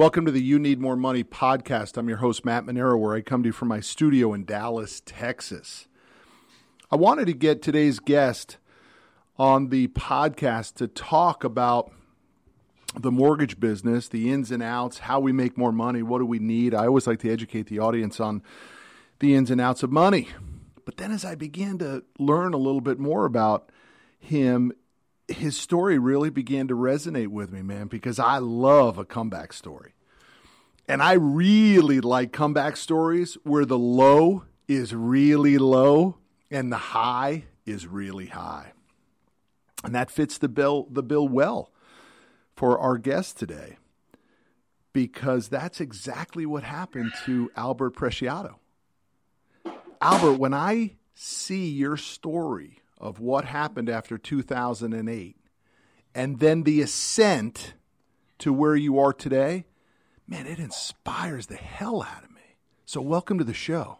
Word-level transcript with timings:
Welcome 0.00 0.24
to 0.24 0.32
the 0.32 0.42
You 0.42 0.58
Need 0.58 0.80
More 0.80 0.96
Money 0.96 1.22
podcast. 1.22 1.98
I'm 1.98 2.08
your 2.08 2.16
host, 2.16 2.42
Matt 2.42 2.64
Manero, 2.64 2.98
where 2.98 3.14
I 3.14 3.20
come 3.20 3.42
to 3.42 3.48
you 3.48 3.52
from 3.52 3.68
my 3.68 3.80
studio 3.80 4.32
in 4.32 4.46
Dallas, 4.46 5.02
Texas. 5.04 5.88
I 6.90 6.96
wanted 6.96 7.26
to 7.26 7.34
get 7.34 7.60
today's 7.60 7.98
guest 7.98 8.56
on 9.38 9.68
the 9.68 9.88
podcast 9.88 10.76
to 10.76 10.88
talk 10.88 11.44
about 11.44 11.92
the 12.98 13.10
mortgage 13.12 13.60
business, 13.60 14.08
the 14.08 14.32
ins 14.32 14.50
and 14.50 14.62
outs, 14.62 15.00
how 15.00 15.20
we 15.20 15.32
make 15.32 15.58
more 15.58 15.70
money, 15.70 16.02
what 16.02 16.20
do 16.20 16.24
we 16.24 16.38
need. 16.38 16.72
I 16.74 16.86
always 16.86 17.06
like 17.06 17.18
to 17.18 17.30
educate 17.30 17.66
the 17.66 17.80
audience 17.80 18.20
on 18.20 18.42
the 19.18 19.34
ins 19.34 19.50
and 19.50 19.60
outs 19.60 19.82
of 19.82 19.92
money. 19.92 20.28
But 20.86 20.96
then 20.96 21.12
as 21.12 21.26
I 21.26 21.34
began 21.34 21.76
to 21.76 22.04
learn 22.18 22.54
a 22.54 22.56
little 22.56 22.80
bit 22.80 22.98
more 22.98 23.26
about 23.26 23.70
him, 24.18 24.72
his 25.30 25.56
story 25.56 25.98
really 25.98 26.30
began 26.30 26.68
to 26.68 26.74
resonate 26.74 27.28
with 27.28 27.52
me, 27.52 27.62
man, 27.62 27.86
because 27.86 28.18
I 28.18 28.38
love 28.38 28.98
a 28.98 29.04
comeback 29.04 29.52
story. 29.52 29.94
And 30.88 31.02
I 31.02 31.12
really 31.12 32.00
like 32.00 32.32
comeback 32.32 32.76
stories 32.76 33.34
where 33.44 33.64
the 33.64 33.78
low 33.78 34.44
is 34.66 34.94
really 34.94 35.58
low 35.58 36.16
and 36.50 36.72
the 36.72 36.76
high 36.76 37.44
is 37.64 37.86
really 37.86 38.26
high. 38.26 38.72
And 39.84 39.94
that 39.94 40.10
fits 40.10 40.36
the 40.38 40.48
bill 40.48 40.88
the 40.90 41.02
bill 41.02 41.28
well 41.28 41.70
for 42.54 42.78
our 42.78 42.98
guest 42.98 43.38
today 43.38 43.78
because 44.92 45.48
that's 45.48 45.80
exactly 45.80 46.44
what 46.44 46.64
happened 46.64 47.12
to 47.24 47.50
Albert 47.56 47.94
Preciado. 47.94 48.56
Albert, 50.00 50.34
when 50.34 50.52
I 50.52 50.96
see 51.14 51.68
your 51.68 51.96
story 51.96 52.80
of 53.00 53.18
what 53.18 53.46
happened 53.46 53.88
after 53.88 54.18
2008 54.18 55.36
and 56.14 56.38
then 56.38 56.62
the 56.64 56.82
ascent 56.82 57.74
to 58.38 58.52
where 58.52 58.76
you 58.76 58.98
are 58.98 59.12
today, 59.12 59.64
man, 60.26 60.46
it 60.46 60.58
inspires 60.58 61.46
the 61.46 61.56
hell 61.56 62.02
out 62.02 62.24
of 62.24 62.30
me. 62.30 62.56
So, 62.84 63.00
welcome 63.00 63.38
to 63.38 63.44
the 63.44 63.54
show. 63.54 63.98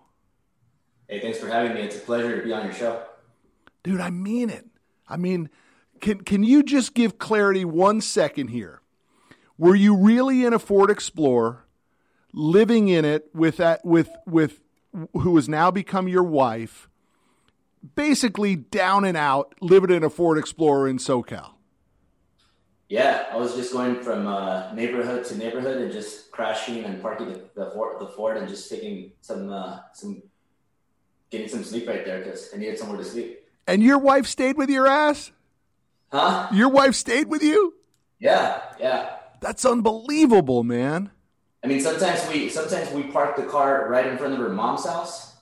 Hey, 1.09 1.21
thanks 1.21 1.39
for 1.39 1.49
having 1.49 1.75
me. 1.75 1.83
It's 1.83 1.97
a 1.97 2.01
pleasure 2.01 2.37
to 2.39 2.45
be 2.45 2.53
on 2.53 2.65
your 2.65 2.75
show. 2.75 3.03
Dude, 3.83 4.01
I 4.01 4.11
mean 4.11 4.51
it. 4.51 4.67
I 5.09 5.17
mean, 5.17 5.49
can 6.01 6.23
can 6.23 6.43
you 6.43 6.63
just 6.63 6.95
give 6.95 7.19
clarity 7.19 7.65
one 7.65 8.01
second 8.01 8.49
here? 8.49 8.81
Were 9.59 9.75
you 9.75 9.97
really 9.97 10.45
in 10.45 10.53
a 10.53 10.59
Ford 10.59 10.91
Explorer, 10.91 11.65
living 12.33 12.89
in 12.89 13.05
it 13.05 13.31
with 13.35 13.59
that 13.59 13.85
with 13.85 14.11
with 14.27 14.61
who 15.13 15.37
has 15.37 15.49
now 15.49 15.71
become 15.71 16.09
your 16.09 16.23
wife, 16.23 16.89
basically 17.95 18.57
down 18.57 19.05
and 19.05 19.17
out, 19.17 19.55
living 19.61 19.91
in 19.91 20.05
a 20.05 20.11
Ford 20.11 20.39
Explorer 20.39 20.89
in 20.89 20.99
SoCal. 20.99 21.53
Yeah, 22.89 23.27
I 23.31 23.37
was 23.37 23.55
just 23.55 23.73
going 23.73 24.03
from 24.03 24.27
uh, 24.27 24.73
neighborhood 24.75 25.25
to 25.27 25.39
neighborhood 25.39 25.81
and 25.81 25.93
just 25.93 26.33
crashing 26.33 26.85
and 26.85 27.01
parking 27.01 27.33
the, 27.33 27.43
the 27.55 27.71
Ford, 27.71 28.01
the 28.01 28.09
Ford 28.09 28.37
and 28.37 28.49
just 28.49 28.69
taking 28.69 29.13
some 29.21 29.53
uh, 29.53 29.79
some 29.93 30.23
getting 31.31 31.47
some 31.47 31.63
sleep 31.63 31.87
right 31.87 32.05
there 32.05 32.19
because 32.19 32.51
I 32.53 32.57
needed 32.57 32.79
somewhere 32.79 32.99
to 32.99 33.05
sleep. 33.05 33.47
And 33.69 33.81
your 33.81 33.99
wife 33.99 34.27
stayed 34.27 34.57
with 34.57 34.69
your 34.71 34.89
ass? 34.89 35.31
Huh? 36.11 36.49
Your 36.53 36.69
wife 36.69 36.97
stayed 36.97 37.29
with 37.29 37.45
you? 37.45 37.75
Yeah, 38.19 38.61
yeah. 38.81 39.17
That's 39.41 39.65
unbelievable, 39.65 40.65
man. 40.65 41.13
I 41.63 41.69
mean, 41.69 41.81
sometimes 41.81 42.27
we 42.29 42.49
sometimes 42.49 42.91
we 42.91 43.05
park 43.05 43.37
the 43.37 43.45
car 43.45 43.89
right 43.89 44.07
in 44.07 44.19
front 44.19 44.35
of 44.35 44.41
her 44.41 44.49
mom's 44.49 44.85
house, 44.85 45.37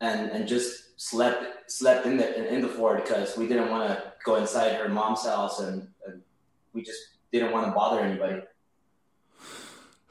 and 0.00 0.30
and 0.30 0.48
just 0.48 0.91
slept 1.02 1.70
slept 1.70 2.06
in 2.06 2.16
the 2.16 2.52
in 2.52 2.60
the 2.60 2.68
Ford 2.68 3.02
because 3.02 3.36
we 3.36 3.48
didn't 3.48 3.70
want 3.70 3.88
to 3.88 4.12
go 4.24 4.36
inside 4.36 4.74
her 4.74 4.88
mom's 4.88 5.24
house, 5.24 5.58
and, 5.58 5.88
and 6.06 6.22
we 6.72 6.82
just 6.82 7.00
didn't 7.32 7.50
want 7.50 7.66
to 7.66 7.72
bother 7.72 8.00
anybody. 8.00 8.42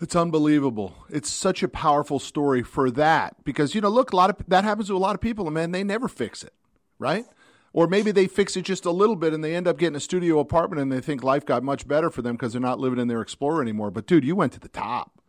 It's 0.01 0.15
unbelievable. 0.15 0.95
It's 1.09 1.29
such 1.29 1.63
a 1.63 1.67
powerful 1.67 2.19
story 2.19 2.61
for 2.63 2.91
that 2.91 3.35
because 3.45 3.73
you 3.73 3.81
know, 3.81 3.89
look, 3.89 4.11
a 4.11 4.15
lot 4.15 4.29
of 4.31 4.35
that 4.49 4.65
happens 4.65 4.87
to 4.87 4.97
a 4.97 4.99
lot 4.99 5.15
of 5.15 5.21
people, 5.21 5.45
and 5.47 5.53
man, 5.53 5.71
they 5.71 5.83
never 5.83 6.09
fix 6.09 6.43
it, 6.43 6.53
right? 6.99 7.25
Or 7.73 7.87
maybe 7.87 8.11
they 8.11 8.27
fix 8.27 8.57
it 8.57 8.63
just 8.63 8.83
a 8.83 8.91
little 8.91 9.15
bit 9.15 9.33
and 9.33 9.41
they 9.41 9.55
end 9.55 9.65
up 9.65 9.77
getting 9.77 9.95
a 9.95 10.01
studio 10.01 10.39
apartment 10.39 10.81
and 10.81 10.91
they 10.91 10.99
think 10.99 11.23
life 11.23 11.45
got 11.45 11.63
much 11.63 11.87
better 11.87 12.09
for 12.09 12.21
them 12.21 12.35
because 12.35 12.51
they're 12.51 12.59
not 12.59 12.81
living 12.81 12.99
in 12.99 13.07
their 13.07 13.21
Explorer 13.21 13.61
anymore. 13.61 13.91
But 13.91 14.07
dude, 14.07 14.25
you 14.25 14.35
went 14.35 14.51
to 14.51 14.59
the 14.59 14.67
top. 14.67 15.21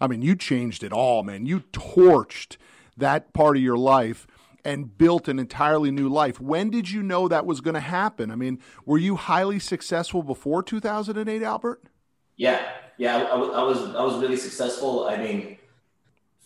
I 0.00 0.06
mean, 0.06 0.22
you 0.22 0.34
changed 0.34 0.82
it 0.82 0.94
all, 0.94 1.22
man. 1.22 1.44
You 1.44 1.60
torched 1.72 2.56
that 2.96 3.34
part 3.34 3.58
of 3.58 3.62
your 3.62 3.76
life 3.76 4.26
and 4.64 4.96
built 4.96 5.28
an 5.28 5.38
entirely 5.38 5.90
new 5.90 6.08
life. 6.08 6.40
When 6.40 6.70
did 6.70 6.90
you 6.90 7.02
know 7.02 7.28
that 7.28 7.46
was 7.46 7.60
going 7.60 7.74
to 7.74 7.80
happen? 7.80 8.30
I 8.30 8.34
mean, 8.34 8.58
were 8.84 8.98
you 8.98 9.16
highly 9.16 9.58
successful 9.58 10.22
before 10.22 10.62
2008, 10.62 11.42
Albert? 11.42 11.82
Yeah, 12.36 12.60
yeah, 12.96 13.16
I, 13.16 13.34
I 13.34 13.62
was 13.62 13.94
I 13.94 14.02
was 14.02 14.20
really 14.20 14.36
successful. 14.36 15.06
I 15.08 15.16
mean, 15.16 15.58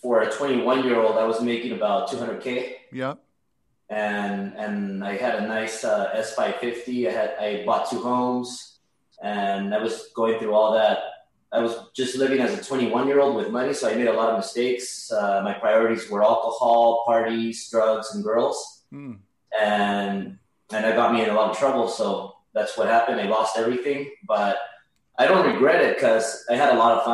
for 0.02 0.22
a 0.22 0.30
21 0.30 0.84
year 0.84 1.00
old, 1.00 1.16
I 1.16 1.24
was 1.24 1.40
making 1.40 1.72
about 1.72 2.08
200k. 2.10 2.74
Yeah. 2.92 3.14
And 3.90 4.54
and 4.56 5.04
I 5.04 5.16
had 5.16 5.36
a 5.36 5.46
nice 5.46 5.84
uh, 5.84 6.12
S550. 6.16 7.08
I 7.08 7.12
had 7.12 7.36
I 7.38 7.64
bought 7.64 7.90
two 7.90 8.00
homes, 8.00 8.78
and 9.22 9.74
I 9.74 9.78
was 9.78 10.10
going 10.14 10.38
through 10.38 10.54
all 10.54 10.72
that. 10.74 10.98
I 11.54 11.60
was 11.62 11.72
just 11.94 12.16
living 12.16 12.40
as 12.40 12.52
a 12.58 12.62
21 12.64 13.06
year 13.06 13.20
old 13.20 13.36
with 13.36 13.50
money, 13.50 13.72
so 13.72 13.88
I 13.88 13.94
made 13.94 14.08
a 14.08 14.12
lot 14.12 14.30
of 14.30 14.36
mistakes. 14.38 15.10
Uh, 15.12 15.40
my 15.44 15.52
priorities 15.54 16.10
were 16.10 16.22
alcohol, 16.24 17.04
parties, 17.06 17.68
drugs, 17.70 18.14
and 18.14 18.24
girls, 18.24 18.82
Mm. 18.92 19.18
and 19.60 20.38
and 20.72 20.84
that 20.84 20.94
got 20.96 21.12
me 21.12 21.22
in 21.22 21.30
a 21.30 21.34
lot 21.34 21.50
of 21.50 21.58
trouble. 21.58 21.86
So 21.88 22.34
that's 22.54 22.76
what 22.76 22.88
happened. 22.88 23.20
I 23.20 23.26
lost 23.28 23.56
everything, 23.56 24.10
but 24.26 24.56
I 25.18 25.26
don't 25.28 25.46
regret 25.52 25.80
it 25.84 25.96
because 25.96 26.44
I 26.50 26.56
had 26.56 26.74
a 26.74 26.78
lot 26.78 26.92
of 26.98 27.04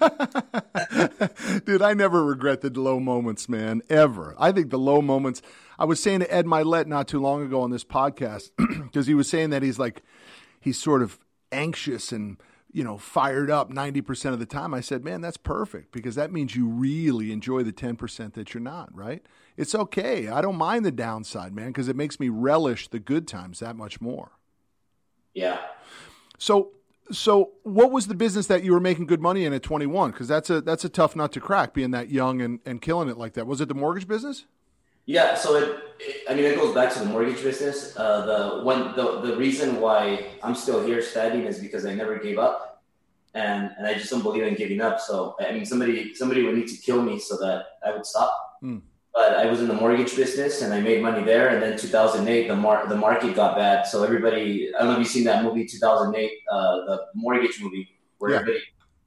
fun. 0.00 1.60
Dude, 1.66 1.82
I 1.82 1.92
never 1.94 2.24
regret 2.24 2.60
the 2.62 2.70
low 2.70 2.98
moments, 3.00 3.48
man, 3.48 3.82
ever. 3.90 4.34
I 4.38 4.52
think 4.52 4.70
the 4.70 4.78
low 4.78 5.02
moments. 5.02 5.42
I 5.78 5.84
was 5.84 6.00
saying 6.02 6.20
to 6.20 6.32
Ed 6.34 6.46
Mylett 6.46 6.86
not 6.86 7.08
too 7.08 7.20
long 7.20 7.42
ago 7.42 7.60
on 7.60 7.70
this 7.70 7.84
podcast 7.84 8.50
because 8.56 9.06
he 9.06 9.14
was 9.14 9.28
saying 9.28 9.50
that 9.50 9.62
he's 9.62 9.78
like, 9.78 10.02
he's 10.60 10.78
sort 10.80 11.02
of 11.02 11.18
anxious 11.52 12.12
and, 12.12 12.38
you 12.74 12.82
know, 12.82 12.98
fired 12.98 13.52
up 13.52 13.70
90% 13.70 14.32
of 14.32 14.40
the 14.40 14.46
time. 14.46 14.74
I 14.74 14.80
said, 14.80 15.04
man, 15.04 15.20
that's 15.20 15.36
perfect 15.36 15.92
because 15.92 16.16
that 16.16 16.32
means 16.32 16.56
you 16.56 16.66
really 16.66 17.30
enjoy 17.30 17.62
the 17.62 17.72
10% 17.72 18.34
that 18.34 18.52
you're 18.52 18.60
not, 18.60 18.92
right? 18.92 19.24
It's 19.56 19.76
okay. 19.76 20.26
I 20.26 20.40
don't 20.40 20.56
mind 20.56 20.84
the 20.84 20.90
downside, 20.90 21.54
man, 21.54 21.68
because 21.68 21.86
it 21.86 21.94
makes 21.94 22.18
me 22.18 22.28
relish 22.28 22.88
the 22.88 22.98
good 22.98 23.28
times 23.28 23.60
that 23.60 23.76
much 23.76 24.00
more. 24.00 24.32
Yeah. 25.34 25.60
So, 26.36 26.72
so 27.12 27.52
what 27.62 27.92
was 27.92 28.08
the 28.08 28.14
business 28.16 28.48
that 28.48 28.64
you 28.64 28.72
were 28.72 28.80
making 28.80 29.06
good 29.06 29.20
money 29.20 29.44
in 29.44 29.52
at 29.52 29.62
21? 29.62 30.10
Because 30.10 30.26
that's 30.26 30.50
a 30.50 30.60
that's 30.60 30.84
a 30.84 30.88
tough 30.88 31.14
nut 31.14 31.30
to 31.32 31.40
crack, 31.40 31.74
being 31.74 31.92
that 31.92 32.10
young 32.10 32.42
and, 32.42 32.58
and 32.66 32.82
killing 32.82 33.08
it 33.08 33.16
like 33.16 33.34
that. 33.34 33.46
Was 33.46 33.60
it 33.60 33.68
the 33.68 33.74
mortgage 33.74 34.08
business? 34.08 34.46
Yeah, 35.06 35.34
so 35.34 35.56
it, 35.56 35.78
it, 36.00 36.24
I 36.28 36.34
mean, 36.34 36.44
it 36.44 36.56
goes 36.56 36.74
back 36.74 36.92
to 36.94 36.98
the 36.98 37.04
mortgage 37.04 37.42
business. 37.42 37.94
Uh, 37.96 38.24
the 38.26 38.64
one, 38.64 38.96
the, 38.96 39.20
the 39.20 39.36
reason 39.36 39.80
why 39.80 40.26
I'm 40.42 40.54
still 40.54 40.84
here 40.84 41.02
studying 41.02 41.44
is 41.44 41.58
because 41.58 41.84
I 41.84 41.94
never 41.94 42.18
gave 42.18 42.38
up, 42.38 42.82
and 43.34 43.70
and 43.76 43.86
I 43.86 43.94
just 43.94 44.10
don't 44.10 44.22
believe 44.22 44.44
in 44.44 44.54
giving 44.54 44.80
up. 44.80 45.00
So 45.00 45.36
I 45.40 45.52
mean, 45.52 45.66
somebody 45.66 46.14
somebody 46.14 46.42
would 46.44 46.54
need 46.56 46.68
to 46.68 46.76
kill 46.78 47.02
me 47.02 47.18
so 47.18 47.36
that 47.36 47.66
I 47.86 47.92
would 47.92 48.06
stop. 48.06 48.32
Hmm. 48.60 48.78
But 49.12 49.34
I 49.36 49.46
was 49.46 49.60
in 49.60 49.68
the 49.68 49.74
mortgage 49.74 50.16
business 50.16 50.62
and 50.62 50.74
I 50.74 50.80
made 50.80 51.00
money 51.00 51.22
there. 51.22 51.50
And 51.50 51.62
then 51.62 51.78
2008, 51.78 52.48
the 52.48 52.56
mar- 52.56 52.88
the 52.88 52.96
market 52.96 53.36
got 53.36 53.56
bad. 53.56 53.86
So 53.86 54.02
everybody, 54.02 54.74
I 54.74 54.78
don't 54.80 54.88
know 54.88 54.92
if 54.94 54.98
you've 54.98 55.06
seen 55.06 55.22
that 55.24 55.44
movie 55.44 55.64
2008, 55.66 56.32
uh, 56.50 56.76
the 56.86 56.96
mortgage 57.14 57.60
movie, 57.62 57.86
where 58.18 58.32
Yeah. 58.32 58.38
everybody 58.40 58.64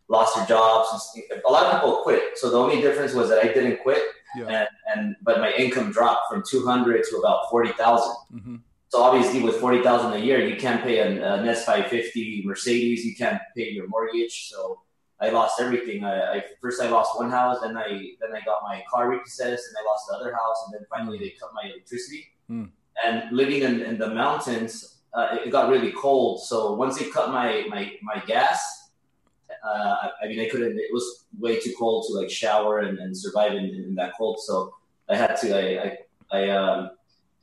lost 0.07 0.37
their 0.37 0.45
jobs. 0.45 0.87
And 1.29 1.41
a 1.45 1.51
lot 1.51 1.65
of 1.65 1.71
people 1.73 1.97
quit. 2.03 2.37
So 2.37 2.49
the 2.49 2.57
only 2.57 2.79
difference 2.79 3.13
was 3.13 3.27
that 3.27 3.39
I 3.43 3.51
didn't 3.51 3.83
quit 3.83 4.01
Yeah. 4.35 4.47
and, 4.47 4.67
and 4.93 5.15
but 5.21 5.39
my 5.39 5.51
income 5.53 5.91
dropped 5.91 6.31
from 6.31 6.43
200 6.47 7.03
to 7.09 7.17
about 7.17 7.49
40,000. 7.49 8.15
Mm-hmm. 8.33 8.55
So 8.89 9.01
obviously 9.01 9.41
with 9.41 9.55
40,000 9.57 10.13
a 10.13 10.19
year, 10.19 10.45
you 10.45 10.55
can't 10.55 10.81
pay 10.81 10.99
an, 10.99 11.21
an 11.21 11.45
S550 11.45 12.45
Mercedes, 12.45 13.05
you 13.05 13.15
can't 13.15 13.41
pay 13.55 13.69
your 13.69 13.87
mortgage. 13.87 14.49
So 14.49 14.81
I 15.19 15.29
lost 15.29 15.59
everything. 15.59 16.03
I, 16.03 16.37
I 16.37 16.43
first 16.61 16.81
I 16.81 16.89
lost 16.89 17.17
one 17.17 17.31
house, 17.31 17.59
then 17.61 17.75
I 17.75 17.87
then 18.21 18.35
I 18.35 18.41
got 18.45 18.61
my 18.63 18.83
car 18.89 19.09
repossessed, 19.09 19.63
and 19.67 19.75
I 19.79 19.83
lost 19.89 20.05
the 20.09 20.15
other 20.15 20.31
house, 20.31 20.63
and 20.65 20.73
then 20.75 20.85
finally 20.89 21.17
they 21.17 21.33
cut 21.39 21.49
my 21.53 21.69
electricity. 21.69 22.25
Hmm. 22.47 22.65
And 23.03 23.35
living 23.35 23.63
in, 23.63 23.81
in 23.81 23.97
the 23.97 24.09
mountains, 24.09 24.99
uh, 25.13 25.29
it, 25.33 25.47
it 25.47 25.51
got 25.51 25.69
really 25.69 25.91
cold. 25.91 26.43
So 26.43 26.73
once 26.73 26.99
they 26.99 27.09
cut 27.09 27.31
my 27.31 27.65
my 27.69 27.91
my 28.03 28.23
gas, 28.25 28.86
uh, 29.67 30.09
I, 30.23 30.27
mean 30.27 30.39
I 30.39 30.49
couldn't. 30.49 30.77
It 30.79 30.91
was 30.91 31.25
way 31.39 31.59
too 31.59 31.73
cold 31.77 32.05
to 32.07 32.13
like 32.13 32.29
shower 32.29 32.79
and, 32.79 32.97
and 32.99 33.15
survive 33.17 33.53
in, 33.53 33.65
in 33.65 33.95
that 33.95 34.13
cold. 34.17 34.39
So 34.39 34.73
I 35.09 35.15
had 35.15 35.35
to. 35.37 35.55
I 35.55 35.97
I, 36.31 36.39
I 36.39 36.49
um 36.49 36.89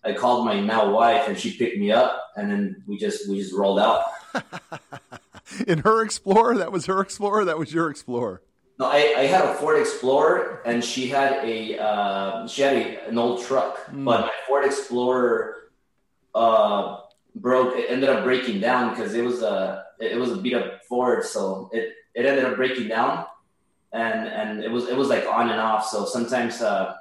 I 0.05 0.13
called 0.13 0.45
my 0.45 0.61
now 0.61 0.91
wife, 0.91 1.29
and 1.29 1.39
she 1.39 1.57
picked 1.57 1.79
me 1.79 1.91
up, 1.93 2.31
and 2.37 2.51
then 2.51 2.83
we 2.87 2.99
just 2.99 3.29
we 3.29 3.39
just 3.39 3.55
rolled 3.55 3.79
out. 3.79 4.05
in 5.67 5.79
her 5.79 6.03
Explorer, 6.03 6.57
that 6.59 6.73
was 6.73 6.87
her 6.87 7.01
Explorer. 7.01 7.45
That 7.45 7.59
was 7.59 7.73
your 7.73 7.91
Explorer. 7.91 8.43
No, 8.79 8.87
I, 8.87 9.15
I 9.17 9.27
had 9.27 9.45
a 9.45 9.55
Ford 9.55 9.79
Explorer, 9.81 10.61
and 10.67 10.83
she 10.85 11.07
had 11.09 11.45
a 11.45 11.79
uh, 11.81 12.47
she 12.49 12.63
had 12.63 12.77
a, 12.77 13.09
an 13.09 13.19
old 13.19 13.45
truck, 13.45 13.79
Mm. 13.87 14.05
but 14.05 14.21
my 14.23 14.33
Ford 14.47 14.65
Explorer 14.65 15.71
uh, 16.35 16.99
broke. 17.37 17.77
It 17.77 17.87
ended 17.89 18.09
up 18.09 18.25
breaking 18.25 18.61
down 18.61 18.91
because 18.91 19.15
it 19.15 19.25
was 19.25 19.43
a 19.43 19.85
it 20.01 20.19
was 20.19 20.33
a 20.33 20.37
beat 20.37 20.55
up 20.55 20.81
Ford, 20.89 21.25
so 21.25 21.71
it 21.73 21.95
it 22.15 22.27
ended 22.27 22.45
up 22.45 22.57
breaking 22.57 22.89
down, 22.89 23.27
and 23.93 24.29
and 24.29 24.65
it 24.65 24.71
was 24.71 24.89
it 24.89 24.97
was 24.97 25.09
like 25.09 25.27
on 25.27 25.51
and 25.51 25.61
off. 25.61 25.87
So 25.87 26.05
sometimes 26.05 26.63
uh, 26.63 26.95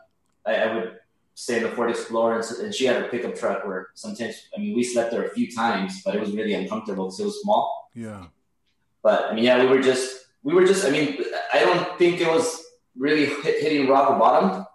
I, 0.45 0.55
I 0.55 0.75
would 0.75 0.99
stay 1.35 1.57
in 1.57 1.63
the 1.63 1.69
Ford 1.69 1.89
Explorer, 1.89 2.39
and, 2.39 2.59
and, 2.59 2.75
she 2.75 2.85
had 2.85 3.01
a 3.01 3.07
pickup 3.07 3.35
truck 3.35 3.65
where 3.65 3.89
sometimes 3.95 4.47
I 4.55 4.59
mean 4.59 4.75
we 4.75 4.83
slept 4.83 5.11
there 5.11 5.25
a 5.25 5.29
few 5.29 5.51
times, 5.51 6.01
but 6.03 6.15
it 6.15 6.21
was 6.21 6.31
really 6.31 6.53
uncomfortable 6.53 7.05
because 7.05 7.19
it 7.19 7.25
was 7.25 7.41
small. 7.41 7.89
Yeah. 7.95 8.25
But 9.01 9.25
I 9.25 9.35
mean, 9.35 9.43
yeah, 9.43 9.61
we 9.61 9.67
were 9.67 9.81
just 9.81 10.27
we 10.43 10.53
were 10.53 10.65
just. 10.65 10.85
I 10.85 10.89
mean, 10.89 11.23
I 11.53 11.59
don't 11.59 11.97
think 11.97 12.21
it 12.21 12.27
was 12.27 12.63
really 12.97 13.25
hit, 13.25 13.61
hitting 13.61 13.87
rock 13.87 14.17
bottom 14.19 14.65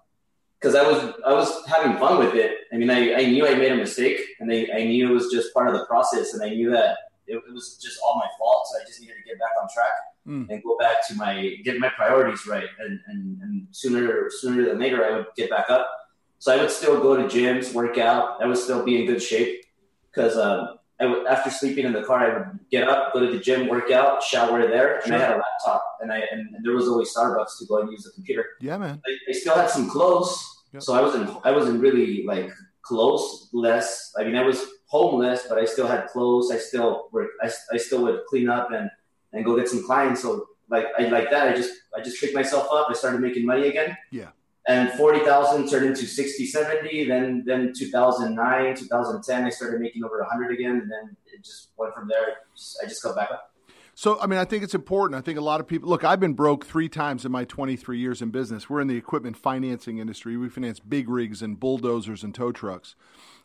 because 0.60 0.74
I 0.74 0.82
was 0.82 1.14
I 1.26 1.32
was 1.32 1.66
having 1.66 1.96
fun 1.98 2.18
with 2.18 2.34
it. 2.34 2.58
I 2.72 2.76
mean, 2.76 2.90
I, 2.90 3.14
I 3.14 3.26
knew 3.26 3.46
I 3.46 3.54
made 3.54 3.72
a 3.72 3.76
mistake, 3.76 4.20
and 4.40 4.52
I, 4.52 4.68
I 4.74 4.84
knew 4.84 5.10
it 5.10 5.14
was 5.14 5.30
just 5.32 5.54
part 5.54 5.68
of 5.68 5.74
the 5.74 5.86
process, 5.86 6.34
and 6.34 6.42
I 6.42 6.50
knew 6.50 6.70
that 6.70 6.98
it, 7.28 7.36
it 7.36 7.52
was 7.52 7.78
just 7.80 8.00
all 8.04 8.16
my 8.16 8.26
fault. 8.38 8.66
So 8.70 8.80
I 8.80 8.86
just 8.86 9.00
needed 9.00 9.14
to 9.14 9.28
get 9.28 9.38
back 9.38 9.50
on 9.60 9.68
track 9.72 9.92
mm. 10.26 10.48
and 10.50 10.62
go 10.62 10.76
back 10.78 11.06
to 11.08 11.14
my 11.14 11.56
get 11.64 11.78
my 11.78 11.90
priorities 11.90 12.46
right, 12.46 12.68
and, 12.80 13.00
and 13.06 13.42
and 13.42 13.66
sooner 13.70 14.30
sooner 14.30 14.64
than 14.68 14.78
later 14.78 15.04
I 15.04 15.16
would 15.16 15.26
get 15.36 15.50
back 15.50 15.70
up. 15.70 15.88
So 16.38 16.52
I 16.52 16.56
would 16.56 16.70
still 16.70 17.00
go 17.00 17.16
to 17.16 17.24
gyms, 17.24 17.74
work 17.74 17.98
out. 17.98 18.40
I 18.40 18.46
would 18.46 18.58
still 18.58 18.84
be 18.84 19.00
in 19.00 19.06
good 19.06 19.22
shape 19.22 19.64
because 20.10 20.36
um, 20.36 20.78
after 21.28 21.50
sleeping 21.50 21.84
in 21.84 21.92
the 21.92 22.02
car, 22.02 22.18
I 22.18 22.38
would 22.38 22.58
get 22.70 22.88
up, 22.88 23.12
go 23.12 23.20
to 23.20 23.30
the 23.30 23.38
gym, 23.38 23.68
work 23.68 23.90
out, 23.90 24.22
shower 24.22 24.66
there, 24.66 24.96
and 24.98 25.06
sure. 25.06 25.16
I 25.16 25.18
had 25.18 25.30
a 25.30 25.36
laptop, 25.36 25.84
and 26.00 26.12
I 26.12 26.18
and, 26.32 26.54
and, 26.54 26.64
there 26.64 26.74
was 26.74 26.88
always 26.88 27.14
Starbucks 27.14 27.58
to 27.58 27.66
go 27.66 27.80
and 27.80 27.90
use 27.90 28.04
the 28.04 28.10
computer. 28.10 28.44
Yeah, 28.60 28.78
man. 28.78 29.00
I, 29.06 29.16
I 29.28 29.32
still 29.32 29.54
had 29.54 29.70
some 29.70 29.88
clothes, 29.88 30.44
yep. 30.72 30.82
so 30.82 30.94
I 30.94 31.00
wasn't 31.00 31.30
I 31.44 31.50
wasn't 31.50 31.80
really 31.80 32.24
like 32.24 32.50
clothes 32.82 33.48
less. 33.52 34.12
I 34.18 34.24
mean, 34.24 34.36
I 34.36 34.42
was 34.42 34.64
homeless, 34.88 35.46
but 35.48 35.58
I 35.58 35.64
still 35.64 35.86
had 35.86 36.08
clothes. 36.08 36.50
I 36.50 36.58
still 36.58 37.08
work. 37.12 37.30
I, 37.40 37.50
I 37.72 37.76
still 37.78 38.02
would 38.02 38.26
clean 38.26 38.48
up 38.48 38.72
and 38.72 38.90
and 39.32 39.44
go 39.44 39.56
get 39.56 39.68
some 39.68 39.84
clients. 39.84 40.22
So 40.22 40.48
like 40.68 40.86
I 40.98 41.04
like 41.04 41.30
that. 41.30 41.48
I 41.48 41.54
just 41.54 41.72
I 41.96 42.02
just 42.02 42.20
picked 42.20 42.34
myself 42.34 42.68
up. 42.70 42.88
I 42.90 42.94
started 42.94 43.20
making 43.20 43.46
money 43.46 43.68
again. 43.68 43.96
Yeah 44.10 44.30
and 44.68 44.90
40,000 44.92 45.68
turned 45.68 45.86
into 45.86 46.06
60, 46.06 46.46
70. 46.46 47.08
Then, 47.08 47.42
then 47.46 47.72
2009, 47.74 48.76
2010, 48.76 49.44
I 49.44 49.48
started 49.48 49.80
making 49.80 50.04
over 50.04 50.18
100 50.18 50.52
again. 50.52 50.72
And 50.72 50.90
then 50.90 51.16
it 51.32 51.42
just 51.42 51.70
went 51.78 51.94
from 51.94 52.06
there. 52.06 52.36
I 52.82 52.86
just 52.86 53.02
got 53.02 53.16
back 53.16 53.30
up. 53.30 53.54
So, 53.94 54.20
I 54.20 54.26
mean, 54.26 54.38
I 54.38 54.44
think 54.44 54.62
it's 54.62 54.74
important. 54.74 55.18
I 55.18 55.22
think 55.22 55.38
a 55.38 55.42
lot 55.42 55.58
of 55.58 55.66
people 55.66 55.88
look, 55.88 56.04
I've 56.04 56.20
been 56.20 56.34
broke 56.34 56.66
three 56.66 56.88
times 56.88 57.24
in 57.24 57.32
my 57.32 57.44
23 57.44 57.98
years 57.98 58.20
in 58.20 58.30
business. 58.30 58.68
We're 58.68 58.80
in 58.80 58.88
the 58.88 58.96
equipment 58.96 59.38
financing 59.38 59.98
industry. 59.98 60.36
We 60.36 60.50
finance 60.50 60.78
big 60.80 61.08
rigs 61.08 61.40
and 61.40 61.58
bulldozers 61.58 62.22
and 62.22 62.34
tow 62.34 62.52
trucks. 62.52 62.94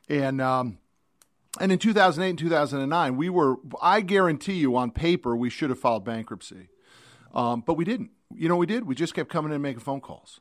And, 0.10 0.42
um, 0.42 0.78
and 1.60 1.72
in 1.72 1.80
2008 1.80 2.30
and 2.30 2.40
2009, 2.40 3.16
we 3.16 3.30
were, 3.30 3.58
I 3.82 4.02
guarantee 4.02 4.56
you 4.56 4.76
on 4.76 4.92
paper, 4.92 5.36
we 5.36 5.50
should 5.50 5.70
have 5.70 5.80
filed 5.80 6.04
bankruptcy. 6.04 6.70
Um, 7.34 7.64
but 7.66 7.76
we 7.76 7.86
didn't. 7.86 8.12
You 8.36 8.50
know, 8.50 8.56
we 8.56 8.66
did. 8.66 8.86
We 8.86 8.96
just 8.96 9.14
kept 9.14 9.30
coming 9.30 9.52
in 9.52 9.56
and 9.56 9.64
making 9.64 9.82
phone 9.82 10.02
calls 10.02 10.40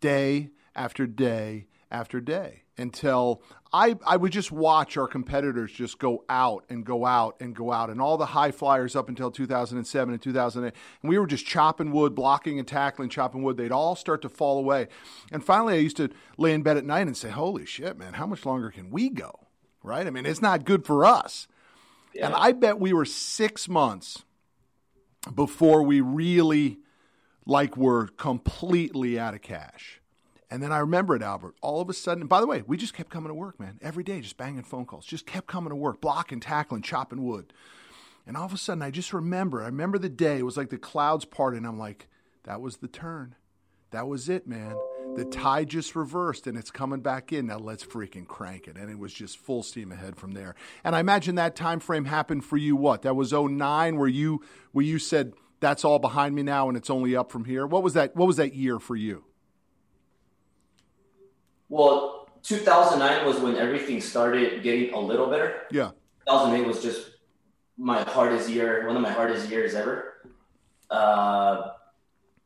day 0.00 0.50
after 0.74 1.06
day 1.06 1.66
after 1.90 2.20
day 2.20 2.62
until 2.78 3.42
I, 3.72 3.96
I 4.06 4.16
would 4.16 4.32
just 4.32 4.50
watch 4.50 4.96
our 4.96 5.06
competitors 5.06 5.70
just 5.72 5.98
go 5.98 6.24
out 6.28 6.64
and 6.70 6.84
go 6.84 7.04
out 7.04 7.36
and 7.40 7.54
go 7.54 7.70
out 7.70 7.90
and 7.90 8.00
all 8.00 8.16
the 8.16 8.26
high 8.26 8.50
flyers 8.50 8.96
up 8.96 9.10
until 9.10 9.30
2007 9.30 10.14
and 10.14 10.22
2008 10.22 10.74
and 11.02 11.08
we 11.08 11.18
were 11.18 11.26
just 11.26 11.44
chopping 11.44 11.92
wood 11.92 12.14
blocking 12.14 12.58
and 12.58 12.66
tackling 12.66 13.10
chopping 13.10 13.42
wood 13.42 13.58
they'd 13.58 13.72
all 13.72 13.94
start 13.94 14.22
to 14.22 14.30
fall 14.30 14.58
away 14.58 14.88
and 15.30 15.44
finally 15.44 15.74
i 15.74 15.78
used 15.78 15.98
to 15.98 16.08
lay 16.38 16.54
in 16.54 16.62
bed 16.62 16.78
at 16.78 16.84
night 16.84 17.06
and 17.06 17.16
say 17.16 17.28
holy 17.28 17.66
shit 17.66 17.98
man 17.98 18.14
how 18.14 18.26
much 18.26 18.46
longer 18.46 18.70
can 18.70 18.90
we 18.90 19.10
go 19.10 19.48
right 19.82 20.06
i 20.06 20.10
mean 20.10 20.26
it's 20.26 20.42
not 20.42 20.64
good 20.64 20.84
for 20.84 21.04
us 21.04 21.46
yeah. 22.14 22.26
and 22.26 22.34
i 22.34 22.52
bet 22.52 22.78
we 22.78 22.92
were 22.92 23.04
six 23.04 23.68
months 23.68 24.24
before 25.34 25.82
we 25.82 26.00
really 26.00 26.78
like 27.46 27.76
we're 27.76 28.08
completely 28.08 29.18
out 29.18 29.34
of 29.34 29.42
cash. 29.42 30.00
And 30.50 30.62
then 30.62 30.72
I 30.72 30.78
remember 30.78 31.16
it, 31.16 31.22
Albert. 31.22 31.54
All 31.62 31.80
of 31.80 31.88
a 31.88 31.94
sudden, 31.94 32.26
by 32.26 32.40
the 32.40 32.46
way, 32.46 32.62
we 32.66 32.76
just 32.76 32.92
kept 32.92 33.08
coming 33.08 33.28
to 33.28 33.34
work, 33.34 33.58
man. 33.58 33.78
Every 33.80 34.04
day, 34.04 34.20
just 34.20 34.36
banging 34.36 34.64
phone 34.64 34.84
calls. 34.84 35.06
Just 35.06 35.26
kept 35.26 35.46
coming 35.46 35.70
to 35.70 35.76
work, 35.76 36.00
blocking, 36.00 36.40
tackling, 36.40 36.82
chopping 36.82 37.24
wood. 37.24 37.52
And 38.26 38.36
all 38.36 38.44
of 38.44 38.52
a 38.52 38.58
sudden, 38.58 38.82
I 38.82 38.90
just 38.90 39.12
remember. 39.12 39.62
I 39.62 39.66
remember 39.66 39.98
the 39.98 40.10
day. 40.10 40.38
It 40.38 40.44
was 40.44 40.56
like 40.56 40.70
the 40.70 40.78
clouds 40.78 41.24
parted, 41.24 41.56
and 41.56 41.66
I'm 41.66 41.78
like, 41.78 42.06
that 42.44 42.60
was 42.60 42.76
the 42.76 42.88
turn. 42.88 43.34
That 43.92 44.08
was 44.08 44.28
it, 44.28 44.46
man. 44.46 44.74
The 45.16 45.26
tide 45.26 45.68
just 45.68 45.94
reversed 45.94 46.46
and 46.46 46.56
it's 46.56 46.70
coming 46.70 47.00
back 47.00 47.32
in. 47.32 47.46
Now 47.46 47.58
let's 47.58 47.84
freaking 47.84 48.26
crank 48.26 48.66
it. 48.66 48.76
And 48.76 48.90
it 48.90 48.98
was 48.98 49.12
just 49.12 49.36
full 49.36 49.62
steam 49.62 49.92
ahead 49.92 50.16
from 50.16 50.32
there. 50.32 50.54
And 50.82 50.96
I 50.96 51.00
imagine 51.00 51.34
that 51.34 51.54
time 51.54 51.78
frame 51.78 52.06
happened 52.06 52.44
for 52.44 52.56
you 52.56 52.74
what? 52.74 53.02
That 53.02 53.14
was 53.14 53.32
09 53.32 53.98
where 53.98 54.08
you 54.08 54.42
where 54.72 54.84
you 54.84 54.98
said, 54.98 55.34
that's 55.60 55.84
all 55.84 55.98
behind 55.98 56.34
me 56.34 56.42
now 56.42 56.68
and 56.68 56.76
it's 56.76 56.88
only 56.88 57.14
up 57.14 57.30
from 57.30 57.44
here. 57.44 57.66
What 57.66 57.82
was 57.82 57.92
that 57.92 58.16
what 58.16 58.26
was 58.26 58.36
that 58.36 58.54
year 58.54 58.78
for 58.78 58.96
you? 58.96 59.24
Well, 61.68 62.30
2009 62.42 63.26
was 63.26 63.38
when 63.38 63.56
everything 63.56 64.00
started 64.00 64.62
getting 64.62 64.94
a 64.94 64.98
little 64.98 65.26
better. 65.26 65.62
Yeah. 65.70 65.90
2008 66.26 66.66
was 66.66 66.82
just 66.82 67.10
my 67.76 68.02
hardest 68.02 68.48
year, 68.48 68.86
one 68.86 68.96
of 68.96 69.02
my 69.02 69.12
hardest 69.12 69.50
years 69.50 69.74
ever. 69.74 70.30
Uh, 70.90 71.72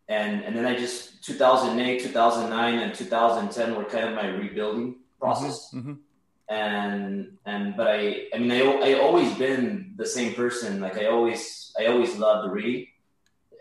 and 0.09 0.45
and 0.45 0.57
then 0.57 0.67
I 0.67 0.77
just 0.77 1.25
2008, 1.25 2.03
2009, 2.03 2.79
and 2.79 2.95
2010 2.95 3.75
were 3.75 3.85
kind 3.85 4.09
of 4.09 4.15
my 4.15 4.29
rebuilding 4.29 4.97
process. 5.21 5.71
Mm-hmm, 5.75 5.91
mm-hmm. 5.91 6.01
And 6.49 7.39
and 7.45 7.77
but 7.77 7.89
I 7.89 8.27
I 8.33 8.39
mean 8.39 8.53
I 8.53 8.61
I 8.61 9.01
always 9.01 9.33
been 9.35 9.95
the 9.97 10.07
same 10.07 10.35
person. 10.35 10.81
Like 10.81 10.97
I 10.97 11.07
always 11.07 11.75
I 11.79 11.87
always 11.87 12.17
loved 12.17 12.53
reading 12.53 12.87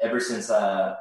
ever 0.01 0.19
since 0.19 0.51
uh, 0.51 0.95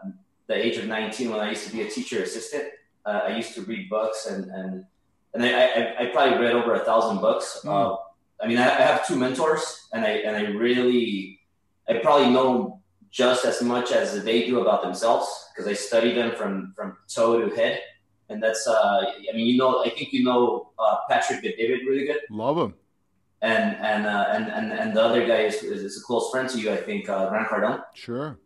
the 0.47 0.55
age 0.55 0.79
of 0.79 0.87
19 0.87 1.31
when 1.31 1.41
I 1.41 1.51
used 1.51 1.67
to 1.67 1.73
be 1.73 1.83
a 1.83 1.91
teacher 1.91 2.23
assistant. 2.23 2.65
Uh, 3.05 3.21
I 3.25 3.37
used 3.37 3.55
to 3.57 3.63
read 3.63 3.91
books 3.91 4.27
and 4.27 4.51
and 4.51 4.87
and 5.35 5.45
I, 5.45 5.49
I, 5.51 6.03
I 6.03 6.07
probably 6.07 6.39
read 6.39 6.55
over 6.55 6.75
a 6.75 6.85
thousand 6.85 7.21
books. 7.21 7.61
Mm. 7.65 7.71
Uh, 7.71 7.97
I 8.41 8.47
mean, 8.47 8.59
I, 8.59 8.65
I, 8.65 8.83
have 8.83 9.07
two 9.07 9.17
mentors, 9.17 9.89
and 9.93 10.05
I 10.05 10.11
and 10.27 10.37
I 10.37 10.51
really, 10.51 11.41
I 11.89 11.95
probably 11.95 12.31
know 12.31 12.81
just 13.15 13.45
as 13.45 13.63
much 13.63 13.93
as 13.93 14.25
they 14.25 14.45
do 14.45 14.61
about 14.61 14.83
themselves 14.83 15.29
because 15.49 15.71
I 15.71 15.75
study 15.75 16.13
them 16.13 16.35
from 16.35 16.73
from 16.75 16.97
toe 17.09 17.41
to 17.41 17.55
head, 17.55 17.81
and 18.29 18.43
that's. 18.43 18.67
Uh, 18.67 19.07
I 19.31 19.37
mean, 19.37 19.47
you 19.47 19.57
know, 19.57 19.85
I 19.85 19.91
think 19.91 20.13
you 20.13 20.25
know 20.25 20.73
uh, 20.79 20.97
Patrick 21.09 21.43
Bet-David 21.43 21.87
really 21.87 22.07
good. 22.07 22.23
Love 22.29 22.59
him. 22.59 22.75
And 23.41 23.77
and 23.77 24.07
uh, 24.07 24.27
and 24.35 24.49
and 24.49 24.73
and 24.73 24.97
the 24.97 25.03
other 25.03 25.27
guy 25.27 25.43
is, 25.43 25.63
is, 25.63 25.97
a 25.97 26.03
close 26.03 26.31
friend 26.31 26.49
to 26.49 26.59
you, 26.59 26.73
I 26.73 26.77
think, 26.77 27.09
uh, 27.09 27.29
Grant 27.29 27.49
Cardone. 27.49 27.85
Sure. 27.95 28.39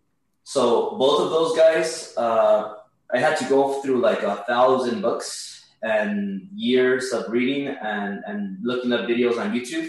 So 0.45 0.97
both 0.99 1.21
of 1.23 1.31
those 1.31 1.57
guys, 1.57 2.14
uh, 2.16 2.75
I 3.14 3.19
had 3.19 3.37
to 3.38 3.45
go 3.49 3.81
through 3.81 4.00
like 4.00 4.23
a 4.23 4.45
thousand 4.49 5.00
books 5.00 5.66
and 5.83 6.49
years 6.54 7.12
of 7.12 7.31
reading 7.31 7.69
and, 7.69 8.25
and 8.26 8.59
looking 8.62 8.93
up 8.93 9.02
videos 9.02 9.38
on 9.38 9.52
YouTube 9.52 9.88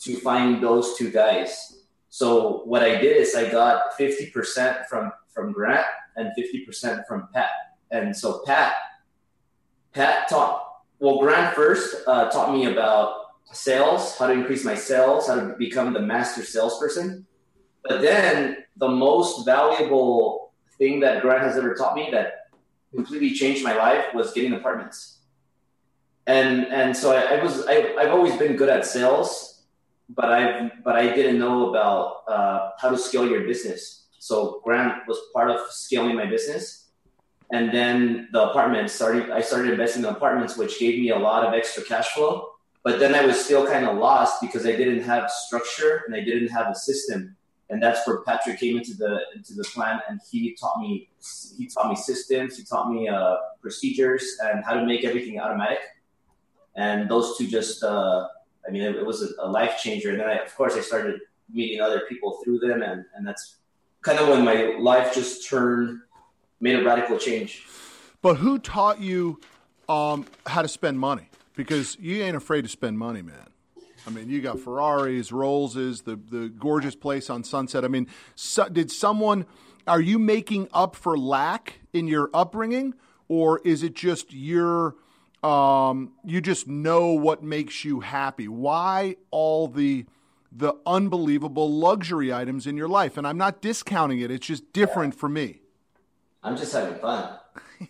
to 0.00 0.16
find 0.16 0.62
those 0.62 0.96
two 0.96 1.10
guys. 1.10 1.83
So 2.14 2.62
what 2.64 2.84
I 2.84 3.00
did 3.00 3.16
is 3.16 3.34
I 3.34 3.50
got 3.50 3.98
50% 3.98 4.86
from, 4.86 5.10
from 5.30 5.50
Grant 5.50 5.84
and 6.14 6.30
50% 6.38 7.08
from 7.08 7.26
Pat. 7.34 7.50
And 7.90 8.16
so 8.16 8.44
Pat, 8.46 8.72
Pat 9.92 10.28
taught, 10.28 10.64
well, 11.00 11.18
Grant 11.18 11.56
first 11.56 12.06
uh, 12.06 12.30
taught 12.30 12.54
me 12.54 12.66
about 12.66 13.16
sales, 13.50 14.16
how 14.16 14.28
to 14.28 14.32
increase 14.32 14.64
my 14.64 14.76
sales, 14.76 15.26
how 15.26 15.34
to 15.34 15.56
become 15.58 15.92
the 15.92 15.98
master 15.98 16.44
salesperson. 16.44 17.26
But 17.82 18.00
then 18.00 18.58
the 18.76 18.88
most 18.88 19.44
valuable 19.44 20.52
thing 20.78 21.00
that 21.00 21.20
Grant 21.20 21.42
has 21.42 21.56
ever 21.56 21.74
taught 21.74 21.96
me 21.96 22.10
that 22.12 22.46
completely 22.94 23.32
changed 23.32 23.64
my 23.64 23.74
life 23.74 24.14
was 24.14 24.32
getting 24.32 24.52
apartments. 24.52 25.18
And 26.28 26.66
and 26.68 26.96
so 26.96 27.10
I, 27.10 27.38
I 27.38 27.42
was 27.42 27.66
I, 27.66 27.96
I've 27.98 28.12
always 28.12 28.36
been 28.36 28.54
good 28.54 28.68
at 28.68 28.86
sales, 28.86 29.53
but 30.10 30.32
I 30.32 30.70
but 30.84 30.96
I 30.96 31.14
didn't 31.14 31.38
know 31.38 31.70
about 31.70 32.22
uh, 32.28 32.70
how 32.78 32.90
to 32.90 32.98
scale 32.98 33.28
your 33.28 33.42
business. 33.42 34.06
So 34.18 34.60
Grant 34.64 35.06
was 35.06 35.18
part 35.32 35.50
of 35.50 35.60
scaling 35.70 36.16
my 36.16 36.26
business, 36.26 36.90
and 37.52 37.72
then 37.72 38.28
the 38.32 38.50
apartments 38.50 38.92
started. 38.92 39.30
I 39.30 39.40
started 39.40 39.72
investing 39.72 40.04
in 40.04 40.08
apartments, 40.10 40.56
which 40.56 40.78
gave 40.78 41.00
me 41.00 41.10
a 41.10 41.18
lot 41.18 41.44
of 41.44 41.54
extra 41.54 41.82
cash 41.82 42.08
flow. 42.08 42.50
But 42.82 43.00
then 43.00 43.14
I 43.14 43.24
was 43.24 43.42
still 43.42 43.66
kind 43.66 43.86
of 43.86 43.96
lost 43.96 44.42
because 44.42 44.66
I 44.66 44.72
didn't 44.72 45.04
have 45.04 45.30
structure 45.30 46.02
and 46.06 46.14
I 46.14 46.20
didn't 46.20 46.48
have 46.48 46.68
a 46.68 46.74
system 46.74 47.34
and 47.70 47.82
that's 47.82 48.06
where 48.06 48.20
Patrick 48.20 48.60
came 48.60 48.76
into 48.76 48.94
the 48.94 49.20
into 49.34 49.54
the 49.54 49.64
plan, 49.64 50.00
and 50.08 50.20
he 50.30 50.54
taught 50.54 50.78
me 50.80 51.08
he 51.56 51.66
taught 51.66 51.88
me 51.88 51.96
systems, 51.96 52.56
he 52.58 52.64
taught 52.64 52.90
me 52.90 53.08
uh, 53.08 53.36
procedures, 53.60 54.36
and 54.44 54.64
how 54.64 54.74
to 54.74 54.84
make 54.84 55.04
everything 55.04 55.40
automatic. 55.40 55.78
And 56.76 57.08
those 57.08 57.38
two 57.38 57.46
just, 57.46 57.84
uh, 57.84 58.26
I 58.66 58.70
mean, 58.70 58.82
it, 58.82 58.96
it 58.96 59.06
was 59.06 59.22
a, 59.22 59.28
a, 59.42 59.48
life 59.48 59.78
changer. 59.82 60.10
And 60.10 60.20
then, 60.20 60.28
I, 60.28 60.36
of 60.38 60.54
course, 60.56 60.74
I 60.74 60.80
started 60.80 61.20
meeting 61.52 61.80
other 61.80 62.02
people 62.08 62.40
through 62.42 62.60
them, 62.60 62.82
and 62.82 63.04
and 63.14 63.26
that's 63.26 63.56
kind 64.02 64.18
of 64.18 64.28
when 64.28 64.44
my 64.44 64.76
life 64.78 65.14
just 65.14 65.48
turned, 65.48 66.00
made 66.60 66.76
a 66.76 66.84
radical 66.84 67.18
change. 67.18 67.66
But 68.22 68.36
who 68.36 68.58
taught 68.58 69.00
you 69.00 69.40
um, 69.88 70.26
how 70.46 70.62
to 70.62 70.68
spend 70.68 70.98
money? 70.98 71.28
Because 71.56 71.96
you 72.00 72.22
ain't 72.22 72.36
afraid 72.36 72.62
to 72.62 72.68
spend 72.68 72.98
money, 72.98 73.22
man. 73.22 73.50
I 74.06 74.10
mean, 74.10 74.28
you 74.28 74.40
got 74.40 74.60
Ferraris, 74.60 75.30
Rollses, 75.30 76.04
the 76.04 76.16
the 76.16 76.48
gorgeous 76.48 76.94
place 76.94 77.30
on 77.30 77.44
Sunset. 77.44 77.84
I 77.84 77.88
mean, 77.88 78.06
so, 78.34 78.68
did 78.68 78.90
someone? 78.90 79.46
Are 79.86 80.00
you 80.00 80.18
making 80.18 80.68
up 80.72 80.96
for 80.96 81.18
lack 81.18 81.80
in 81.92 82.08
your 82.08 82.30
upbringing, 82.32 82.94
or 83.28 83.60
is 83.64 83.82
it 83.82 83.94
just 83.94 84.32
your 84.32 84.96
um, 85.44 86.12
you 86.24 86.40
just 86.40 86.66
know 86.66 87.08
what 87.08 87.42
makes 87.42 87.84
you 87.84 88.00
happy? 88.00 88.48
Why 88.48 89.16
all 89.30 89.68
the 89.68 90.06
the 90.50 90.72
unbelievable 90.86 91.70
luxury 91.70 92.32
items 92.32 92.66
in 92.66 92.76
your 92.76 92.88
life? 92.88 93.16
And 93.16 93.26
I'm 93.26 93.36
not 93.36 93.60
discounting 93.60 94.20
it; 94.20 94.30
it's 94.30 94.46
just 94.46 94.72
different 94.72 95.14
yeah. 95.14 95.20
for 95.20 95.28
me. 95.28 95.60
I'm 96.42 96.56
just 96.56 96.72
having 96.72 96.98
fun. 96.98 97.38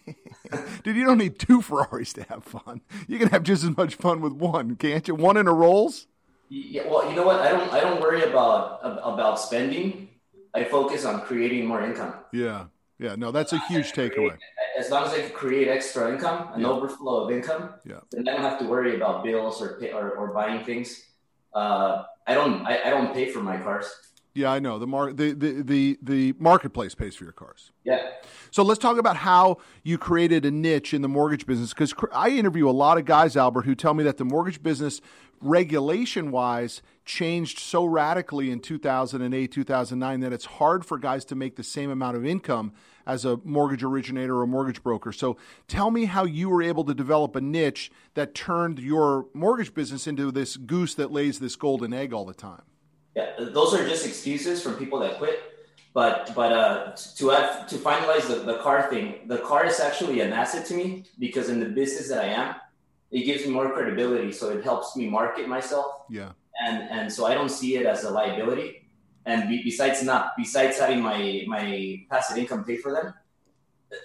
Dude, 0.82 0.96
you 0.96 1.04
don't 1.04 1.18
need 1.18 1.38
two 1.38 1.62
Ferraris 1.62 2.12
to 2.14 2.25
have 2.25 2.44
fun. 2.44 2.80
You 3.08 3.18
can 3.18 3.28
have 3.28 3.42
just 3.42 3.64
as 3.64 3.76
much 3.76 3.94
fun 3.94 4.20
with 4.20 4.32
one, 4.32 4.76
can't 4.76 5.06
you? 5.08 5.14
One 5.14 5.37
in 5.37 5.46
a 5.46 5.52
Rolls. 5.52 6.06
Yeah, 6.49 6.87
well, 6.88 7.08
you 7.08 7.16
know 7.16 7.25
what? 7.25 7.40
I 7.40 7.50
don't. 7.50 7.73
I 7.73 7.80
don't 7.80 8.00
worry 8.00 8.23
about 8.23 8.80
about 8.82 9.38
spending. 9.38 10.08
I 10.52 10.64
focus 10.64 11.04
on 11.04 11.23
creating 11.23 11.66
more 11.66 11.82
income. 11.82 12.14
Yeah, 12.32 12.66
yeah. 12.98 13.16
No, 13.16 13.30
that's 13.30 13.52
a 13.52 13.58
huge 13.68 13.92
takeaway. 13.92 14.36
As 14.78 14.90
long 14.90 15.04
as 15.04 15.12
I 15.12 15.28
create 15.30 15.68
extra 15.68 16.12
income, 16.12 16.52
an 16.54 16.62
yeah. 16.62 16.68
overflow 16.68 17.24
of 17.24 17.30
income, 17.30 17.74
yeah. 17.84 18.00
then 18.10 18.28
I 18.28 18.32
don't 18.32 18.42
have 18.42 18.58
to 18.60 18.66
worry 18.66 18.96
about 18.96 19.24
bills 19.24 19.62
or 19.62 19.78
pay, 19.80 19.92
or, 19.92 20.10
or 20.12 20.28
buying 20.28 20.64
things. 20.64 21.04
Uh, 21.52 22.04
I 22.26 22.34
don't. 22.34 22.66
I, 22.66 22.82
I 22.84 22.90
don't 22.90 23.14
pay 23.14 23.30
for 23.30 23.40
my 23.40 23.56
cars. 23.58 23.92
Yeah, 24.34 24.50
I 24.50 24.58
know 24.58 24.80
the 24.80 24.86
mar- 24.86 25.12
the, 25.12 25.32
the 25.32 25.62
the 25.62 25.98
the 26.02 26.34
marketplace 26.40 26.94
pays 26.94 27.14
for 27.14 27.22
your 27.22 27.32
cars. 27.32 27.70
Yeah. 27.84 28.10
So 28.50 28.64
let's 28.64 28.80
talk 28.80 28.98
about 28.98 29.16
how 29.16 29.58
you 29.84 29.96
created 29.96 30.44
a 30.44 30.50
niche 30.50 30.92
in 30.92 31.02
the 31.02 31.08
mortgage 31.08 31.46
business 31.46 31.72
because 31.72 31.94
I 32.12 32.30
interview 32.30 32.68
a 32.68 32.72
lot 32.72 32.98
of 32.98 33.04
guys, 33.04 33.36
Albert, 33.36 33.62
who 33.62 33.76
tell 33.76 33.94
me 33.94 34.02
that 34.04 34.16
the 34.16 34.24
mortgage 34.24 34.60
business, 34.60 35.00
regulation 35.40 36.32
wise, 36.32 36.82
changed 37.04 37.58
so 37.58 37.84
radically 37.84 38.50
in 38.50 38.61
2008, 38.61 39.52
2009 39.52 40.20
that 40.20 40.32
it's 40.32 40.44
hard 40.44 40.84
for 40.84 40.99
guys 40.99 41.25
to 41.26 41.34
make 41.34 41.56
the 41.56 41.62
same 41.62 41.90
amount 41.90 42.16
of 42.16 42.25
income 42.25 42.73
as 43.06 43.25
a 43.25 43.38
mortgage 43.44 43.82
originator 43.82 44.40
or 44.40 44.46
mortgage 44.46 44.82
broker. 44.82 45.12
So 45.12 45.37
tell 45.68 45.90
me 45.90 46.06
how 46.06 46.25
you 46.25 46.49
were 46.49 46.62
able 46.62 46.84
to 46.84 46.94
develop 46.94 47.37
a 47.37 47.40
niche 47.40 47.90
that 48.14 48.34
turned 48.34 48.78
your 48.78 49.26
mortgage 49.34 49.75
business 49.75 50.06
into 50.06 50.30
this 50.30 50.56
goose 50.56 50.94
that 50.94 51.12
lays 51.12 51.38
this 51.38 51.56
golden 51.56 51.92
egg 51.92 52.12
all 52.12 52.25
the 52.25 52.34
time. 52.34 52.62
Yeah, 53.14 53.32
those 53.38 53.75
are 53.75 53.87
just 53.87 54.06
excuses 54.06 54.62
from 54.62 54.75
people 54.76 54.99
that 55.00 55.18
quit. 55.18 55.38
But 55.92 56.32
but 56.34 56.52
uh, 56.52 56.96
to 57.18 57.30
add, 57.30 57.68
to 57.68 57.76
finalize 57.76 58.26
the, 58.26 58.40
the 58.40 58.58
car 58.58 58.90
thing, 58.90 59.28
the 59.28 59.38
car 59.38 59.64
is 59.64 59.78
actually 59.78 60.20
an 60.20 60.32
asset 60.32 60.66
to 60.66 60.75
me 60.75 61.04
because 61.20 61.49
in 61.49 61.61
the 61.61 61.66
business 61.66 62.08
that 62.08 62.25
I 62.25 62.28
am, 62.28 62.56
it 63.12 63.25
gives 63.25 63.46
me 63.46 63.52
more 63.52 63.70
credibility. 63.70 64.32
So 64.32 64.50
it 64.50 64.64
helps 64.64 64.96
me 64.96 65.08
market 65.08 65.46
myself. 65.49 65.87
Yeah. 66.11 66.32
And 66.61 66.88
and 66.90 67.12
so 67.12 67.26
I 67.26 67.34
don't 67.34 67.50
see 67.50 67.76
it 67.76 67.87
as 67.87 68.04
a 68.04 68.11
liability. 68.11 68.88
And 69.26 69.49
be, 69.49 69.62
besides 69.62 70.02
not 70.02 70.32
besides 70.37 70.78
having 70.78 71.00
my 71.00 71.44
my 71.46 72.04
passive 72.11 72.38
income 72.38 72.64
pay 72.64 72.76
for 72.76 72.92
them, 72.92 73.14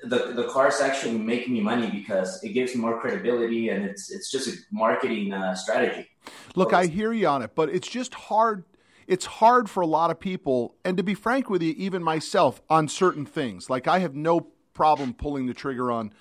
the 0.03 0.34
the 0.34 0.48
cars 0.50 0.82
actually 0.82 1.18
make 1.18 1.50
me 1.50 1.62
money 1.62 1.89
because 1.89 2.44
it 2.44 2.50
gives 2.50 2.75
me 2.75 2.82
more 2.82 3.00
credibility 3.00 3.70
and 3.70 3.86
it's 3.86 4.12
it's 4.12 4.32
just 4.32 4.48
a 4.48 4.53
marketing 4.72 5.34
uh, 5.34 5.56
strategy. 5.56 6.08
Look, 6.56 6.74
I 6.74 6.86
hear 6.88 7.12
you 7.13 7.27
on 7.27 7.41
it, 7.41 7.51
but 7.56 7.70
it's 7.70 7.88
just 7.88 8.13
hard 8.13 8.63
it's 9.10 9.25
hard 9.25 9.72
for 9.72 9.82
a 9.82 9.88
lot 9.88 10.12
of 10.12 10.20
people, 10.20 10.75
and 10.86 10.96
to 10.98 11.01
be 11.01 11.15
frank 11.15 11.50
with 11.50 11.63
you, 11.63 11.74
even 11.75 12.03
myself, 12.03 12.62
on 12.70 12.88
certain 12.88 13.25
things. 13.25 13.68
Like 13.68 13.88
I 13.88 14.00
have 14.00 14.15
no 14.15 14.48
problem 14.74 15.13
pulling 15.13 15.48
the 15.48 15.53
trigger 15.53 15.91
on 15.91 16.13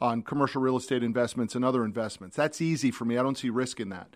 on 0.00 0.22
commercial 0.22 0.62
real 0.62 0.76
estate 0.76 1.02
investments 1.02 1.54
and 1.54 1.64
other 1.64 1.84
investments. 1.84 2.36
That's 2.36 2.60
easy 2.60 2.90
for 2.90 3.04
me. 3.04 3.18
I 3.18 3.22
don't 3.22 3.36
see 3.36 3.50
risk 3.50 3.80
in 3.80 3.88
that. 3.88 4.14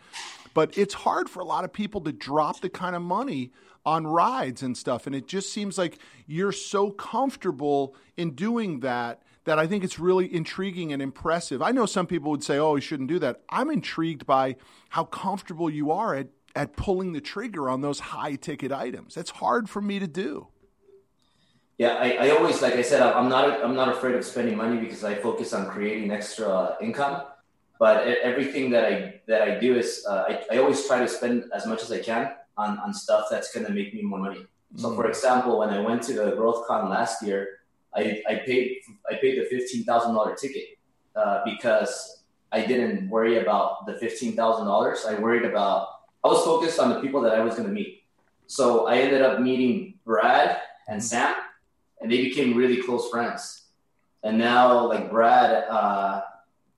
But 0.54 0.76
it's 0.76 0.94
hard 0.94 1.28
for 1.28 1.40
a 1.40 1.44
lot 1.44 1.64
of 1.64 1.72
people 1.72 2.00
to 2.02 2.12
drop 2.12 2.60
the 2.60 2.68
kind 2.68 2.96
of 2.96 3.02
money 3.02 3.52
on 3.84 4.06
rides 4.06 4.62
and 4.62 4.76
stuff. 4.76 5.06
And 5.06 5.14
it 5.14 5.26
just 5.26 5.52
seems 5.52 5.78
like 5.78 5.98
you're 6.26 6.52
so 6.52 6.90
comfortable 6.90 7.94
in 8.16 8.34
doing 8.34 8.80
that 8.80 9.22
that 9.44 9.58
I 9.58 9.66
think 9.66 9.84
it's 9.84 9.98
really 9.98 10.32
intriguing 10.32 10.92
and 10.92 11.00
impressive. 11.00 11.62
I 11.62 11.70
know 11.70 11.86
some 11.86 12.06
people 12.06 12.30
would 12.30 12.44
say, 12.44 12.58
oh, 12.58 12.74
you 12.74 12.80
shouldn't 12.82 13.08
do 13.08 13.18
that. 13.20 13.40
I'm 13.48 13.70
intrigued 13.70 14.26
by 14.26 14.56
how 14.90 15.04
comfortable 15.04 15.70
you 15.70 15.90
are 15.90 16.14
at 16.14 16.28
at 16.56 16.76
pulling 16.76 17.12
the 17.12 17.20
trigger 17.20 17.68
on 17.68 17.80
those 17.80 18.00
high 18.00 18.34
ticket 18.34 18.72
items. 18.72 19.14
That's 19.14 19.30
hard 19.30 19.70
for 19.70 19.80
me 19.80 19.98
to 19.98 20.06
do. 20.06 20.48
Yeah, 21.78 21.94
I, 21.94 22.26
I 22.26 22.30
always, 22.30 22.60
like 22.60 22.74
I 22.74 22.82
said, 22.82 23.00
I'm 23.00 23.28
not, 23.28 23.64
I'm 23.64 23.74
not 23.74 23.88
afraid 23.88 24.14
of 24.14 24.24
spending 24.24 24.56
money 24.56 24.78
because 24.78 25.02
I 25.02 25.14
focus 25.14 25.52
on 25.54 25.66
creating 25.68 26.10
extra 26.10 26.76
income. 26.80 27.22
But 27.80 28.06
everything 28.30 28.68
that 28.76 28.84
I 28.84 28.94
that 29.26 29.40
I 29.48 29.50
do 29.58 29.70
is 29.82 30.04
uh, 30.04 30.24
I, 30.30 30.32
I 30.52 30.54
always 30.60 30.86
try 30.86 30.98
to 31.00 31.08
spend 31.08 31.36
as 31.58 31.64
much 31.64 31.80
as 31.82 31.90
I 31.90 32.00
can 32.10 32.24
on, 32.60 32.78
on 32.84 32.92
stuff 32.92 33.24
that's 33.32 33.48
going 33.54 33.64
to 33.64 33.72
make 33.72 33.94
me 33.96 34.02
more 34.02 34.20
money. 34.20 34.44
So, 34.76 34.90
mm. 34.90 34.96
for 34.98 35.08
example, 35.08 35.58
when 35.60 35.70
I 35.70 35.80
went 35.80 36.02
to 36.08 36.12
the 36.12 36.36
Growth 36.36 36.68
Con 36.68 36.90
last 36.90 37.24
year, 37.24 37.40
I, 37.96 38.22
I 38.28 38.34
paid 38.46 38.66
I 39.10 39.14
paid 39.22 39.40
the 39.40 39.46
fifteen 39.48 39.82
thousand 39.88 40.12
dollar 40.12 40.34
ticket 40.36 40.76
uh, 41.16 41.40
because 41.50 42.22
I 42.52 42.66
didn't 42.66 43.08
worry 43.08 43.38
about 43.38 43.86
the 43.86 43.94
fifteen 43.94 44.36
thousand 44.36 44.66
dollars. 44.66 45.06
I 45.08 45.14
worried 45.18 45.46
about 45.48 45.88
I 46.22 46.28
was 46.28 46.44
focused 46.44 46.78
on 46.78 46.90
the 46.92 47.00
people 47.00 47.20
that 47.22 47.32
I 47.32 47.40
was 47.40 47.54
going 47.56 47.66
to 47.66 47.72
meet. 47.72 48.04
So 48.46 48.86
I 48.92 48.98
ended 48.98 49.22
up 49.22 49.40
meeting 49.40 49.94
Brad 50.04 50.60
and 50.86 51.02
Sam, 51.02 51.34
and 52.00 52.12
they 52.12 52.20
became 52.28 52.54
really 52.54 52.82
close 52.82 53.08
friends. 53.08 53.72
And 54.22 54.36
now, 54.36 54.86
like 54.92 55.08
Brad, 55.08 55.64
uh, 55.64 56.20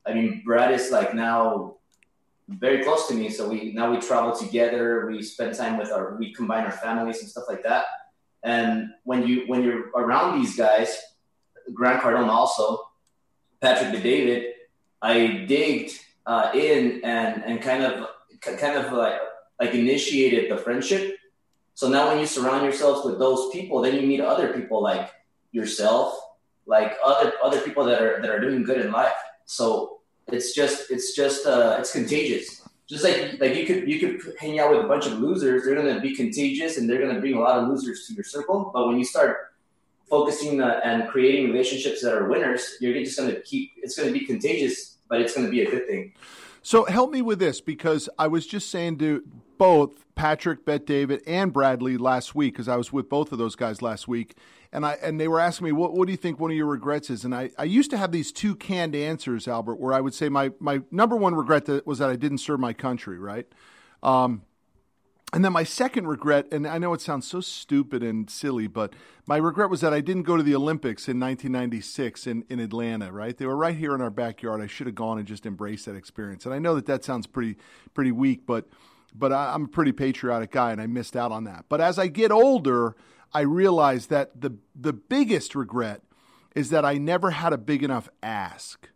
I 0.06 0.14
mean, 0.14 0.42
Brad 0.44 0.72
is 0.72 0.90
like 0.90 1.14
now 1.14 1.76
very 2.48 2.82
close 2.84 3.08
to 3.08 3.14
me. 3.14 3.30
So 3.30 3.48
we 3.48 3.72
now 3.72 3.90
we 3.90 3.98
travel 3.98 4.34
together. 4.34 5.06
We 5.06 5.22
spend 5.22 5.54
time 5.54 5.78
with 5.78 5.90
our, 5.90 6.16
we 6.16 6.32
combine 6.32 6.64
our 6.64 6.72
families 6.72 7.20
and 7.20 7.30
stuff 7.30 7.44
like 7.48 7.62
that. 7.62 7.84
And 8.42 8.90
when 9.04 9.26
you 9.26 9.44
when 9.46 9.62
you're 9.62 9.90
around 9.90 10.40
these 10.40 10.56
guys, 10.56 10.96
Grant 11.72 12.02
Cardone 12.02 12.28
also, 12.28 12.80
Patrick 13.60 13.92
Bet-David, 13.92 14.54
I 15.00 15.44
digged 15.46 15.98
uh, 16.26 16.50
in 16.54 17.00
and 17.04 17.44
and 17.44 17.62
kind 17.62 17.84
of 17.84 18.08
kind 18.40 18.76
of 18.76 18.92
like 18.92 19.20
like 19.60 19.74
initiated 19.74 20.50
the 20.50 20.56
friendship. 20.56 21.16
So 21.74 21.88
now 21.88 22.08
when 22.08 22.18
you 22.18 22.26
surround 22.26 22.64
yourselves 22.64 23.06
with 23.06 23.18
those 23.18 23.50
people, 23.50 23.80
then 23.80 23.94
you 23.94 24.06
meet 24.06 24.20
other 24.20 24.52
people 24.52 24.82
like 24.82 25.10
yourself, 25.52 26.18
like 26.66 26.96
other 27.04 27.32
other 27.42 27.60
people 27.60 27.84
that 27.84 28.02
are 28.02 28.20
that 28.20 28.30
are 28.30 28.40
doing 28.40 28.64
good 28.64 28.84
in 28.84 28.90
life. 28.90 29.14
So 29.46 30.00
it's 30.28 30.54
just 30.54 30.90
it's 30.90 31.14
just 31.14 31.46
uh, 31.46 31.76
it's 31.78 31.92
contagious. 31.92 32.62
Just 32.88 33.04
like 33.04 33.40
like 33.40 33.56
you 33.56 33.66
could 33.66 33.88
you 33.88 33.98
could 33.98 34.34
hang 34.38 34.58
out 34.58 34.70
with 34.70 34.84
a 34.84 34.88
bunch 34.88 35.06
of 35.06 35.18
losers, 35.18 35.64
they're 35.64 35.74
gonna 35.74 36.00
be 36.00 36.14
contagious 36.14 36.78
and 36.78 36.88
they're 36.88 37.00
gonna 37.00 37.20
bring 37.20 37.34
a 37.34 37.40
lot 37.40 37.58
of 37.58 37.68
losers 37.68 38.06
to 38.06 38.14
your 38.14 38.24
circle. 38.24 38.70
But 38.74 38.86
when 38.86 38.98
you 38.98 39.04
start 39.04 39.52
focusing 40.08 40.60
uh, 40.60 40.80
and 40.84 41.08
creating 41.08 41.50
relationships 41.50 42.02
that 42.02 42.12
are 42.12 42.28
winners, 42.28 42.76
you're 42.80 42.94
just 42.94 43.18
gonna 43.18 43.40
keep. 43.40 43.72
It's 43.76 43.98
gonna 43.98 44.12
be 44.12 44.26
contagious, 44.26 44.98
but 45.08 45.20
it's 45.20 45.34
gonna 45.34 45.50
be 45.50 45.62
a 45.62 45.70
good 45.70 45.86
thing. 45.86 46.12
So 46.62 46.84
help 46.84 47.10
me 47.10 47.22
with 47.22 47.40
this 47.40 47.60
because 47.60 48.08
I 48.18 48.28
was 48.28 48.46
just 48.46 48.70
saying 48.70 48.98
to 48.98 49.24
both 49.58 50.04
Patrick, 50.14 50.64
Bet-David, 50.64 51.22
and 51.26 51.52
Bradley 51.52 51.96
last 51.96 52.34
week 52.34 52.54
because 52.54 52.68
I 52.68 52.76
was 52.76 52.92
with 52.92 53.08
both 53.08 53.32
of 53.32 53.38
those 53.38 53.56
guys 53.56 53.82
last 53.82 54.06
week, 54.06 54.36
and 54.72 54.86
I 54.86 54.94
and 55.02 55.20
they 55.20 55.28
were 55.28 55.40
asking 55.40 55.66
me 55.66 55.72
what 55.72 55.92
what 55.92 56.06
do 56.06 56.12
you 56.12 56.16
think 56.16 56.40
one 56.40 56.50
of 56.50 56.56
your 56.56 56.66
regrets 56.66 57.10
is, 57.10 57.24
and 57.24 57.34
I, 57.34 57.50
I 57.58 57.64
used 57.64 57.90
to 57.90 57.98
have 57.98 58.10
these 58.10 58.32
two 58.32 58.56
canned 58.56 58.94
answers, 58.94 59.46
Albert, 59.46 59.78
where 59.78 59.92
I 59.92 60.00
would 60.00 60.14
say 60.14 60.28
my 60.28 60.52
my 60.58 60.82
number 60.90 61.16
one 61.16 61.34
regret 61.34 61.66
that 61.66 61.86
was 61.86 61.98
that 61.98 62.08
I 62.08 62.16
didn't 62.16 62.38
serve 62.38 62.60
my 62.60 62.72
country, 62.72 63.18
right. 63.18 63.46
Um, 64.02 64.42
and 65.34 65.42
then 65.42 65.52
my 65.52 65.64
second 65.64 66.06
regret, 66.06 66.46
and 66.52 66.66
I 66.66 66.76
know 66.76 66.92
it 66.92 67.00
sounds 67.00 67.26
so 67.26 67.40
stupid 67.40 68.02
and 68.02 68.28
silly, 68.28 68.66
but 68.66 68.92
my 69.24 69.38
regret 69.38 69.70
was 69.70 69.80
that 69.80 69.94
I 69.94 70.02
didn't 70.02 70.24
go 70.24 70.36
to 70.36 70.42
the 70.42 70.54
Olympics 70.54 71.08
in 71.08 71.18
1996 71.18 72.26
in, 72.26 72.44
in 72.50 72.60
Atlanta, 72.60 73.10
right? 73.10 73.34
They 73.34 73.46
were 73.46 73.56
right 73.56 73.74
here 73.74 73.94
in 73.94 74.02
our 74.02 74.10
backyard. 74.10 74.60
I 74.60 74.66
should 74.66 74.86
have 74.86 74.94
gone 74.94 75.16
and 75.16 75.26
just 75.26 75.46
embraced 75.46 75.86
that 75.86 75.96
experience. 75.96 76.44
And 76.44 76.54
I 76.54 76.58
know 76.58 76.74
that 76.74 76.84
that 76.84 77.02
sounds 77.02 77.26
pretty, 77.26 77.56
pretty 77.94 78.12
weak, 78.12 78.42
but, 78.44 78.68
but 79.14 79.32
I, 79.32 79.54
I'm 79.54 79.64
a 79.64 79.68
pretty 79.68 79.92
patriotic 79.92 80.50
guy 80.50 80.70
and 80.70 80.82
I 80.82 80.86
missed 80.86 81.16
out 81.16 81.32
on 81.32 81.44
that. 81.44 81.64
But 81.70 81.80
as 81.80 81.98
I 81.98 82.08
get 82.08 82.30
older, 82.30 82.94
I 83.34 83.40
realize 83.40 84.06
that 84.06 84.40
the, 84.40 84.56
the 84.74 84.92
biggest 84.92 85.54
regret 85.54 86.02
is 86.54 86.70
that 86.70 86.84
I 86.84 86.94
never 86.94 87.30
had 87.30 87.52
a 87.52 87.58
big 87.58 87.82
enough 87.82 88.08
ask. 88.22 88.88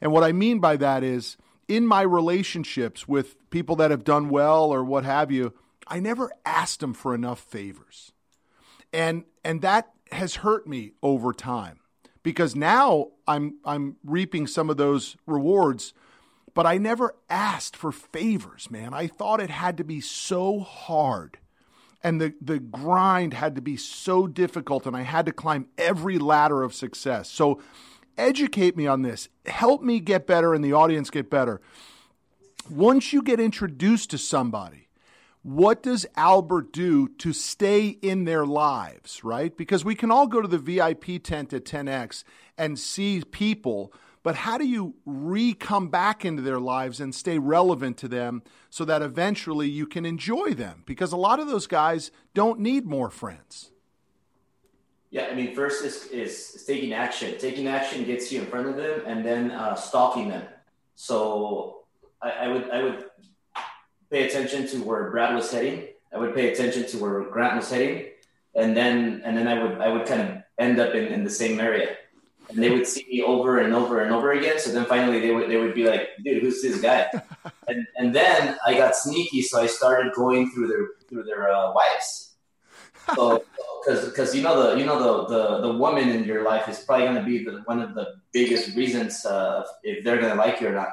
And 0.00 0.12
what 0.12 0.24
I 0.24 0.32
mean 0.32 0.58
by 0.60 0.76
that 0.76 1.02
is 1.02 1.36
in 1.68 1.86
my 1.86 2.02
relationships 2.02 3.08
with 3.08 3.36
people 3.50 3.76
that 3.76 3.90
have 3.90 4.04
done 4.04 4.28
well 4.28 4.72
or 4.72 4.84
what 4.84 5.04
have 5.04 5.30
you, 5.30 5.54
I 5.86 6.00
never 6.00 6.30
asked 6.44 6.80
them 6.80 6.94
for 6.94 7.14
enough 7.14 7.40
favors. 7.40 8.12
And 8.92 9.24
and 9.44 9.62
that 9.62 9.90
has 10.10 10.36
hurt 10.36 10.66
me 10.66 10.92
over 11.02 11.32
time 11.32 11.78
because 12.22 12.56
now 12.56 13.08
I'm 13.26 13.58
I'm 13.64 13.96
reaping 14.04 14.46
some 14.46 14.68
of 14.68 14.76
those 14.76 15.16
rewards 15.26 15.94
but 16.54 16.66
I 16.66 16.78
never 16.78 17.14
asked 17.28 17.76
for 17.76 17.92
favors, 17.92 18.70
man. 18.70 18.92
I 18.92 19.06
thought 19.06 19.40
it 19.40 19.50
had 19.50 19.76
to 19.78 19.84
be 19.84 20.00
so 20.00 20.60
hard 20.60 21.38
and 22.02 22.20
the, 22.20 22.34
the 22.40 22.58
grind 22.58 23.34
had 23.34 23.54
to 23.56 23.60
be 23.60 23.76
so 23.76 24.26
difficult 24.26 24.86
and 24.86 24.96
I 24.96 25.02
had 25.02 25.26
to 25.26 25.32
climb 25.32 25.66
every 25.76 26.18
ladder 26.18 26.62
of 26.62 26.74
success. 26.74 27.30
So 27.30 27.60
educate 28.16 28.76
me 28.76 28.86
on 28.86 29.02
this. 29.02 29.28
Help 29.46 29.82
me 29.82 30.00
get 30.00 30.26
better 30.26 30.54
and 30.54 30.64
the 30.64 30.72
audience 30.72 31.10
get 31.10 31.30
better. 31.30 31.60
Once 32.68 33.12
you 33.12 33.22
get 33.22 33.40
introduced 33.40 34.10
to 34.10 34.18
somebody 34.18 34.88
what 35.42 35.82
does 35.82 36.06
Albert 36.16 36.72
do 36.72 37.08
to 37.08 37.32
stay 37.32 37.88
in 37.88 38.24
their 38.24 38.44
lives, 38.44 39.24
right? 39.24 39.56
Because 39.56 39.84
we 39.84 39.94
can 39.94 40.10
all 40.10 40.26
go 40.26 40.42
to 40.42 40.48
the 40.48 40.58
VIP 40.58 41.22
tent 41.22 41.52
at 41.54 41.64
10X 41.64 42.24
and 42.58 42.78
see 42.78 43.22
people, 43.30 43.92
but 44.22 44.34
how 44.34 44.58
do 44.58 44.66
you 44.66 44.94
re 45.06 45.54
come 45.54 45.88
back 45.88 46.24
into 46.24 46.42
their 46.42 46.60
lives 46.60 47.00
and 47.00 47.14
stay 47.14 47.38
relevant 47.38 47.96
to 47.98 48.08
them 48.08 48.42
so 48.68 48.84
that 48.84 49.02
eventually 49.02 49.68
you 49.68 49.86
can 49.86 50.04
enjoy 50.04 50.52
them? 50.52 50.82
Because 50.86 51.12
a 51.12 51.16
lot 51.16 51.40
of 51.40 51.48
those 51.48 51.66
guys 51.66 52.10
don't 52.34 52.60
need 52.60 52.86
more 52.86 53.10
friends. 53.10 53.70
Yeah, 55.10 55.26
I 55.30 55.34
mean, 55.34 55.54
first 55.54 55.84
is, 55.84 56.06
is 56.06 56.64
taking 56.66 56.92
action. 56.92 57.36
Taking 57.38 57.66
action 57.66 58.04
gets 58.04 58.30
you 58.30 58.40
in 58.42 58.46
front 58.46 58.68
of 58.68 58.76
them, 58.76 59.02
and 59.06 59.24
then 59.24 59.50
uh, 59.50 59.74
stalking 59.74 60.28
them. 60.28 60.44
So 60.94 61.82
I, 62.22 62.30
I 62.30 62.48
would 62.48 62.70
I 62.70 62.82
would 62.82 63.04
pay 64.10 64.28
attention 64.28 64.68
to 64.68 64.84
where 64.84 65.10
Brad 65.10 65.34
was 65.34 65.50
heading. 65.50 65.88
I 66.14 66.18
would 66.18 66.34
pay 66.34 66.52
attention 66.52 66.86
to 66.88 66.98
where 66.98 67.22
Grant 67.22 67.56
was 67.56 67.70
heading, 67.70 68.06
and 68.54 68.76
then 68.76 69.22
and 69.24 69.36
then 69.36 69.48
I 69.48 69.62
would 69.62 69.80
I 69.80 69.88
would 69.88 70.06
kind 70.06 70.20
of 70.20 70.42
end 70.58 70.78
up 70.78 70.94
in, 70.94 71.06
in 71.06 71.24
the 71.24 71.30
same 71.30 71.58
area. 71.58 71.96
And 72.50 72.62
they 72.62 72.70
would 72.70 72.86
see 72.86 73.06
me 73.08 73.22
over 73.22 73.58
and 73.58 73.74
over 73.74 74.00
and 74.00 74.12
over 74.12 74.32
again. 74.32 74.58
So 74.58 74.72
then 74.72 74.84
finally 74.86 75.20
they 75.20 75.32
would 75.32 75.50
they 75.50 75.56
would 75.56 75.74
be 75.74 75.84
like, 75.84 76.10
dude, 76.22 76.42
who's 76.42 76.62
this 76.62 76.80
guy? 76.80 77.06
and 77.68 77.86
and 77.96 78.14
then 78.14 78.58
I 78.66 78.74
got 78.74 78.96
sneaky, 78.96 79.42
so 79.42 79.60
I 79.60 79.66
started 79.66 80.12
going 80.14 80.50
through 80.50 80.68
their 80.68 80.86
through 81.08 81.24
their 81.24 81.50
uh, 81.50 81.72
wives. 81.72 82.34
So 83.14 83.44
because 83.84 84.08
because 84.08 84.34
you 84.34 84.42
know 84.42 84.62
the 84.62 84.78
you 84.78 84.84
know 84.84 84.98
the, 84.98 85.34
the 85.34 85.60
the 85.68 85.72
woman 85.78 86.08
in 86.10 86.24
your 86.24 86.44
life 86.44 86.68
is 86.68 86.80
probably 86.80 87.06
going 87.06 87.16
to 87.16 87.24
be 87.24 87.44
the, 87.44 87.62
one 87.64 87.80
of 87.80 87.94
the 87.94 88.20
biggest 88.32 88.76
reasons 88.76 89.24
uh, 89.24 89.64
if 89.82 90.04
they're 90.04 90.18
going 90.18 90.32
to 90.32 90.38
like 90.38 90.60
you 90.60 90.68
or 90.68 90.72
not. 90.72 90.88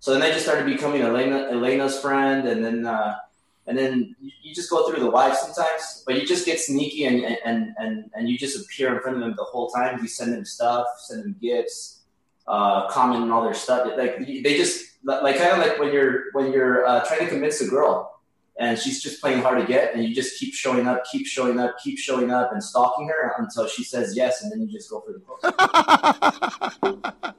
So 0.00 0.12
then 0.12 0.22
I 0.22 0.30
just 0.30 0.44
started 0.44 0.66
becoming 0.66 1.02
Elena 1.02 1.48
Elena's 1.50 1.98
friend, 2.00 2.46
and 2.46 2.64
then 2.64 2.86
uh, 2.86 3.16
and 3.68 3.76
then 3.78 4.16
you, 4.20 4.54
just 4.54 4.70
go 4.70 4.88
through 4.88 5.00
the 5.00 5.10
wives 5.10 5.38
sometimes, 5.38 6.02
but 6.06 6.16
you 6.16 6.26
just 6.26 6.46
get 6.46 6.58
sneaky 6.58 7.04
and 7.04 7.24
and 7.44 7.74
and 7.78 8.10
and 8.14 8.28
you 8.28 8.38
just 8.38 8.58
appear 8.58 8.96
in 8.96 9.00
front 9.02 9.18
of 9.18 9.22
them 9.22 9.34
the 9.36 9.44
whole 9.44 9.68
time. 9.68 10.00
You 10.00 10.08
send 10.08 10.32
them 10.32 10.44
stuff, 10.44 10.86
send 10.98 11.22
them 11.22 11.36
gifts, 11.40 12.00
uh, 12.46 12.88
comment 12.88 13.22
on 13.22 13.30
all 13.30 13.44
their 13.44 13.54
stuff. 13.54 13.86
Like 13.96 14.18
they 14.18 14.56
just 14.56 14.98
like 15.04 15.36
kind 15.36 15.52
of 15.52 15.58
like 15.58 15.78
when 15.78 15.92
you're 15.92 16.32
when 16.32 16.50
you're 16.50 16.86
uh, 16.86 17.04
trying 17.06 17.20
to 17.20 17.28
convince 17.28 17.60
a 17.60 17.68
girl 17.68 18.17
and 18.58 18.78
she's 18.78 19.02
just 19.02 19.20
playing 19.20 19.40
hard 19.40 19.60
to 19.60 19.66
get 19.66 19.94
and 19.94 20.04
you 20.04 20.14
just 20.14 20.38
keep 20.38 20.52
showing 20.52 20.86
up 20.86 21.04
keep 21.10 21.26
showing 21.26 21.58
up 21.58 21.76
keep 21.82 21.98
showing 21.98 22.30
up 22.30 22.52
and 22.52 22.62
stalking 22.62 23.08
her 23.08 23.34
until 23.38 23.66
she 23.66 23.84
says 23.84 24.16
yes 24.16 24.42
and 24.42 24.52
then 24.52 24.60
you 24.60 24.68
just 24.68 24.90
go 24.90 25.00
for 25.00 25.12
the 25.12 25.20
book. 25.20 25.38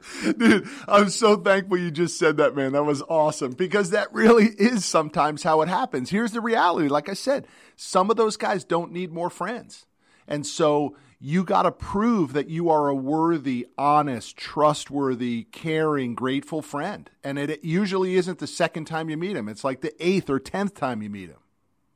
Dude 0.39 0.67
i'm 0.88 1.09
so 1.09 1.35
thankful 1.35 1.77
you 1.77 1.91
just 1.91 2.17
said 2.17 2.38
that 2.38 2.55
man. 2.55 2.71
That 2.71 2.83
was 2.83 3.01
awesome 3.03 3.51
because 3.51 3.91
that 3.91 4.13
really 4.13 4.45
is 4.45 4.85
sometimes 4.85 5.43
how 5.43 5.61
it 5.61 5.67
happens. 5.67 6.09
Here's 6.09 6.31
the 6.31 6.41
reality. 6.41 6.88
Like 6.88 7.09
i 7.09 7.13
said 7.13 7.45
some 7.75 8.09
of 8.09 8.17
those 8.17 8.38
guys 8.38 8.63
don't 8.63 8.91
need 8.91 9.11
more 9.11 9.29
friends. 9.29 9.85
And 10.27 10.45
so 10.45 10.95
you 11.21 11.43
got 11.43 11.63
to 11.63 11.71
prove 11.71 12.33
that 12.33 12.49
you 12.49 12.69
are 12.69 12.88
a 12.88 12.95
worthy, 12.95 13.67
honest, 13.77 14.38
trustworthy, 14.38 15.47
caring, 15.51 16.15
grateful 16.15 16.61
friend. 16.61 17.09
And 17.23 17.38
it 17.38 17.63
usually 17.63 18.15
isn't 18.15 18.39
the 18.39 18.47
second 18.47 18.85
time 18.85 19.09
you 19.09 19.17
meet 19.17 19.35
him, 19.35 19.49
it's 19.49 19.63
like 19.63 19.81
the 19.81 19.93
eighth 20.05 20.29
or 20.29 20.39
tenth 20.39 20.75
time 20.75 21.01
you 21.01 21.09
meet 21.09 21.29
him. 21.29 21.39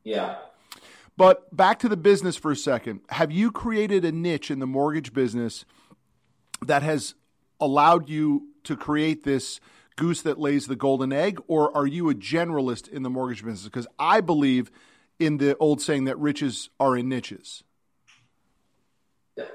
Yeah. 0.04 0.36
But 1.16 1.56
back 1.56 1.80
to 1.80 1.90
the 1.90 1.96
business 1.96 2.36
for 2.36 2.52
a 2.52 2.56
second. 2.56 3.02
Have 3.10 3.32
you 3.32 3.52
created 3.52 4.04
a 4.04 4.12
niche 4.12 4.52
in 4.52 4.60
the 4.60 4.68
mortgage 4.68 5.14
business 5.14 5.64
that 6.62 6.84
has 6.84 7.16
allowed 7.62 8.10
you 8.10 8.50
to 8.64 8.76
create 8.76 9.24
this 9.24 9.62
goose 9.96 10.22
that 10.24 10.40
lays 10.40 10.68
the 10.68 10.76
golden 10.76 11.14
egg, 11.14 11.40
or 11.48 11.76
are 11.78 11.86
you 11.86 12.10
a 12.10 12.16
generalist 12.16 12.90
in 12.90 13.04
the 13.04 13.10
mortgage 13.10 13.44
business? 13.44 13.66
Because 13.66 13.88
I 14.00 14.22
believe 14.22 14.72
in 15.20 15.38
the 15.38 15.56
old 15.58 15.82
saying 15.82 16.06
that 16.06 16.18
riches 16.18 16.70
are 16.80 16.98
in 16.98 17.08
niches. 17.08 17.64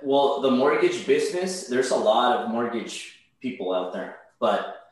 Well, 0.03 0.41
the 0.41 0.51
mortgage 0.51 1.07
business, 1.07 1.69
there's 1.69 1.91
a 1.91 1.97
lot 1.97 2.41
of 2.41 2.51
mortgage 2.51 3.21
people 3.41 3.73
out 3.73 3.93
there, 3.93 4.17
but 4.41 4.91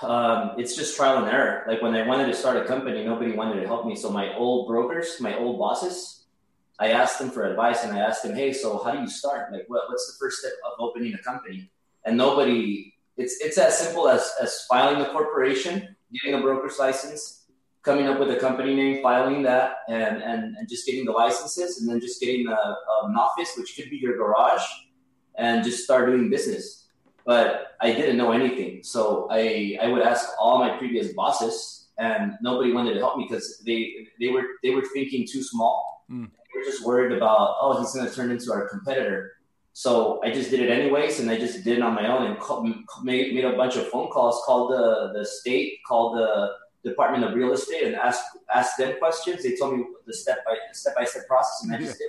um, 0.00 0.52
it's 0.56 0.74
just 0.74 0.96
trial 0.96 1.18
and 1.18 1.28
error. 1.28 1.64
Like 1.68 1.82
when 1.82 1.94
I 1.94 2.06
wanted 2.06 2.26
to 2.26 2.34
start 2.34 2.56
a 2.56 2.64
company, 2.64 3.04
nobody 3.04 3.32
wanted 3.32 3.60
to 3.60 3.66
help 3.66 3.86
me. 3.86 3.94
So 3.94 4.10
my 4.10 4.34
old 4.36 4.68
brokers, 4.68 5.20
my 5.20 5.36
old 5.36 5.58
bosses, 5.58 6.24
I 6.78 6.92
asked 6.92 7.18
them 7.18 7.30
for 7.30 7.44
advice 7.44 7.84
and 7.84 7.92
I 7.92 7.98
asked 7.98 8.22
them, 8.22 8.34
hey, 8.34 8.52
so 8.52 8.82
how 8.82 8.92
do 8.92 9.00
you 9.00 9.08
start? 9.08 9.52
Like, 9.52 9.64
what, 9.68 9.82
what's 9.88 10.06
the 10.06 10.18
first 10.18 10.38
step 10.38 10.52
of 10.64 10.72
opening 10.78 11.12
a 11.14 11.18
company? 11.18 11.70
And 12.04 12.16
nobody, 12.16 12.94
it's, 13.16 13.36
it's 13.40 13.58
as 13.58 13.76
simple 13.76 14.08
as, 14.08 14.32
as 14.40 14.64
filing 14.68 15.00
the 15.00 15.10
corporation, 15.10 15.94
getting 16.12 16.38
a 16.38 16.40
broker's 16.40 16.78
license, 16.78 17.37
coming 17.88 18.06
up 18.06 18.20
with 18.20 18.30
a 18.30 18.36
company 18.36 18.74
name, 18.74 19.02
filing 19.02 19.42
that, 19.42 19.76
and, 19.88 20.22
and, 20.22 20.56
and 20.58 20.68
just 20.68 20.84
getting 20.84 21.06
the 21.06 21.10
licenses, 21.10 21.80
and 21.80 21.88
then 21.88 21.98
just 22.00 22.20
getting 22.20 22.46
a, 22.46 22.76
an 23.04 23.16
office, 23.16 23.50
which 23.56 23.74
could 23.74 23.88
be 23.88 23.96
your 23.96 24.14
garage, 24.18 24.66
and 25.36 25.64
just 25.64 25.84
start 25.84 26.06
doing 26.06 26.28
business. 26.28 26.88
But 27.24 27.68
I 27.80 27.92
didn't 27.92 28.18
know 28.18 28.32
anything, 28.32 28.82
so 28.82 29.26
I 29.30 29.78
I 29.82 29.86
would 29.88 30.02
ask 30.02 30.28
all 30.38 30.58
my 30.58 30.70
previous 30.76 31.14
bosses, 31.14 31.88
and 31.98 32.34
nobody 32.42 32.72
wanted 32.72 32.94
to 32.94 33.00
help 33.00 33.16
me 33.16 33.26
because 33.28 33.62
they 33.66 33.80
they 34.20 34.28
were 34.28 34.46
they 34.62 34.70
were 34.76 34.86
thinking 34.94 35.26
too 35.26 35.42
small. 35.42 36.04
Mm. 36.10 36.28
They 36.28 36.58
were 36.58 36.66
just 36.70 36.84
worried 36.84 37.12
about 37.16 37.56
oh 37.60 37.80
he's 37.80 37.94
going 37.94 38.08
to 38.08 38.14
turn 38.14 38.30
into 38.30 38.52
our 38.52 38.68
competitor. 38.68 39.32
So 39.72 40.20
I 40.24 40.32
just 40.38 40.50
did 40.50 40.60
it 40.60 40.70
anyways, 40.70 41.20
and 41.20 41.30
I 41.30 41.36
just 41.38 41.64
did 41.64 41.78
it 41.78 41.82
on 41.82 41.94
my 41.94 42.06
own 42.12 42.22
and 42.26 42.38
called, 42.38 42.62
made 43.02 43.34
made 43.34 43.44
a 43.44 43.56
bunch 43.62 43.76
of 43.76 43.88
phone 43.88 44.08
calls, 44.14 44.42
called 44.46 44.72
the 44.72 45.12
the 45.16 45.24
state, 45.24 45.70
called 45.86 46.16
the 46.18 46.30
Department 46.88 47.24
of 47.24 47.34
Real 47.34 47.52
Estate 47.52 47.84
and 47.84 47.94
ask 47.94 48.20
ask 48.52 48.76
them 48.76 48.98
questions. 48.98 49.42
They 49.42 49.56
told 49.56 49.78
me 49.78 49.84
the 50.06 50.14
step 50.14 50.44
by 50.44 50.56
step 50.72 50.96
by 50.96 51.04
step 51.04 51.26
process, 51.26 51.62
and 51.64 51.74
I 51.74 51.78
just 51.78 51.98
did. 51.98 52.08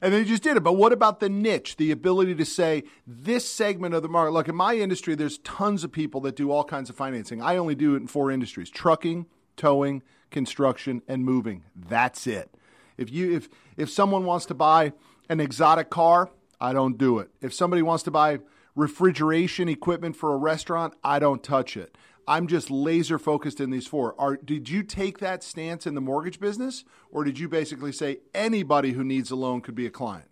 And 0.00 0.12
then 0.12 0.22
you 0.22 0.26
just 0.26 0.42
did 0.42 0.56
it. 0.56 0.64
But 0.64 0.72
what 0.72 0.92
about 0.92 1.20
the 1.20 1.28
niche, 1.28 1.76
the 1.76 1.92
ability 1.92 2.34
to 2.34 2.44
say 2.44 2.82
this 3.06 3.48
segment 3.48 3.94
of 3.94 4.02
the 4.02 4.08
market? 4.08 4.32
Look, 4.32 4.48
in 4.48 4.56
my 4.56 4.74
industry, 4.74 5.14
there's 5.14 5.38
tons 5.38 5.84
of 5.84 5.92
people 5.92 6.20
that 6.22 6.34
do 6.34 6.50
all 6.50 6.64
kinds 6.64 6.90
of 6.90 6.96
financing. 6.96 7.40
I 7.40 7.56
only 7.56 7.76
do 7.76 7.94
it 7.94 7.98
in 7.98 8.08
four 8.08 8.30
industries: 8.30 8.68
trucking, 8.68 9.26
towing, 9.56 10.02
construction, 10.30 11.02
and 11.06 11.24
moving. 11.24 11.62
That's 11.76 12.26
it. 12.26 12.50
If 12.96 13.12
you 13.12 13.32
if 13.32 13.48
if 13.76 13.90
someone 13.90 14.24
wants 14.24 14.46
to 14.46 14.54
buy 14.54 14.92
an 15.28 15.40
exotic 15.40 15.88
car, 15.88 16.30
I 16.60 16.72
don't 16.72 16.98
do 16.98 17.18
it. 17.20 17.30
If 17.40 17.54
somebody 17.54 17.82
wants 17.82 18.02
to 18.04 18.10
buy 18.10 18.40
refrigeration 18.74 19.68
equipment 19.68 20.16
for 20.16 20.32
a 20.32 20.36
restaurant, 20.36 20.94
I 21.04 21.18
don't 21.18 21.42
touch 21.42 21.76
it. 21.76 21.96
I'm 22.26 22.46
just 22.46 22.70
laser 22.70 23.18
focused 23.18 23.60
in 23.60 23.70
these 23.70 23.86
four. 23.86 24.14
Are 24.18 24.36
did 24.36 24.68
you 24.68 24.82
take 24.82 25.18
that 25.18 25.42
stance 25.42 25.86
in 25.86 25.94
the 25.94 26.00
mortgage 26.00 26.38
business, 26.38 26.84
or 27.10 27.24
did 27.24 27.38
you 27.38 27.48
basically 27.48 27.92
say 27.92 28.18
anybody 28.34 28.92
who 28.92 29.04
needs 29.04 29.30
a 29.30 29.36
loan 29.36 29.60
could 29.60 29.74
be 29.74 29.86
a 29.86 29.90
client? 29.90 30.28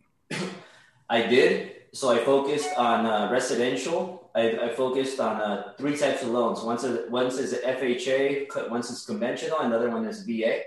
I 1.11 1.27
did. 1.27 1.73
So 1.93 2.11
I 2.11 2.19
focused 2.19 2.71
on 2.77 3.05
uh, 3.05 3.29
residential. 3.33 4.31
I, 4.37 4.71
I, 4.71 4.75
focused 4.75 5.19
on 5.19 5.41
uh, 5.41 5.73
three 5.77 5.97
types 5.97 6.23
of 6.23 6.29
loans. 6.29 6.63
One 6.63 6.77
is 6.77 7.11
one 7.11 7.27
is 7.27 7.53
FHA, 7.53 8.71
one 8.71 8.81
is 8.81 9.05
conventional, 9.05 9.59
another 9.59 9.91
one 9.91 10.07
is 10.07 10.23
VA. 10.23 10.61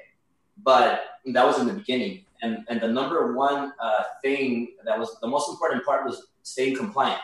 But 0.61 1.01
that 1.27 1.45
was 1.45 1.59
in 1.59 1.67
the 1.67 1.73
beginning, 1.73 2.25
and 2.41 2.65
and 2.67 2.81
the 2.81 2.89
number 2.89 3.33
one 3.33 3.71
uh, 3.79 4.03
thing 4.21 4.73
that 4.83 4.99
was 4.99 5.17
the 5.21 5.27
most 5.27 5.49
important 5.49 5.85
part 5.85 6.05
was 6.05 6.27
staying 6.41 6.75
compliant. 6.75 7.21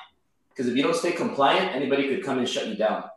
Because 0.50 0.68
if 0.68 0.78
you 0.78 0.84
don't 0.84 0.96
stay 0.96 1.12
compliant, 1.12 1.76
anybody 1.76 2.08
could 2.08 2.24
come 2.24 2.38
and 2.38 2.48
shut 2.48 2.68
you 2.68 2.76
down. 2.76 3.09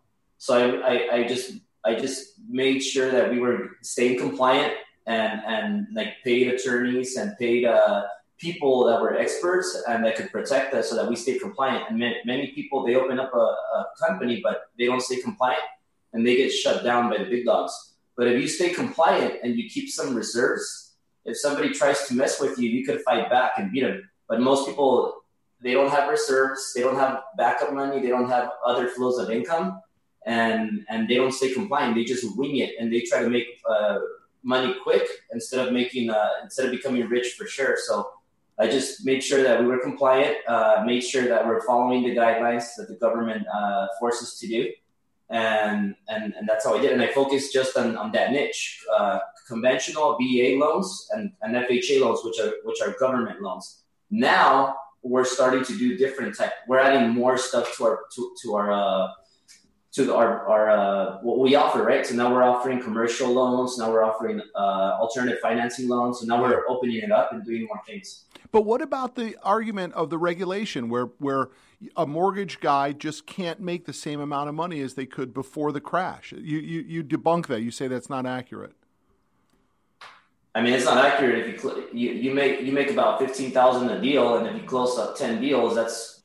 So 0.42 0.58
I, 0.58 0.90
I, 0.92 1.14
I 1.18 1.28
just 1.28 1.52
I 1.84 1.94
just 1.94 2.40
made 2.50 2.80
sure 2.80 3.12
that 3.12 3.30
we 3.30 3.38
were 3.38 3.78
staying 3.82 4.18
compliant 4.18 4.72
and 5.06 5.40
and 5.46 5.86
like 5.94 6.14
paid 6.24 6.48
attorneys 6.48 7.14
and 7.14 7.38
paid 7.38 7.64
uh, 7.64 8.02
people 8.38 8.84
that 8.86 9.00
were 9.00 9.16
experts 9.16 9.80
and 9.86 10.04
that 10.04 10.16
could 10.16 10.32
protect 10.32 10.74
us 10.74 10.90
so 10.90 10.96
that 10.96 11.08
we 11.08 11.14
stay 11.14 11.38
compliant. 11.38 11.84
And 11.88 11.96
many 12.24 12.48
people 12.56 12.84
they 12.84 12.96
open 12.96 13.20
up 13.20 13.32
a, 13.32 13.46
a 13.78 13.86
company 14.04 14.40
but 14.42 14.62
they 14.76 14.86
don't 14.86 15.00
stay 15.00 15.20
compliant 15.22 15.62
and 16.12 16.26
they 16.26 16.34
get 16.34 16.50
shut 16.50 16.82
down 16.82 17.08
by 17.08 17.18
the 17.18 17.26
big 17.30 17.44
dogs. 17.44 17.72
But 18.16 18.26
if 18.26 18.34
you 18.40 18.48
stay 18.48 18.70
compliant 18.70 19.34
and 19.44 19.54
you 19.54 19.70
keep 19.70 19.90
some 19.90 20.12
reserves, 20.12 20.96
if 21.24 21.36
somebody 21.36 21.70
tries 21.70 22.08
to 22.08 22.14
mess 22.14 22.40
with 22.40 22.58
you, 22.58 22.68
you 22.68 22.84
could 22.84 23.00
fight 23.02 23.30
back 23.30 23.52
and 23.58 23.70
beat 23.70 23.84
them. 23.84 24.10
But 24.28 24.40
most 24.40 24.66
people, 24.66 25.22
they 25.60 25.72
don't 25.72 25.92
have 25.92 26.10
reserves, 26.10 26.72
they 26.74 26.80
don't 26.80 26.96
have 26.96 27.22
backup 27.38 27.72
money, 27.72 28.02
they 28.02 28.08
don't 28.08 28.28
have 28.28 28.50
other 28.66 28.88
flows 28.88 29.18
of 29.18 29.30
income 29.30 29.80
and 30.26 30.84
and 30.88 31.08
they 31.08 31.16
don't 31.16 31.32
stay 31.32 31.52
compliant. 31.52 31.94
They 31.94 32.04
just 32.04 32.36
wing 32.36 32.56
it 32.58 32.74
and 32.78 32.92
they 32.92 33.00
try 33.00 33.22
to 33.22 33.30
make 33.30 33.46
uh, 33.68 33.98
money 34.42 34.74
quick 34.82 35.06
instead 35.32 35.66
of 35.66 35.72
making 35.72 36.10
uh, 36.10 36.28
instead 36.42 36.66
of 36.66 36.72
becoming 36.72 37.08
rich 37.08 37.34
for 37.38 37.46
sure. 37.46 37.76
So 37.86 38.08
I 38.58 38.68
just 38.68 39.04
made 39.04 39.22
sure 39.22 39.42
that 39.42 39.60
we 39.60 39.66
were 39.66 39.78
compliant, 39.78 40.36
uh, 40.46 40.82
made 40.86 41.02
sure 41.02 41.26
that 41.26 41.46
we're 41.46 41.64
following 41.64 42.02
the 42.02 42.14
guidelines 42.14 42.74
that 42.76 42.88
the 42.88 42.96
government 42.96 43.46
uh, 43.52 43.86
forces 43.98 44.38
to 44.38 44.46
do, 44.46 44.70
and 45.30 45.94
and 46.08 46.34
and 46.34 46.48
that's 46.48 46.64
how 46.64 46.76
I 46.76 46.80
did. 46.80 46.92
And 46.92 47.02
I 47.02 47.08
focused 47.08 47.52
just 47.52 47.76
on, 47.76 47.96
on 47.96 48.12
that 48.12 48.32
niche, 48.32 48.84
uh, 48.96 49.18
conventional 49.48 50.18
VA 50.18 50.56
loans 50.58 51.08
and, 51.12 51.32
and 51.42 51.56
FHA 51.56 52.00
loans, 52.00 52.20
which 52.24 52.38
are 52.40 52.52
which 52.64 52.80
are 52.82 52.94
government 52.98 53.40
loans. 53.40 53.82
Now 54.10 54.76
we're 55.02 55.24
starting 55.24 55.64
to 55.64 55.76
do 55.76 55.96
different 55.96 56.36
type. 56.36 56.52
We're 56.68 56.78
adding 56.78 57.10
more 57.10 57.36
stuff 57.38 57.74
to 57.76 57.84
our 57.84 58.00
to, 58.14 58.34
to 58.42 58.54
our 58.54 58.72
uh, 58.72 59.08
to 59.92 60.14
our, 60.14 60.46
our 60.48 60.70
uh, 60.70 61.18
what 61.22 61.38
we 61.38 61.54
offer, 61.54 61.82
right? 61.82 62.06
So 62.06 62.14
now 62.14 62.32
we're 62.32 62.42
offering 62.42 62.82
commercial 62.82 63.30
loans. 63.30 63.76
Now 63.76 63.90
we're 63.92 64.04
offering 64.04 64.40
uh, 64.54 64.96
alternative 65.00 65.38
financing 65.40 65.86
loans. 65.88 66.20
So 66.20 66.26
now 66.26 66.40
we're 66.40 66.64
opening 66.68 66.96
it 66.96 67.12
up 67.12 67.32
and 67.32 67.44
doing 67.44 67.66
more 67.66 67.80
things. 67.86 68.24
But 68.50 68.62
what 68.62 68.80
about 68.80 69.16
the 69.16 69.36
argument 69.42 69.94
of 69.94 70.10
the 70.10 70.18
regulation 70.18 70.88
where 70.88 71.06
where 71.18 71.50
a 71.96 72.06
mortgage 72.06 72.60
guy 72.60 72.92
just 72.92 73.26
can't 73.26 73.60
make 73.60 73.84
the 73.84 73.92
same 73.92 74.20
amount 74.20 74.48
of 74.48 74.54
money 74.54 74.80
as 74.80 74.94
they 74.94 75.06
could 75.06 75.34
before 75.34 75.72
the 75.72 75.80
crash? 75.80 76.32
You 76.32 76.58
you, 76.58 76.80
you 76.80 77.04
debunk 77.04 77.46
that. 77.48 77.60
You 77.60 77.70
say 77.70 77.88
that's 77.88 78.08
not 78.08 78.24
accurate. 78.24 78.74
I 80.54 80.60
mean, 80.60 80.74
it's 80.74 80.84
not 80.84 81.02
accurate. 81.02 81.46
If 81.46 81.64
you 81.64 81.88
you, 81.92 82.10
you 82.12 82.34
make 82.34 82.60
you 82.62 82.72
make 82.72 82.90
about 82.90 83.18
fifteen 83.18 83.52
thousand 83.52 83.90
a 83.90 84.00
deal, 84.00 84.36
and 84.36 84.46
if 84.46 84.54
you 84.54 84.66
close 84.66 84.98
up 84.98 85.16
ten 85.16 85.40
deals, 85.40 85.74
that's 85.74 86.21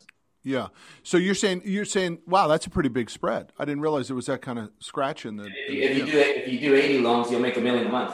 yeah. 0.47 0.67
So 1.03 1.17
you're 1.17 1.35
saying 1.35 1.63
you're 1.65 1.83
saying, 1.83 2.19
wow, 2.25 2.47
that's 2.47 2.65
a 2.65 2.69
pretty 2.69 2.87
big 2.87 3.09
spread. 3.09 3.51
I 3.59 3.65
didn't 3.65 3.81
realize 3.81 4.07
there 4.07 4.15
was 4.15 4.27
that 4.27 4.41
kind 4.41 4.57
of 4.57 4.71
scratch 4.79 5.25
in 5.25 5.35
the. 5.35 5.45
If, 5.67 5.73
you, 5.73 5.81
if 5.81 5.97
you 5.97 6.05
do 6.05 6.17
if 6.17 6.47
you 6.47 6.59
do 6.59 6.75
eighty 6.75 6.99
loans, 6.99 7.29
you'll 7.29 7.41
make 7.41 7.57
a 7.57 7.61
million 7.61 7.87
a 7.87 7.91
month. 7.91 8.13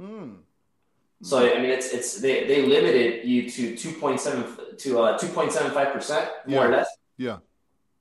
Mm. 0.00 0.36
So 1.20 1.38
I 1.38 1.60
mean, 1.60 1.70
it's 1.70 1.92
it's 1.92 2.20
they, 2.20 2.46
they 2.46 2.62
limited 2.62 3.26
you 3.26 3.50
to 3.50 3.76
two 3.76 3.92
point 3.92 4.18
seven 4.18 4.46
to 4.78 5.00
uh, 5.00 5.18
two 5.18 5.28
point 5.28 5.52
seven 5.52 5.72
five 5.72 5.92
percent 5.92 6.30
more 6.46 6.62
yeah. 6.62 6.68
or 6.68 6.70
less. 6.70 6.88
Yeah. 7.18 7.38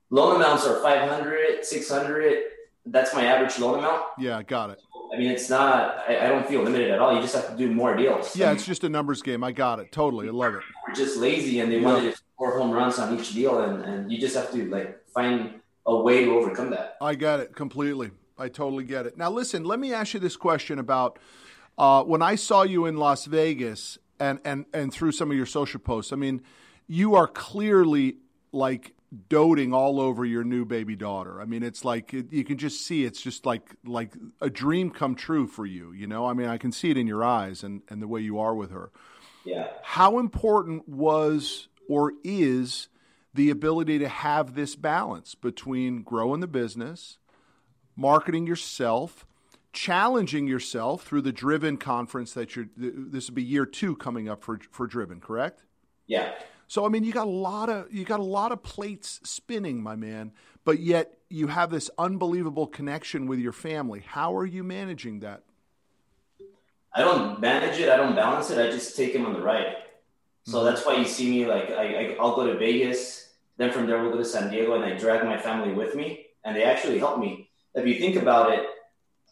Loan 0.09 0.35
amounts 0.35 0.67
are 0.67 0.79
500, 0.83 1.65
600. 1.65 2.43
That's 2.85 3.15
my 3.15 3.25
average 3.25 3.57
loan 3.57 3.79
amount. 3.79 4.03
Yeah, 4.19 4.43
got 4.43 4.69
it. 4.69 4.79
I 5.11 5.17
mean, 5.17 5.31
it's 5.31 5.49
not. 5.49 6.03
I, 6.07 6.25
I, 6.25 6.29
don't 6.29 6.47
feel 6.47 6.61
limited 6.61 6.91
at 6.91 6.99
all. 6.99 7.15
You 7.15 7.21
just 7.21 7.33
have 7.35 7.49
to 7.49 7.57
do 7.57 7.71
more 7.71 7.95
deals. 7.95 8.35
Yeah, 8.35 8.51
it's 8.51 8.65
just 8.65 8.83
a 8.83 8.89
numbers 8.89 9.21
game. 9.21 9.43
I 9.43 9.51
got 9.51 9.79
it 9.79 9.91
totally. 9.91 10.27
I 10.27 10.31
love 10.31 10.53
it. 10.53 10.61
We're 10.87 10.93
just 10.93 11.17
lazy, 11.17 11.59
and 11.59 11.71
they 11.71 11.79
yeah. 11.79 11.85
wanted 11.85 12.15
four 12.43 12.60
home 12.60 12.71
runs 12.71 12.99
on 12.99 13.17
each 13.17 13.34
deal, 13.34 13.62
and, 13.62 13.84
and 13.84 14.12
you 14.12 14.17
just 14.17 14.36
have 14.36 14.51
to 14.51 14.69
like 14.69 14.99
find 15.13 15.62
a 15.86 15.95
way 15.95 16.25
to 16.25 16.32
overcome 16.32 16.71
that. 16.71 16.97
I 16.99 17.15
get 17.15 17.39
it 17.39 17.56
completely. 17.56 18.12
I 18.38 18.49
totally 18.49 18.84
get 18.84 19.06
it. 19.06 19.17
Now, 19.17 19.29
listen. 19.29 19.63
Let 19.63 19.79
me 19.79 19.93
ask 19.93 20.13
you 20.13 20.19
this 20.19 20.36
question 20.36 20.79
about 20.79 21.19
uh, 21.77 22.03
when 22.03 22.21
I 22.21 22.36
saw 22.36 22.63
you 22.63 22.86
in 22.86 22.97
Las 22.97 23.25
Vegas, 23.25 23.97
and 24.19 24.39
and 24.43 24.65
and 24.73 24.93
through 24.93 25.13
some 25.13 25.32
of 25.32 25.38
your 25.38 25.45
social 25.45 25.79
posts. 25.79 26.12
I 26.12 26.17
mean, 26.17 26.41
you 26.88 27.15
are 27.15 27.27
clearly 27.27 28.17
like 28.51 28.93
doting 29.29 29.73
all 29.73 30.01
over 30.01 30.25
your 30.25 30.43
new 30.43 30.65
baby 30.65 30.95
daughter. 30.95 31.39
I 31.39 31.45
mean, 31.45 31.63
it's 31.63 31.86
like 31.86 32.13
it, 32.13 32.34
you 32.34 32.43
can 32.43 32.58
just 32.58 32.86
see 32.86 33.06
it's 33.06 33.21
just 33.21 33.45
like 33.45 33.73
like 33.86 34.15
a 34.41 34.49
dream 34.49 34.89
come 34.89 35.15
true 35.15 35.47
for 35.47 35.65
you. 35.65 35.93
You 35.93 36.08
know, 36.08 36.25
I 36.25 36.34
mean, 36.34 36.47
I 36.47 36.58
can 36.58 36.73
see 36.73 36.91
it 36.91 36.97
in 36.97 37.08
your 37.08 37.23
eyes 37.23 37.63
and 37.63 37.84
and 37.89 38.01
the 38.01 38.08
way 38.08 38.19
you 38.19 38.39
are 38.39 38.53
with 38.53 38.71
her. 38.71 38.91
Yeah. 39.45 39.67
How 39.82 40.19
important 40.19 40.88
was 40.88 41.67
or 41.89 42.13
is 42.23 42.87
the 43.33 43.49
ability 43.49 43.99
to 43.99 44.07
have 44.07 44.55
this 44.55 44.75
balance 44.75 45.35
between 45.35 46.03
growing 46.03 46.39
the 46.39 46.47
business, 46.47 47.17
marketing 47.95 48.45
yourself, 48.45 49.25
challenging 49.71 50.47
yourself 50.47 51.03
through 51.03 51.21
the 51.21 51.31
Driven 51.31 51.77
conference 51.77 52.33
that 52.33 52.55
you're. 52.55 52.67
This 52.77 53.29
will 53.29 53.35
be 53.35 53.43
year 53.43 53.65
two 53.65 53.95
coming 53.95 54.29
up 54.29 54.43
for 54.43 54.59
for 54.71 54.87
Driven, 54.87 55.19
correct? 55.19 55.63
Yeah. 56.07 56.33
So 56.67 56.85
I 56.85 56.89
mean, 56.89 57.03
you 57.03 57.11
got 57.11 57.27
a 57.27 57.29
lot 57.29 57.69
of 57.69 57.91
you 57.91 58.05
got 58.05 58.19
a 58.19 58.23
lot 58.23 58.51
of 58.51 58.63
plates 58.63 59.19
spinning, 59.23 59.81
my 59.81 59.95
man. 59.95 60.31
But 60.65 60.79
yet 60.79 61.17
you 61.29 61.47
have 61.47 61.71
this 61.71 61.89
unbelievable 61.97 62.67
connection 62.67 63.27
with 63.27 63.39
your 63.39 63.51
family. 63.51 64.03
How 64.05 64.35
are 64.35 64.45
you 64.45 64.63
managing 64.63 65.19
that? 65.19 65.43
I 66.95 67.01
don't 67.01 67.41
manage 67.41 67.79
it. 67.79 67.89
I 67.89 67.97
don't 67.97 68.15
balance 68.15 68.51
it. 68.51 68.59
I 68.59 68.69
just 68.71 68.95
take 68.95 69.13
him 69.13 69.25
on 69.25 69.33
the 69.33 69.41
ride. 69.41 69.75
So 70.45 70.58
mm-hmm. 70.58 70.65
that's 70.65 70.86
why 70.86 70.95
you 70.95 71.06
see 71.06 71.29
me 71.29 71.45
like 71.45 71.69
I, 71.71 72.15
I 72.15 72.21
will 72.21 72.36
go 72.36 72.45
to 72.47 72.58
Vegas, 72.58 73.34
then 73.58 73.71
from 73.71 73.88
there 73.88 74.01
we'll 74.01 74.12
go 74.12 74.17
to 74.17 74.25
San 74.25 74.49
Diego, 74.49 74.75
and 74.75 74.84
I 74.84 74.97
drag 74.97 75.23
my 75.25 75.38
family 75.38 75.73
with 75.73 75.95
me, 75.95 76.25
and 76.43 76.56
they 76.56 76.63
actually 76.63 76.99
help 76.99 77.19
me. 77.19 77.49
If 77.75 77.88
you 77.88 77.95
think 77.95 78.17
about 78.17 78.51
it, 78.53 78.65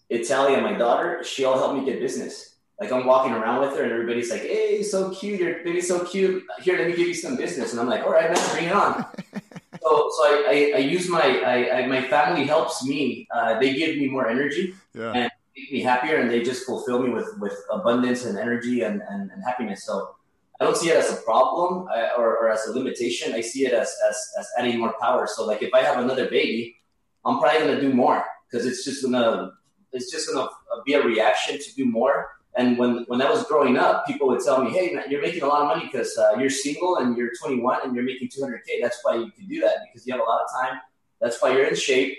Italia, 0.10 0.62
my 0.62 0.74
daughter, 0.74 1.24
she 1.24 1.46
all 1.46 1.58
helped 1.58 1.80
me 1.80 1.86
get 1.86 2.00
business 2.00 2.52
like 2.82 2.92
I'm 2.92 3.06
walking 3.06 3.32
around 3.32 3.62
with 3.62 3.78
her 3.78 3.84
and 3.84 3.92
everybody's 3.92 4.32
like, 4.32 4.42
"Hey, 4.42 4.82
so 4.82 5.12
cute! 5.12 5.40
Your 5.40 5.64
baby's 5.64 5.88
so 5.88 6.04
cute. 6.04 6.44
Here, 6.62 6.80
let 6.80 6.88
me 6.88 6.96
give 6.96 7.08
you 7.08 7.14
some 7.14 7.38
business." 7.38 7.72
And 7.72 7.80
I'm 7.80 7.88
like, 7.88 8.04
"All 8.04 8.12
right, 8.12 8.34
man, 8.34 8.50
bring 8.54 8.66
it 8.66 8.74
on." 8.74 9.06
so, 9.84 10.10
so 10.10 10.22
I, 10.26 10.44
I, 10.50 10.78
I 10.78 10.80
use 10.80 11.08
my 11.08 11.22
I, 11.22 11.78
I, 11.78 11.86
my 11.86 12.02
family 12.02 12.44
helps 12.44 12.84
me. 12.84 13.28
Uh, 13.30 13.60
they 13.60 13.76
give 13.76 13.98
me 13.98 14.08
more 14.10 14.28
energy 14.28 14.74
yeah. 14.96 15.12
and 15.12 15.32
make 15.56 15.72
me 15.72 15.82
happier, 15.82 16.16
and 16.18 16.32
they 16.32 16.42
just 16.42 16.66
fulfill 16.66 17.04
me 17.04 17.12
with 17.12 17.30
with 17.40 17.54
abundance 17.72 18.26
and 18.26 18.36
energy 18.40 18.82
and, 18.82 19.04
and, 19.08 19.30
and 19.30 19.44
happiness. 19.44 19.84
So 19.86 20.16
I 20.62 20.64
don't 20.64 20.78
see 20.78 20.90
it 20.90 20.96
as 20.96 21.12
a 21.12 21.16
problem 21.24 21.88
uh, 21.90 22.10
or, 22.18 22.38
or 22.38 22.52
as 22.52 22.68
a 22.68 22.72
limitation. 22.72 23.34
I 23.34 23.42
see 23.42 23.66
it 23.66 23.74
as, 23.74 23.94
as 24.08 24.18
as 24.40 24.48
adding 24.58 24.80
more 24.80 24.94
power. 25.02 25.28
So 25.28 25.46
like 25.46 25.64
if 25.64 25.74
I 25.74 25.82
have 25.82 25.98
another 25.98 26.30
baby, 26.30 26.78
I'm 27.26 27.40
probably 27.40 27.60
gonna 27.60 27.82
do 27.82 27.92
more 27.92 28.24
because 28.50 28.66
it's 28.66 28.86
just 28.86 29.04
gonna 29.04 29.52
it's 29.92 30.12
just 30.12 30.32
gonna 30.32 30.48
be 30.86 30.94
a 30.94 31.04
reaction 31.04 31.58
to 31.58 31.76
do 31.76 31.86
more 31.86 32.30
and 32.56 32.78
when, 32.78 33.06
when 33.08 33.22
I 33.22 33.30
was 33.30 33.46
growing 33.46 33.78
up, 33.78 34.06
people 34.06 34.28
would 34.28 34.42
tell 34.42 34.64
me, 34.64 34.72
hey, 34.72 34.94
man, 34.94 35.06
you're 35.10 35.22
making 35.22 35.44
a 35.44 35.48
lot 35.48 35.62
of 35.62 35.68
money 35.68 35.86
because 35.86 36.18
uh, 36.18 36.38
you're 36.38 36.50
single 36.50 36.98
and 36.98 37.16
you're 37.16 37.32
21 37.42 37.80
and 37.84 37.96
you're 37.96 38.04
making 38.04 38.28
200K. 38.28 38.82
That's 38.82 39.00
why 39.04 39.16
you 39.16 39.32
can 39.32 39.48
do 39.48 39.62
that 39.62 39.76
because 39.86 40.06
you 40.06 40.14
have 40.14 40.22
a 40.22 40.26
lot 40.26 40.42
of 40.42 40.50
time. 40.62 40.80
That's 41.22 41.42
why 41.42 41.54
you're 41.54 41.66
in 41.66 41.76
shape. 41.76 42.18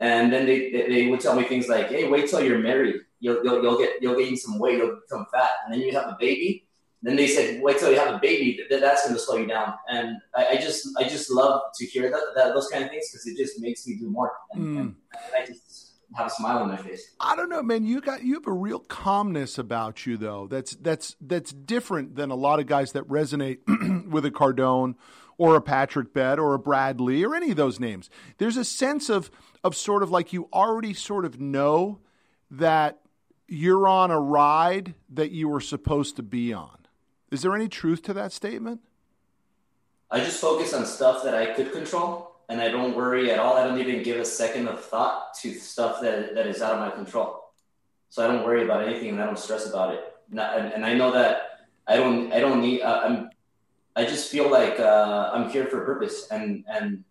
And 0.00 0.32
then 0.32 0.46
they, 0.46 0.70
they 0.70 1.08
would 1.08 1.20
tell 1.20 1.36
me 1.36 1.44
things 1.44 1.68
like, 1.68 1.88
hey, 1.88 2.08
wait 2.08 2.28
till 2.28 2.42
you're 2.42 2.58
married. 2.58 2.96
You'll, 3.20 3.44
you'll, 3.44 3.62
you'll, 3.62 3.78
get, 3.78 3.90
you'll 4.00 4.16
gain 4.16 4.36
some 4.36 4.58
weight. 4.58 4.78
You'll 4.78 5.00
become 5.06 5.26
fat. 5.32 5.50
And 5.64 5.74
then 5.74 5.80
you 5.80 5.92
have 5.92 6.06
a 6.06 6.16
baby. 6.18 6.65
Then 7.06 7.14
they 7.14 7.28
said, 7.28 7.62
wait 7.62 7.78
till 7.78 7.92
you 7.92 7.98
have 7.98 8.12
a 8.12 8.18
baby. 8.18 8.58
That's 8.68 9.04
going 9.04 9.14
to 9.14 9.20
slow 9.20 9.36
you 9.36 9.46
down. 9.46 9.74
And 9.88 10.16
I, 10.34 10.46
I, 10.46 10.56
just 10.56 10.88
I 10.98 11.04
just 11.04 11.30
love 11.30 11.62
to 11.76 11.86
hear 11.86 12.10
that, 12.10 12.20
that 12.34 12.52
those 12.52 12.66
kind 12.66 12.82
of 12.82 12.90
things 12.90 13.08
because 13.12 13.24
it 13.28 13.36
just 13.36 13.60
makes 13.60 13.86
me 13.86 13.94
do 13.94 14.10
more. 14.10 14.32
And, 14.50 14.64
mm. 14.64 14.80
and 14.80 14.94
I 15.40 15.46
just 15.46 15.92
have 16.16 16.26
a 16.26 16.30
smile 16.30 16.58
on 16.58 16.68
my 16.68 16.76
face. 16.76 17.14
I 17.20 17.36
don't 17.36 17.48
know, 17.48 17.62
man. 17.62 17.84
You 17.84 18.00
got 18.00 18.24
you 18.24 18.34
have 18.34 18.48
a 18.48 18.52
real 18.52 18.80
calmness 18.80 19.56
about 19.56 20.04
you, 20.04 20.16
though. 20.16 20.48
That's 20.48 20.72
that's 20.76 21.14
that's 21.20 21.52
different 21.52 22.16
than 22.16 22.32
a 22.32 22.34
lot 22.34 22.58
of 22.58 22.66
guys 22.66 22.90
that 22.92 23.06
resonate 23.06 23.58
with 24.10 24.24
a 24.24 24.32
Cardone 24.32 24.96
or 25.38 25.54
a 25.54 25.60
Patrick 25.60 26.12
Bed 26.12 26.40
or 26.40 26.54
a 26.54 26.58
Bradley 26.58 27.24
or 27.24 27.36
any 27.36 27.52
of 27.52 27.56
those 27.56 27.78
names. 27.78 28.10
There's 28.38 28.56
a 28.56 28.64
sense 28.64 29.08
of 29.08 29.30
of 29.62 29.76
sort 29.76 30.02
of 30.02 30.10
like 30.10 30.32
you 30.32 30.48
already 30.52 30.92
sort 30.92 31.24
of 31.24 31.40
know 31.40 32.00
that 32.50 32.98
you're 33.46 33.86
on 33.86 34.10
a 34.10 34.18
ride 34.18 34.94
that 35.10 35.30
you 35.30 35.48
were 35.48 35.60
supposed 35.60 36.16
to 36.16 36.22
be 36.24 36.52
on. 36.52 36.75
Is 37.30 37.42
there 37.42 37.54
any 37.54 37.68
truth 37.68 38.02
to 38.02 38.12
that 38.14 38.32
statement? 38.32 38.80
I 40.10 40.20
just 40.20 40.40
focus 40.40 40.72
on 40.72 40.86
stuff 40.86 41.24
that 41.24 41.34
I 41.34 41.46
could 41.46 41.72
control 41.72 42.36
and 42.48 42.60
I 42.60 42.68
don't 42.68 42.94
worry 42.94 43.32
at 43.32 43.38
all. 43.38 43.56
I 43.56 43.64
don't 43.66 43.80
even 43.80 44.02
give 44.02 44.20
a 44.20 44.24
second 44.24 44.68
of 44.68 44.84
thought 44.84 45.34
to 45.42 45.52
stuff 45.54 46.00
that, 46.02 46.34
that 46.34 46.46
is 46.46 46.62
out 46.62 46.74
of 46.74 46.80
my 46.80 46.90
control. 46.90 47.50
So 48.08 48.24
I 48.24 48.28
don't 48.28 48.44
worry 48.44 48.62
about 48.62 48.86
anything 48.86 49.10
and 49.10 49.20
I 49.20 49.26
don't 49.26 49.38
stress 49.38 49.68
about 49.68 49.94
it. 49.94 50.04
Not, 50.30 50.58
and, 50.58 50.72
and, 50.72 50.86
I 50.86 50.94
know 50.94 51.12
that 51.12 51.66
I 51.86 51.96
don't, 51.96 52.32
I 52.32 52.40
don't 52.40 52.60
need, 52.60 52.82
uh, 52.82 53.02
I'm, 53.04 53.30
I 53.94 54.04
just 54.04 54.30
feel 54.30 54.50
like 54.50 54.78
uh, 54.78 55.30
I'm 55.32 55.50
here 55.50 55.66
for 55.66 55.82
a 55.82 55.84
purpose 55.84 56.28
and, 56.30 56.64
and, 56.68 57.04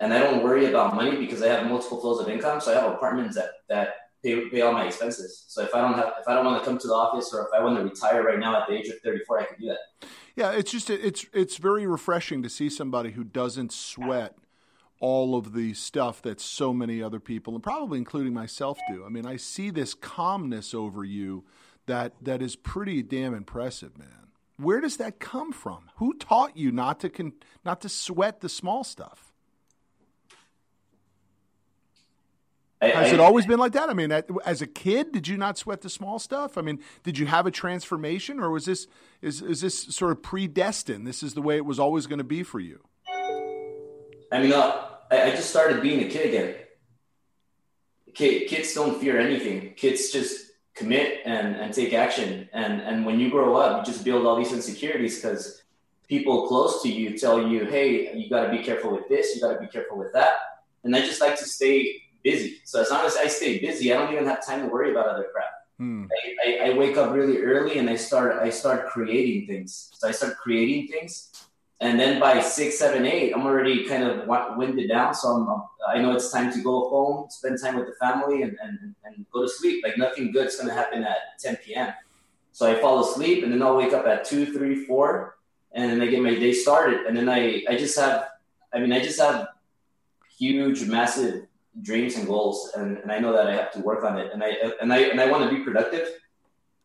and 0.00 0.12
I 0.12 0.18
don't 0.18 0.42
worry 0.42 0.66
about 0.66 0.94
money 0.94 1.16
because 1.16 1.42
I 1.42 1.48
have 1.48 1.66
multiple 1.66 2.00
flows 2.00 2.20
of 2.20 2.28
income. 2.28 2.60
So 2.60 2.72
I 2.72 2.80
have 2.80 2.92
apartments 2.92 3.36
that, 3.36 3.50
that 3.68 4.05
pay, 4.26 4.48
pay 4.48 4.60
all 4.62 4.72
my 4.72 4.86
expenses. 4.86 5.44
So 5.48 5.62
if 5.62 5.74
I 5.74 5.80
don't 5.80 5.94
have, 5.94 6.14
if 6.20 6.28
I 6.28 6.34
don't 6.34 6.44
want 6.44 6.62
to 6.62 6.68
come 6.68 6.78
to 6.78 6.86
the 6.86 6.94
office 6.94 7.32
or 7.32 7.42
if 7.42 7.48
I 7.54 7.62
want 7.62 7.76
to 7.76 7.84
retire 7.84 8.22
right 8.22 8.38
now 8.38 8.60
at 8.60 8.68
the 8.68 8.74
age 8.74 8.88
of 8.88 9.00
34, 9.00 9.40
I 9.40 9.44
can 9.44 9.60
do 9.60 9.68
that. 9.68 10.08
Yeah. 10.34 10.52
It's 10.52 10.70
just, 10.70 10.90
it's, 10.90 11.26
it's 11.32 11.56
very 11.56 11.86
refreshing 11.86 12.42
to 12.42 12.48
see 12.48 12.68
somebody 12.68 13.12
who 13.12 13.24
doesn't 13.24 13.72
sweat 13.72 14.36
all 14.98 15.36
of 15.36 15.52
the 15.52 15.74
stuff 15.74 16.22
that 16.22 16.40
so 16.40 16.72
many 16.72 17.02
other 17.02 17.20
people, 17.20 17.54
and 17.54 17.62
probably 17.62 17.98
including 17.98 18.32
myself, 18.32 18.78
do. 18.88 19.04
I 19.04 19.10
mean, 19.10 19.26
I 19.26 19.36
see 19.36 19.70
this 19.70 19.94
calmness 19.94 20.72
over 20.72 21.04
you 21.04 21.44
that 21.86 22.14
that 22.22 22.42
is 22.42 22.56
pretty 22.56 23.02
damn 23.02 23.34
impressive, 23.34 23.98
man. 23.98 24.08
Where 24.56 24.80
does 24.80 24.96
that 24.96 25.20
come 25.20 25.52
from? 25.52 25.90
Who 25.96 26.14
taught 26.14 26.56
you 26.56 26.72
not 26.72 27.00
to 27.00 27.10
con- 27.10 27.34
not 27.64 27.82
to 27.82 27.88
sweat 27.88 28.40
the 28.40 28.48
small 28.48 28.84
stuff? 28.84 29.25
I, 32.80 32.88
Has 32.88 33.12
it 33.12 33.20
always 33.20 33.46
been 33.46 33.58
like 33.58 33.72
that? 33.72 33.88
I 33.88 33.94
mean, 33.94 34.12
as 34.12 34.60
a 34.60 34.66
kid, 34.66 35.10
did 35.10 35.26
you 35.26 35.38
not 35.38 35.56
sweat 35.56 35.80
the 35.80 35.88
small 35.88 36.18
stuff? 36.18 36.58
I 36.58 36.60
mean, 36.60 36.78
did 37.04 37.16
you 37.16 37.24
have 37.26 37.46
a 37.46 37.50
transformation, 37.50 38.38
or 38.38 38.50
was 38.50 38.66
this 38.66 38.86
is 39.22 39.40
is 39.40 39.62
this 39.62 39.82
sort 39.94 40.12
of 40.12 40.22
predestined? 40.22 41.06
This 41.06 41.22
is 41.22 41.32
the 41.32 41.40
way 41.40 41.56
it 41.56 41.64
was 41.64 41.78
always 41.78 42.06
going 42.06 42.18
to 42.18 42.24
be 42.24 42.42
for 42.42 42.60
you. 42.60 42.80
I 44.30 44.40
mean, 44.40 44.52
uh, 44.52 44.88
I, 45.10 45.22
I, 45.22 45.30
just 45.30 45.48
started 45.48 45.80
being 45.80 46.04
a 46.04 46.08
kid 46.08 46.26
again. 46.26 46.54
Kid, 48.14 48.48
kids 48.48 48.74
don't 48.74 49.00
fear 49.00 49.18
anything. 49.18 49.72
Kids 49.74 50.10
just 50.10 50.46
commit 50.74 51.20
and, 51.24 51.56
and 51.56 51.72
take 51.72 51.92
action. 51.94 52.48
And, 52.52 52.80
and 52.80 53.06
when 53.06 53.18
you 53.20 53.30
grow 53.30 53.56
up, 53.56 53.86
you 53.86 53.92
just 53.92 54.04
build 54.04 54.26
all 54.26 54.36
these 54.36 54.52
insecurities 54.52 55.16
because 55.16 55.62
people 56.08 56.46
close 56.48 56.82
to 56.82 56.88
you 56.88 57.16
tell 57.16 57.48
you, 57.48 57.64
hey, 57.64 58.16
you 58.16 58.28
got 58.28 58.46
to 58.46 58.50
be 58.50 58.62
careful 58.62 58.92
with 58.92 59.08
this, 59.08 59.34
you 59.34 59.40
got 59.40 59.54
to 59.54 59.60
be 59.60 59.66
careful 59.66 59.96
with 59.96 60.12
that. 60.12 60.34
And 60.84 60.94
I 60.94 61.00
just 61.00 61.20
like 61.20 61.36
to 61.38 61.44
stay 61.44 62.02
busy. 62.22 62.60
So 62.64 62.80
as 62.80 62.90
long 62.90 63.04
as 63.04 63.16
I 63.16 63.26
stay 63.26 63.58
busy, 63.58 63.92
I 63.92 63.98
don't 63.98 64.12
even 64.12 64.26
have 64.26 64.44
time 64.44 64.62
to 64.62 64.68
worry 64.68 64.90
about 64.90 65.06
other 65.06 65.28
crap. 65.32 65.52
Hmm. 65.78 66.06
I, 66.10 66.48
I, 66.48 66.70
I, 66.70 66.78
wake 66.78 66.96
up 66.96 67.12
really 67.12 67.42
early 67.42 67.78
and 67.78 67.90
I 67.90 67.96
start 67.96 68.42
I 68.42 68.48
start 68.48 68.88
creating 68.88 69.46
things. 69.46 69.90
So 69.92 70.08
I 70.08 70.12
start 70.12 70.38
creating 70.38 70.88
things 70.88 71.30
and 71.80 72.00
then 72.00 72.18
by 72.18 72.40
six, 72.40 72.78
seven, 72.78 73.04
eight, 73.04 73.34
I'm 73.34 73.44
already 73.44 73.84
kind 73.84 74.02
of 74.02 74.26
winded 74.56 74.88
down. 74.88 75.14
So 75.14 75.28
I'm, 75.28 75.62
I 75.86 76.00
know 76.00 76.14
it's 76.14 76.32
time 76.32 76.50
to 76.52 76.62
go 76.62 76.88
home, 76.88 77.28
spend 77.28 77.60
time 77.60 77.76
with 77.76 77.86
the 77.86 77.94
family, 78.00 78.42
and, 78.42 78.56
and, 78.62 78.94
and 79.04 79.26
go 79.30 79.42
to 79.42 79.48
sleep. 79.48 79.84
Like 79.84 79.98
nothing 79.98 80.32
good's 80.32 80.56
going 80.56 80.68
to 80.68 80.74
happen 80.74 81.04
at 81.04 81.38
10 81.38 81.56
p.m. 81.56 81.92
So 82.52 82.70
I 82.70 82.80
fall 82.80 83.00
asleep, 83.00 83.44
and 83.44 83.52
then 83.52 83.62
I'll 83.62 83.76
wake 83.76 83.92
up 83.92 84.06
at 84.06 84.24
two, 84.24 84.46
three, 84.46 84.86
four, 84.86 85.36
and 85.72 85.92
then 85.92 86.00
I 86.00 86.06
get 86.06 86.22
my 86.22 86.34
day 86.34 86.54
started. 86.54 87.04
And 87.06 87.14
then 87.14 87.28
I, 87.28 87.62
I 87.68 87.76
just 87.76 87.98
have, 87.98 88.28
I 88.72 88.78
mean, 88.78 88.92
I 88.92 89.00
just 89.00 89.20
have 89.20 89.48
huge, 90.38 90.86
massive 90.86 91.46
dreams 91.82 92.16
and 92.16 92.26
goals, 92.26 92.72
and, 92.76 92.98
and 92.98 93.12
I 93.12 93.18
know 93.18 93.32
that 93.32 93.46
I 93.46 93.54
have 93.54 93.72
to 93.72 93.80
work 93.80 94.04
on 94.04 94.18
it, 94.18 94.32
and 94.32 94.42
I 94.42 94.56
and 94.80 94.92
I 94.92 94.98
and 94.98 95.20
I 95.20 95.30
want 95.30 95.48
to 95.48 95.56
be 95.56 95.62
productive. 95.62 96.08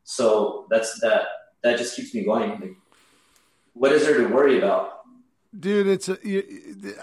So 0.04 0.68
that's 0.70 1.00
that. 1.02 1.24
That 1.64 1.78
just 1.78 1.96
keeps 1.96 2.14
me 2.14 2.24
going. 2.24 2.52
Like, 2.52 2.76
what 3.74 3.92
is 3.92 4.04
there 4.04 4.18
to 4.18 4.34
worry 4.34 4.58
about? 4.58 5.02
Dude, 5.58 5.88
it's 5.88 6.10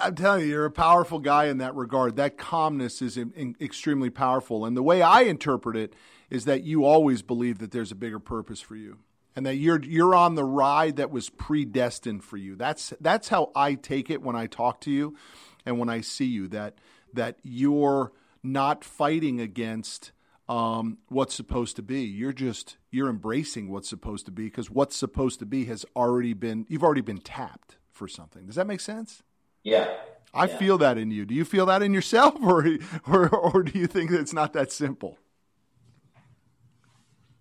I'm 0.01 0.15
telling 0.15 0.43
you, 0.43 0.49
you're 0.49 0.65
a 0.65 0.71
powerful 0.71 1.19
guy 1.19 1.47
in 1.47 1.59
that 1.59 1.75
regard. 1.75 2.17
That 2.17 2.39
calmness 2.39 3.03
is 3.03 3.17
in, 3.17 3.33
in, 3.37 3.57
extremely 3.61 4.11
powerful. 4.11 4.65
And 4.65 4.77
the 4.77 4.83
way 4.83 5.03
I 5.03 5.23
interpret 5.23 5.77
it 5.77 5.95
is 6.31 6.47
that 6.47 6.65
you 6.65 6.85
always 6.85 7.23
believe 7.23 7.59
that 7.59 7.73
there's 7.73 7.93
a 7.93 7.95
bigger 7.95 8.19
purpose 8.19 8.61
for 8.61 8.75
you 8.75 8.99
and 9.39 9.47
that 9.47 9.57
you're 9.57 9.81
you're 9.83 10.17
on 10.17 10.35
the 10.35 10.45
ride 10.45 10.97
that 10.97 11.13
was 11.13 11.31
predestined 11.31 12.25
for 12.25 12.37
you. 12.37 12.57
That's 12.57 12.93
that's 13.01 13.29
how 13.29 13.53
I 13.55 13.75
take 13.75 14.11
it 14.11 14.21
when 14.23 14.35
I 14.35 14.47
talk 14.47 14.81
to 14.81 14.91
you 14.91 15.17
and 15.65 15.79
when 15.79 15.89
I 15.89 16.01
see 16.01 16.25
you 16.25 16.49
that 16.49 16.79
that 17.15 17.39
you're 17.43 18.13
not 18.43 18.85
fighting 18.85 19.41
against 19.41 20.13
um, 20.49 20.99
what's 21.09 21.35
supposed 21.35 21.77
to 21.77 21.83
be. 21.83 22.03
You're 22.03 22.33
just 22.33 22.79
you're 22.91 23.09
embracing 23.09 23.71
what's 23.71 23.89
supposed 23.89 24.25
to 24.27 24.33
be 24.33 24.45
because 24.45 24.71
what's 24.71 24.97
supposed 24.97 25.39
to 25.41 25.47
be 25.47 25.67
has 25.67 25.85
already 25.95 26.33
been 26.33 26.67
you've 26.69 26.83
already 26.83 27.03
been 27.03 27.19
tapped 27.19 27.77
for 27.91 28.09
something. 28.09 28.47
Does 28.47 28.57
that 28.57 28.67
make 28.67 28.81
sense? 28.81 29.23
Yeah. 29.63 29.89
I 30.33 30.47
yeah. 30.47 30.57
feel 30.57 30.79
that 30.79 30.99
in 30.99 31.11
you. 31.11 31.25
Do 31.25 31.35
you 31.35 31.45
feel 31.45 31.67
that 31.67 31.83
in 31.83 31.93
yourself, 31.93 32.37
or 32.43 32.79
or 33.07 33.29
or 33.29 33.63
do 33.63 33.79
you 33.79 33.87
think 33.87 34.11
that 34.11 34.21
it's 34.21 34.33
not 34.33 34.53
that 34.55 34.73
simple? 34.73 35.19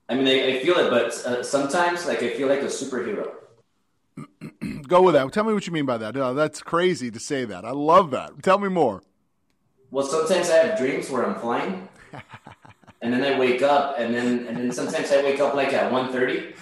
I 0.10 0.16
mean, 0.16 0.28
I, 0.28 0.58
I 0.58 0.64
feel 0.64 0.78
it, 0.78 0.90
but 0.90 1.08
uh, 1.26 1.44
sometimes, 1.44 2.06
like, 2.06 2.24
I 2.24 2.30
feel 2.30 2.48
like 2.48 2.62
a 2.62 2.66
superhero. 2.66 3.30
Go 4.88 5.02
with 5.02 5.16
that. 5.16 5.32
Tell 5.34 5.44
me 5.44 5.54
what 5.54 5.68
you 5.68 5.74
mean 5.74 5.86
by 5.86 5.98
that. 5.98 6.16
Oh, 6.16 6.34
that's 6.34 6.62
crazy 6.62 7.12
to 7.12 7.20
say 7.20 7.44
that. 7.44 7.66
I 7.66 7.72
love 7.72 8.12
that. 8.12 8.42
Tell 8.42 8.58
me 8.58 8.70
more. 8.70 9.04
Well, 9.92 10.06
sometimes 10.06 10.50
I 10.50 10.58
have 10.58 10.78
dreams 10.78 11.10
where 11.10 11.26
I'm 11.26 11.40
flying, 11.40 11.88
and 13.02 13.14
then 13.14 13.24
I 13.24 13.40
wake 13.40 13.62
up, 13.62 13.96
and 13.98 14.14
then 14.14 14.48
and 14.48 14.58
then 14.58 14.72
sometimes 14.72 15.12
I 15.12 15.24
wake 15.24 15.40
up 15.40 15.54
like 15.54 15.74
at 15.74 15.92
1.30, 15.92 16.54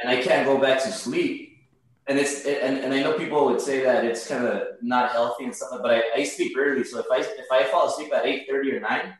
and 0.00 0.08
I 0.08 0.22
can't 0.22 0.46
go 0.46 0.58
back 0.58 0.82
to 0.84 0.92
sleep. 0.92 1.46
And 2.06 2.18
it's 2.18 2.46
and, 2.46 2.78
and 2.78 2.94
I 2.94 3.02
know 3.02 3.18
people 3.18 3.44
would 3.46 3.60
say 3.60 3.82
that 3.82 4.04
it's 4.04 4.26
kind 4.26 4.46
of 4.46 4.62
not 4.80 5.10
healthy 5.12 5.44
and 5.44 5.54
stuff, 5.54 5.80
but 5.82 5.90
I, 5.90 6.02
I 6.16 6.24
sleep 6.24 6.56
early. 6.56 6.84
So 6.84 7.00
if 7.00 7.06
I 7.12 7.18
if 7.18 7.50
I 7.52 7.64
fall 7.64 7.88
asleep 7.88 8.14
at 8.14 8.24
eight 8.24 8.46
thirty 8.48 8.72
or 8.72 8.80
nine, 8.80 9.14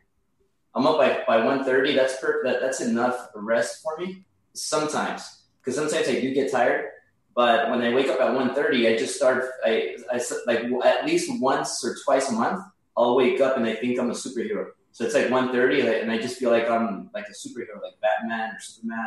I'm 0.74 0.86
up 0.86 0.96
by 0.96 1.22
by 1.26 1.44
one 1.44 1.64
thirty. 1.64 1.94
That's 1.94 2.18
per, 2.18 2.42
that, 2.44 2.60
that's 2.60 2.80
enough 2.80 3.28
rest 3.34 3.82
for 3.82 3.98
me. 3.98 4.24
Sometimes 4.54 5.38
because 5.68 5.76
sometimes 5.76 6.08
I 6.08 6.20
do 6.20 6.32
get 6.32 6.50
tired, 6.50 6.86
but 7.34 7.68
when 7.68 7.82
I 7.82 7.92
wake 7.92 8.08
up 8.08 8.20
at 8.20 8.30
1.30, 8.30 8.92
I 8.92 8.96
just 8.96 9.16
start. 9.16 9.44
I, 9.64 9.96
I 10.10 10.18
like 10.46 10.64
at 10.84 11.04
least 11.04 11.30
once 11.40 11.84
or 11.84 11.94
twice 12.04 12.30
a 12.30 12.32
month. 12.32 12.64
I'll 12.98 13.14
wake 13.14 13.40
up 13.40 13.56
and 13.56 13.64
I 13.64 13.74
think 13.76 13.98
I'm 13.98 14.10
a 14.10 14.14
superhero. 14.14 14.66
So 14.90 15.04
it's 15.04 15.14
like 15.14 15.28
1.30 15.28 16.02
and 16.02 16.10
I 16.10 16.18
just 16.18 16.38
feel 16.38 16.50
like 16.50 16.68
I'm 16.68 17.08
like 17.14 17.26
a 17.28 17.32
superhero, 17.32 17.80
like 17.80 17.94
Batman 18.02 18.56
or 18.56 18.58
Superman. 18.58 19.06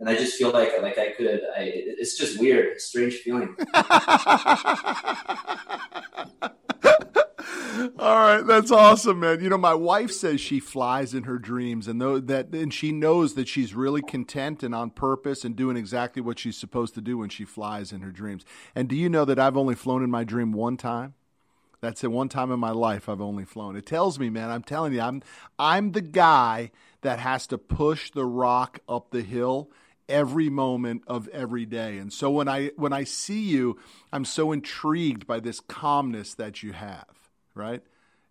And 0.00 0.08
I 0.08 0.16
just 0.16 0.36
feel 0.36 0.50
like 0.50 0.72
like 0.82 0.98
I 0.98 1.10
could. 1.10 1.42
I, 1.56 1.60
it's 1.60 2.16
just 2.18 2.40
weird, 2.40 2.80
strange 2.80 3.16
feeling. 3.16 3.54
All 7.98 8.16
right, 8.16 8.42
that's 8.46 8.70
awesome, 8.70 9.20
man. 9.20 9.40
You 9.40 9.50
know, 9.50 9.58
my 9.58 9.74
wife 9.74 10.10
says 10.10 10.40
she 10.40 10.58
flies 10.58 11.12
in 11.12 11.24
her 11.24 11.38
dreams, 11.38 11.86
and 11.86 12.00
though 12.00 12.18
that, 12.18 12.48
and 12.54 12.72
she 12.72 12.92
knows 12.92 13.34
that 13.34 13.46
she's 13.46 13.74
really 13.74 14.00
content 14.00 14.62
and 14.62 14.74
on 14.74 14.90
purpose 14.90 15.44
and 15.44 15.54
doing 15.54 15.76
exactly 15.76 16.22
what 16.22 16.38
she's 16.38 16.56
supposed 16.56 16.94
to 16.94 17.02
do 17.02 17.18
when 17.18 17.28
she 17.28 17.44
flies 17.44 17.92
in 17.92 18.00
her 18.00 18.10
dreams. 18.10 18.44
And 18.74 18.88
do 18.88 18.96
you 18.96 19.10
know 19.10 19.26
that 19.26 19.38
I've 19.38 19.56
only 19.56 19.74
flown 19.74 20.02
in 20.02 20.10
my 20.10 20.24
dream 20.24 20.52
one 20.52 20.78
time? 20.78 21.14
That's 21.80 22.02
the 22.02 22.10
one 22.10 22.28
time 22.28 22.52
in 22.52 22.60
my 22.60 22.72
life 22.72 23.08
I've 23.08 23.20
only 23.20 23.44
flown. 23.44 23.76
It 23.76 23.86
tells 23.86 24.18
me, 24.18 24.28
man, 24.28 24.50
I'm 24.50 24.62
telling 24.62 24.92
you, 24.92 25.00
I'm 25.00 25.22
I'm 25.58 25.92
the 25.92 26.02
guy 26.02 26.70
that 27.00 27.18
has 27.18 27.46
to 27.48 27.58
push 27.58 28.10
the 28.10 28.24
rock 28.26 28.80
up 28.88 29.10
the 29.10 29.22
hill 29.22 29.70
every 30.08 30.50
moment 30.50 31.02
of 31.06 31.28
every 31.28 31.64
day. 31.64 31.96
And 31.96 32.12
so 32.12 32.30
when 32.30 32.48
I 32.48 32.72
when 32.76 32.92
I 32.92 33.04
see 33.04 33.42
you, 33.42 33.78
I'm 34.12 34.24
so 34.24 34.52
intrigued 34.52 35.26
by 35.26 35.40
this 35.40 35.60
calmness 35.60 36.34
that 36.34 36.62
you 36.62 36.72
have, 36.72 37.30
right? 37.54 37.82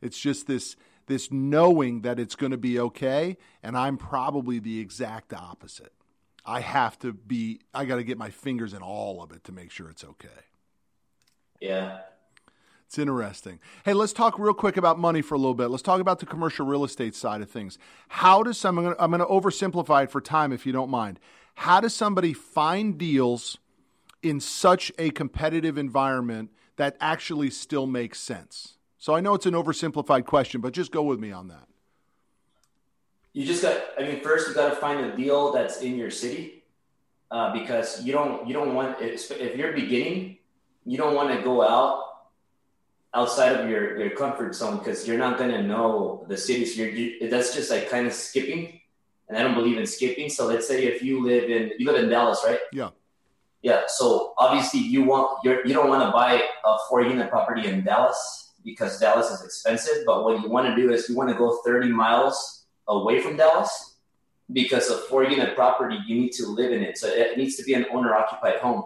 It's 0.01 0.19
just 0.19 0.45
this 0.45 0.75
this 1.07 1.31
knowing 1.31 2.01
that 2.01 2.19
it's 2.19 2.35
going 2.35 2.51
to 2.51 2.57
be 2.57 2.79
okay 2.79 3.37
and 3.63 3.75
I'm 3.75 3.97
probably 3.97 4.59
the 4.59 4.79
exact 4.79 5.33
opposite. 5.33 5.93
I 6.45 6.59
have 6.61 6.99
to 6.99 7.13
be 7.13 7.61
I 7.73 7.85
got 7.85 7.95
to 7.95 8.03
get 8.03 8.17
my 8.17 8.29
fingers 8.29 8.73
in 8.73 8.83
all 8.83 9.23
of 9.23 9.31
it 9.31 9.43
to 9.45 9.51
make 9.51 9.71
sure 9.71 9.89
it's 9.89 10.03
okay. 10.03 10.27
Yeah. 11.59 12.01
It's 12.89 12.97
interesting. 12.97 13.59
Hey, 13.85 13.93
let's 13.93 14.13
talk 14.13 14.39
real 14.39 14.55
quick 14.55 14.75
about 14.75 14.97
money 14.97 15.21
for 15.21 15.35
a 15.35 15.37
little 15.37 15.53
bit. 15.53 15.67
Let's 15.67 15.83
talk 15.83 16.01
about 16.01 16.17
the 16.17 16.25
commercial 16.25 16.65
real 16.65 16.83
estate 16.83 17.13
side 17.13 17.39
of 17.39 17.47
things. 17.47 17.77
How 18.07 18.41
does 18.41 18.57
some, 18.57 18.79
I'm 18.79 19.11
going 19.11 19.19
to 19.19 19.27
oversimplify 19.27 20.05
it 20.05 20.11
for 20.11 20.19
time 20.19 20.51
if 20.51 20.65
you 20.65 20.71
don't 20.71 20.89
mind. 20.89 21.19
How 21.53 21.81
does 21.81 21.93
somebody 21.93 22.33
find 22.33 22.97
deals 22.97 23.59
in 24.23 24.39
such 24.39 24.91
a 24.97 25.11
competitive 25.11 25.77
environment 25.77 26.49
that 26.77 26.97
actually 26.99 27.51
still 27.51 27.85
makes 27.85 28.19
sense? 28.19 28.77
So 28.97 29.13
I 29.13 29.19
know 29.19 29.35
it's 29.35 29.45
an 29.45 29.53
oversimplified 29.53 30.25
question, 30.25 30.59
but 30.59 30.73
just 30.73 30.91
go 30.91 31.03
with 31.03 31.19
me 31.19 31.31
on 31.31 31.49
that. 31.49 31.67
You 33.33 33.45
just 33.45 33.61
got, 33.61 33.79
I 33.99 34.01
mean, 34.01 34.21
first 34.21 34.47
you 34.47 34.55
got 34.55 34.69
to 34.69 34.75
find 34.77 35.05
a 35.05 35.15
deal 35.15 35.53
that's 35.53 35.81
in 35.81 35.95
your 35.95 36.09
city 36.09 36.63
uh, 37.29 37.53
because 37.53 38.03
you 38.03 38.13
don't, 38.13 38.47
you 38.47 38.53
don't 38.55 38.73
want, 38.73 38.99
if 38.99 39.29
you're 39.55 39.73
beginning, 39.73 40.39
you 40.87 40.97
don't 40.97 41.13
want 41.13 41.37
to 41.37 41.43
go 41.43 41.61
out 41.61 42.08
outside 43.13 43.55
of 43.55 43.69
your, 43.69 43.97
your 43.97 44.11
comfort 44.11 44.55
zone 44.55 44.77
because 44.77 45.07
you're 45.07 45.17
not 45.17 45.37
going 45.37 45.51
to 45.51 45.63
know 45.63 46.25
the 46.27 46.37
cities. 46.37 46.77
You're, 46.77 46.89
you, 46.89 47.29
that's 47.29 47.55
just 47.55 47.71
like 47.71 47.89
kind 47.89 48.07
of 48.07 48.13
skipping. 48.13 48.79
And 49.27 49.37
I 49.37 49.43
don't 49.43 49.55
believe 49.55 49.77
in 49.77 49.85
skipping. 49.85 50.29
So 50.29 50.47
let's 50.47 50.67
say 50.67 50.85
if 50.85 51.01
you 51.03 51.23
live 51.23 51.49
in, 51.49 51.71
you 51.77 51.91
live 51.91 52.03
in 52.03 52.09
Dallas, 52.09 52.43
right? 52.45 52.59
Yeah. 52.71 52.89
Yeah. 53.61 53.83
So 53.87 54.33
obviously 54.37 54.79
you 54.79 55.03
want, 55.03 55.39
you're, 55.43 55.65
you 55.65 55.73
don't 55.73 55.89
want 55.89 56.03
to 56.03 56.11
buy 56.11 56.41
a 56.65 56.77
four 56.87 57.01
unit 57.01 57.29
property 57.29 57.67
in 57.67 57.83
Dallas 57.83 58.51
because 58.63 58.99
Dallas 58.99 59.29
is 59.31 59.43
expensive. 59.43 60.05
But 60.05 60.23
what 60.23 60.41
you 60.41 60.49
want 60.49 60.67
to 60.67 60.75
do 60.75 60.91
is 60.91 61.09
you 61.09 61.15
want 61.15 61.29
to 61.29 61.35
go 61.35 61.59
30 61.65 61.89
miles 61.89 62.65
away 62.87 63.21
from 63.21 63.37
Dallas 63.37 63.95
because 64.51 64.89
a 64.89 64.97
four 64.97 65.23
unit 65.23 65.55
property, 65.55 65.97
you 66.07 66.15
need 66.15 66.31
to 66.33 66.47
live 66.47 66.71
in 66.71 66.81
it. 66.81 66.97
So 66.97 67.07
it 67.07 67.37
needs 67.37 67.55
to 67.57 67.63
be 67.63 67.73
an 67.73 67.85
owner 67.91 68.15
occupied 68.15 68.57
home. 68.59 68.83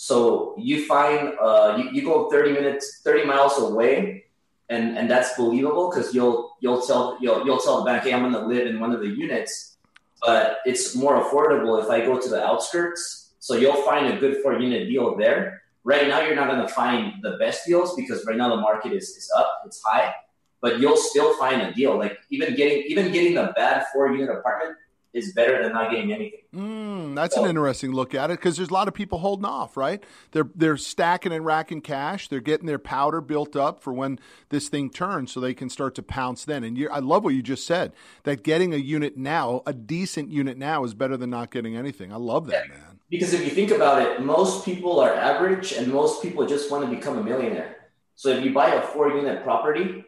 So 0.00 0.54
you 0.56 0.86
find 0.86 1.34
uh, 1.42 1.74
you, 1.76 1.90
you 1.90 2.02
go 2.02 2.30
30 2.30 2.52
minutes, 2.52 3.00
30 3.02 3.24
miles 3.24 3.58
away, 3.58 4.26
and 4.68 4.96
and 4.96 5.10
that's 5.10 5.36
believable 5.36 5.90
because 5.90 6.14
you'll 6.14 6.56
you'll 6.60 6.80
tell 6.82 7.18
you'll 7.20 7.44
you'll 7.44 7.58
tell 7.58 7.80
the 7.80 7.84
bank, 7.84 8.04
hey, 8.04 8.14
I'm 8.14 8.22
going 8.22 8.32
to 8.32 8.46
live 8.46 8.68
in 8.68 8.78
one 8.78 8.92
of 8.92 9.00
the 9.00 9.08
units, 9.08 9.76
but 10.22 10.58
it's 10.64 10.94
more 10.94 11.20
affordable 11.20 11.82
if 11.82 11.90
I 11.90 12.06
go 12.06 12.16
to 12.16 12.28
the 12.28 12.40
outskirts. 12.46 13.34
So 13.40 13.56
you'll 13.56 13.82
find 13.82 14.06
a 14.06 14.20
good 14.20 14.36
four 14.40 14.60
unit 14.60 14.88
deal 14.88 15.16
there. 15.16 15.62
Right 15.82 16.06
now, 16.06 16.20
you're 16.20 16.36
not 16.36 16.46
going 16.46 16.64
to 16.64 16.72
find 16.72 17.14
the 17.20 17.36
best 17.38 17.66
deals 17.66 17.96
because 17.96 18.24
right 18.24 18.36
now 18.36 18.54
the 18.54 18.60
market 18.60 18.92
is, 18.92 19.08
is 19.16 19.28
up, 19.36 19.62
it's 19.66 19.82
high, 19.82 20.14
but 20.60 20.78
you'll 20.78 20.96
still 20.96 21.36
find 21.38 21.60
a 21.60 21.74
deal. 21.74 21.98
Like 21.98 22.18
even 22.30 22.54
getting 22.54 22.84
even 22.86 23.10
getting 23.10 23.36
a 23.36 23.52
bad 23.56 23.84
four 23.92 24.12
unit 24.12 24.30
apartment 24.30 24.76
is 25.14 25.32
better 25.32 25.62
than 25.62 25.72
not 25.72 25.90
getting 25.90 26.12
anything. 26.12 26.40
Mm, 26.54 27.14
that's 27.14 27.34
so, 27.34 27.42
an 27.42 27.48
interesting 27.48 27.92
look 27.92 28.14
at 28.14 28.30
it 28.30 28.38
because 28.38 28.56
there's 28.56 28.68
a 28.68 28.72
lot 28.72 28.88
of 28.88 28.94
people 28.94 29.18
holding 29.18 29.46
off, 29.46 29.76
right? 29.76 30.02
They're 30.32 30.48
they're 30.54 30.76
stacking 30.76 31.32
and 31.32 31.44
racking 31.44 31.80
cash. 31.80 32.28
They're 32.28 32.40
getting 32.40 32.66
their 32.66 32.78
powder 32.78 33.20
built 33.20 33.56
up 33.56 33.82
for 33.82 33.92
when 33.92 34.18
this 34.50 34.68
thing 34.68 34.90
turns, 34.90 35.32
so 35.32 35.40
they 35.40 35.54
can 35.54 35.70
start 35.70 35.94
to 35.96 36.02
pounce 36.02 36.44
then. 36.44 36.62
And 36.62 36.78
I 36.92 36.98
love 36.98 37.24
what 37.24 37.34
you 37.34 37.42
just 37.42 37.66
said 37.66 37.92
that 38.24 38.42
getting 38.42 38.74
a 38.74 38.76
unit 38.76 39.16
now, 39.16 39.62
a 39.66 39.72
decent 39.72 40.30
unit 40.30 40.58
now, 40.58 40.84
is 40.84 40.94
better 40.94 41.16
than 41.16 41.30
not 41.30 41.50
getting 41.50 41.76
anything. 41.76 42.12
I 42.12 42.16
love 42.16 42.46
that, 42.48 42.66
yeah. 42.68 42.74
man. 42.74 43.00
Because 43.10 43.32
if 43.32 43.42
you 43.42 43.50
think 43.50 43.70
about 43.70 44.02
it, 44.02 44.22
most 44.22 44.66
people 44.66 45.00
are 45.00 45.14
average, 45.14 45.72
and 45.72 45.90
most 45.90 46.22
people 46.22 46.46
just 46.46 46.70
want 46.70 46.88
to 46.88 46.94
become 46.94 47.16
a 47.16 47.22
millionaire. 47.22 47.76
So 48.16 48.28
if 48.30 48.44
you 48.44 48.52
buy 48.52 48.74
a 48.74 48.82
four 48.82 49.10
unit 49.10 49.42
property 49.42 50.04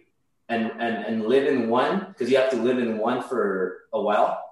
and 0.51 0.71
and 0.79 1.05
and 1.07 1.27
live 1.27 1.47
in 1.47 1.71
one, 1.71 2.07
because 2.09 2.31
you 2.31 2.37
have 2.37 2.51
to 2.51 2.57
live 2.57 2.79
in 2.79 2.99
one 2.99 3.23
for 3.23 3.79
a 3.95 4.01
while 4.01 4.45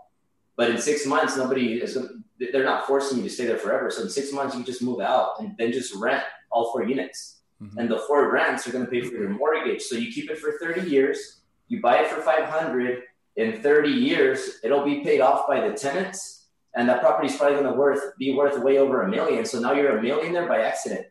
but 0.59 0.71
in 0.71 0.79
six 0.79 1.07
months, 1.07 1.37
nobody 1.37 1.75
is. 1.75 1.97
They're 2.39 2.65
not 2.65 2.87
forcing 2.87 3.19
you 3.19 3.25
to 3.25 3.31
stay 3.31 3.47
there 3.47 3.59
forever. 3.59 3.91
So 3.91 4.03
in 4.03 4.11
six 4.11 4.33
months, 4.33 4.57
you 4.57 4.65
just 4.65 4.83
move 4.83 5.01
out 5.01 5.41
and 5.41 5.57
then 5.57 5.73
just 5.73 5.95
rent 5.95 6.23
all 6.51 6.73
four 6.73 6.85
units. 6.85 7.39
Mm-hmm. 7.63 7.79
And 7.79 7.91
the 7.91 7.99
four 8.01 8.31
rents 8.33 8.67
are 8.67 8.73
going 8.73 8.85
to 8.85 8.91
pay 8.91 9.01
for 9.01 9.15
your 9.15 9.31
mortgage. 9.31 9.83
So 9.83 9.95
you 9.97 10.13
keep 10.13 10.31
it 10.31 10.39
for 10.39 10.59
30 10.61 10.91
years. 10.91 11.41
You 11.69 11.81
buy 11.81 11.99
it 11.99 12.09
for 12.09 12.21
500. 12.21 13.03
In 13.37 13.63
30 13.63 13.89
years, 13.89 14.59
it'll 14.65 14.85
be 14.85 15.05
paid 15.05 15.21
off 15.21 15.47
by 15.47 15.67
the 15.67 15.75
tenants, 15.75 16.49
and 16.75 16.89
that 16.89 17.01
property 17.01 17.29
is 17.29 17.37
probably 17.37 17.61
going 17.61 17.73
to 17.73 17.79
worth 17.79 18.19
be 18.19 18.35
worth 18.35 18.61
way 18.61 18.79
over 18.79 19.03
a 19.03 19.09
million. 19.09 19.45
So 19.45 19.61
now 19.61 19.73
you're 19.75 19.97
a 19.97 20.03
millionaire 20.03 20.49
by 20.49 20.63
accident. 20.63 21.07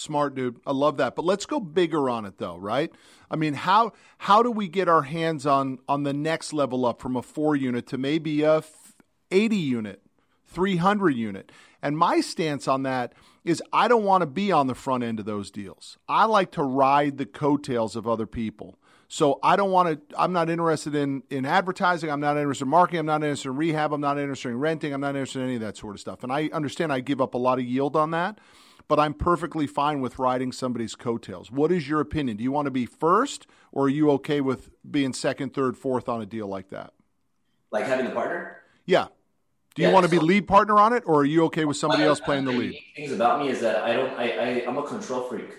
Smart 0.00 0.34
dude. 0.34 0.58
I 0.66 0.72
love 0.72 0.96
that. 0.96 1.14
But 1.14 1.26
let's 1.26 1.44
go 1.44 1.60
bigger 1.60 2.08
on 2.08 2.24
it 2.24 2.38
though, 2.38 2.56
right? 2.56 2.90
I 3.30 3.36
mean, 3.36 3.54
how 3.54 3.92
how 4.18 4.42
do 4.42 4.50
we 4.50 4.66
get 4.66 4.88
our 4.88 5.02
hands 5.02 5.44
on 5.46 5.78
on 5.88 6.04
the 6.04 6.14
next 6.14 6.52
level 6.52 6.86
up 6.86 7.00
from 7.00 7.16
a 7.16 7.22
4 7.22 7.54
unit 7.54 7.86
to 7.88 7.98
maybe 7.98 8.42
a 8.42 8.62
80 9.30 9.56
unit, 9.56 10.02
300 10.46 11.10
unit? 11.10 11.52
And 11.82 11.98
my 11.98 12.20
stance 12.20 12.66
on 12.66 12.82
that 12.84 13.12
is 13.44 13.62
I 13.72 13.88
don't 13.88 14.04
want 14.04 14.22
to 14.22 14.26
be 14.26 14.50
on 14.50 14.66
the 14.68 14.74
front 14.74 15.04
end 15.04 15.20
of 15.20 15.26
those 15.26 15.50
deals. 15.50 15.98
I 16.08 16.24
like 16.24 16.50
to 16.52 16.62
ride 16.62 17.18
the 17.18 17.26
coattails 17.26 17.94
of 17.94 18.08
other 18.08 18.26
people. 18.26 18.78
So 19.12 19.38
I 19.42 19.56
don't 19.56 19.72
want 19.72 20.08
to. 20.08 20.16
I'm 20.16 20.32
not 20.32 20.48
interested 20.48 20.94
in 20.94 21.24
in 21.30 21.44
advertising. 21.44 22.10
I'm 22.10 22.20
not 22.20 22.36
interested 22.36 22.64
in 22.64 22.70
marketing. 22.70 23.00
I'm 23.00 23.06
not 23.06 23.22
interested 23.22 23.48
in 23.48 23.56
rehab. 23.56 23.92
I'm 23.92 24.00
not 24.00 24.18
interested 24.18 24.50
in 24.50 24.58
renting. 24.60 24.94
I'm 24.94 25.00
not 25.00 25.16
interested 25.16 25.40
in 25.40 25.46
any 25.46 25.56
of 25.56 25.62
that 25.62 25.76
sort 25.76 25.96
of 25.96 26.00
stuff. 26.00 26.22
And 26.22 26.32
I 26.32 26.48
understand 26.52 26.92
I 26.92 27.00
give 27.00 27.20
up 27.20 27.34
a 27.34 27.38
lot 27.38 27.58
of 27.58 27.64
yield 27.64 27.96
on 27.96 28.12
that, 28.12 28.38
but 28.90 28.98
I'm 28.98 29.14
perfectly 29.14 29.68
fine 29.68 30.00
with 30.00 30.18
riding 30.18 30.50
somebody's 30.50 30.96
coattails. 30.96 31.48
What 31.48 31.70
is 31.70 31.88
your 31.88 32.00
opinion? 32.00 32.38
Do 32.38 32.42
you 32.42 32.50
want 32.50 32.66
to 32.66 32.72
be 32.72 32.86
first, 32.86 33.46
or 33.70 33.84
are 33.84 33.88
you 33.88 34.10
okay 34.10 34.40
with 34.40 34.68
being 34.90 35.12
second, 35.12 35.54
third, 35.54 35.76
fourth 35.76 36.08
on 36.08 36.20
a 36.20 36.26
deal 36.26 36.48
like 36.48 36.70
that? 36.70 36.92
Like 37.70 37.84
having 37.84 38.06
a 38.06 38.10
partner? 38.10 38.56
Yeah. 38.86 39.06
Do 39.76 39.82
you 39.82 39.88
yeah, 39.88 39.94
want 39.94 40.06
to 40.06 40.10
so, 40.12 40.18
be 40.20 40.26
lead 40.26 40.48
partner 40.48 40.80
on 40.80 40.92
it, 40.92 41.04
or 41.06 41.20
are 41.20 41.24
you 41.24 41.44
okay 41.44 41.64
with 41.66 41.76
somebody 41.76 42.02
else 42.02 42.18
playing 42.18 42.46
the 42.46 42.50
lead? 42.50 42.76
Things 42.96 43.12
about 43.12 43.38
me 43.38 43.50
is 43.50 43.60
that 43.60 43.76
I 43.84 43.92
don't. 43.92 44.10
I, 44.18 44.30
I 44.32 44.66
I'm 44.66 44.76
a 44.76 44.82
control 44.82 45.22
freak. 45.28 45.50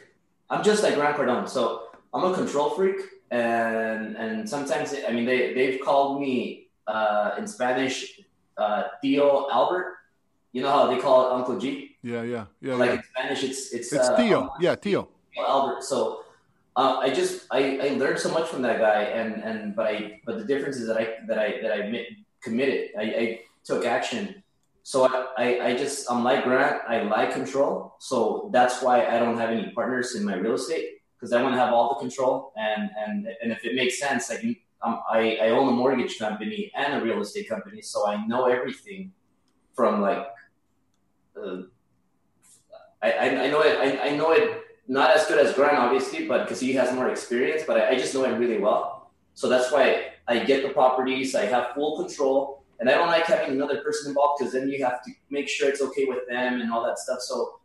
I'm 0.50 0.62
just 0.62 0.84
like 0.84 0.96
Grant 0.96 1.16
Cardone. 1.16 1.48
So 1.48 1.84
I'm 2.14 2.30
a 2.30 2.36
control 2.36 2.72
freak 2.72 2.98
and 3.32 4.18
and 4.18 4.50
sometimes 4.50 4.94
I 5.08 5.14
mean 5.14 5.24
they 5.24 5.54
they've 5.54 5.80
called 5.80 6.20
me 6.20 6.68
uh, 6.86 7.36
in 7.38 7.48
Spanish 7.48 8.20
uh, 8.58 8.84
Theo 9.02 9.48
Albert. 9.50 10.00
You 10.52 10.64
know 10.64 10.70
how 10.70 10.94
they 10.94 11.00
call 11.00 11.30
it 11.30 11.34
Uncle 11.34 11.58
G? 11.58 11.91
Yeah, 12.04 12.24
yeah, 12.24 12.46
yeah. 12.62 12.76
Like 12.76 12.90
yeah. 12.90 12.96
in 12.96 13.04
Spanish, 13.04 13.44
it's 13.44 13.74
it's 13.74 13.94
it's 13.94 14.10
uh, 14.10 14.18
Theo. 14.18 14.54
yeah, 14.60 14.76
Theo. 14.76 15.08
Theo 15.34 15.46
Albert. 15.46 15.84
So 15.84 16.24
uh, 16.76 16.98
I 17.00 17.10
just 17.14 17.46
I, 17.52 17.78
I 17.78 17.88
learned 17.98 18.20
so 18.20 18.32
much 18.32 18.50
from 18.50 18.62
that 18.64 18.80
guy, 18.80 19.04
and 19.04 19.44
and 19.44 19.76
but 19.76 19.88
I 19.88 20.22
but 20.26 20.40
the 20.40 20.46
difference 20.46 20.78
is 20.78 20.88
that 20.88 20.98
I 20.98 21.18
that 21.28 21.38
I 21.38 21.62
that 21.62 21.72
I 21.72 22.08
committed. 22.42 22.90
I, 22.98 23.04
I 23.04 23.40
took 23.64 23.86
action. 23.86 24.44
So 24.84 25.06
I, 25.06 25.28
I, 25.38 25.68
I 25.68 25.78
just 25.78 26.10
I'm 26.10 26.24
like 26.24 26.44
Grant. 26.44 26.82
I 26.88 27.04
like 27.04 27.34
control. 27.34 27.96
So 28.00 28.50
that's 28.52 28.82
why 28.82 29.06
I 29.06 29.20
don't 29.20 29.38
have 29.38 29.52
any 29.52 29.72
partners 29.72 30.16
in 30.16 30.26
my 30.26 30.36
real 30.36 30.56
estate 30.56 31.02
because 31.16 31.34
I 31.34 31.44
want 31.44 31.54
to 31.54 31.60
have 31.60 31.72
all 31.72 31.90
the 31.94 32.00
control. 32.00 32.52
And 32.58 32.90
and 32.98 33.28
and 33.44 33.52
if 33.52 33.64
it 33.64 33.76
makes 33.76 34.00
sense, 34.00 34.32
like 34.32 34.44
um, 34.82 35.02
I 35.08 35.38
I 35.40 35.50
own 35.50 35.68
a 35.68 35.72
mortgage 35.72 36.18
company 36.18 36.72
and 36.76 36.96
a 36.96 37.06
real 37.06 37.22
estate 37.22 37.48
company, 37.48 37.84
so 37.84 38.08
I 38.08 38.26
know 38.26 38.48
everything 38.48 39.12
from 39.76 40.02
like. 40.02 40.26
Uh, 41.38 41.62
I, 43.02 43.46
I 43.46 43.48
know 43.48 43.62
it. 43.62 43.80
I, 43.80 44.10
I 44.10 44.16
know 44.16 44.32
it 44.32 44.62
not 44.88 45.16
as 45.16 45.26
good 45.26 45.40
as 45.44 45.54
Grant, 45.54 45.78
obviously, 45.78 46.28
but 46.28 46.44
because 46.44 46.60
he 46.60 46.74
has 46.74 46.94
more 46.94 47.10
experience. 47.10 47.64
But 47.66 47.78
I, 47.78 47.90
I 47.92 47.96
just 47.98 48.14
know 48.14 48.24
him 48.26 48.38
really 48.38 48.60
well. 48.60 49.12
So 49.34 49.50
that's 49.50 49.72
why 49.72 50.12
I 50.28 50.40
get 50.40 50.64
the 50.64 50.70
properties. 50.70 51.34
I 51.36 51.46
have 51.46 51.74
full 51.74 52.04
control, 52.04 52.64
and 52.80 52.90
I 52.90 52.94
don't 52.94 53.08
like 53.08 53.26
having 53.26 53.52
another 53.52 53.82
person 53.82 54.10
involved 54.10 54.40
because 54.40 54.54
then 54.54 54.70
you 54.70 54.84
have 54.84 55.02
to 55.04 55.12
make 55.30 55.48
sure 55.48 55.70
it's 55.70 55.82
okay 55.82 56.06
with 56.06 56.28
them 56.28 56.62
and 56.62 56.72
all 56.72 56.86
that 56.86 57.00
stuff. 57.00 57.20
So 57.22 57.60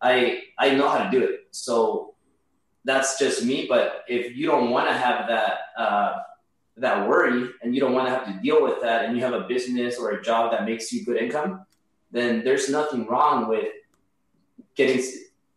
I 0.00 0.42
I 0.58 0.74
know 0.74 0.88
how 0.88 1.04
to 1.04 1.10
do 1.10 1.22
it. 1.24 1.48
So 1.50 2.14
that's 2.84 3.18
just 3.18 3.44
me. 3.44 3.66
But 3.68 4.04
if 4.08 4.36
you 4.36 4.46
don't 4.46 4.70
want 4.70 4.88
to 4.88 4.94
have 4.94 5.28
that 5.28 5.58
uh, 5.76 6.16
that 6.76 7.08
worry 7.08 7.50
and 7.62 7.74
you 7.74 7.80
don't 7.80 7.92
want 7.92 8.06
to 8.06 8.14
have 8.14 8.26
to 8.26 8.40
deal 8.40 8.62
with 8.62 8.80
that, 8.82 9.04
and 9.04 9.16
you 9.16 9.22
have 9.22 9.34
a 9.34 9.42
business 9.48 9.98
or 9.98 10.12
a 10.12 10.22
job 10.22 10.52
that 10.52 10.64
makes 10.64 10.92
you 10.92 11.04
good 11.04 11.16
income, 11.16 11.66
then 12.10 12.44
there's 12.44 12.68
nothing 12.68 13.06
wrong 13.06 13.48
with 13.48 13.66
getting 14.78 15.02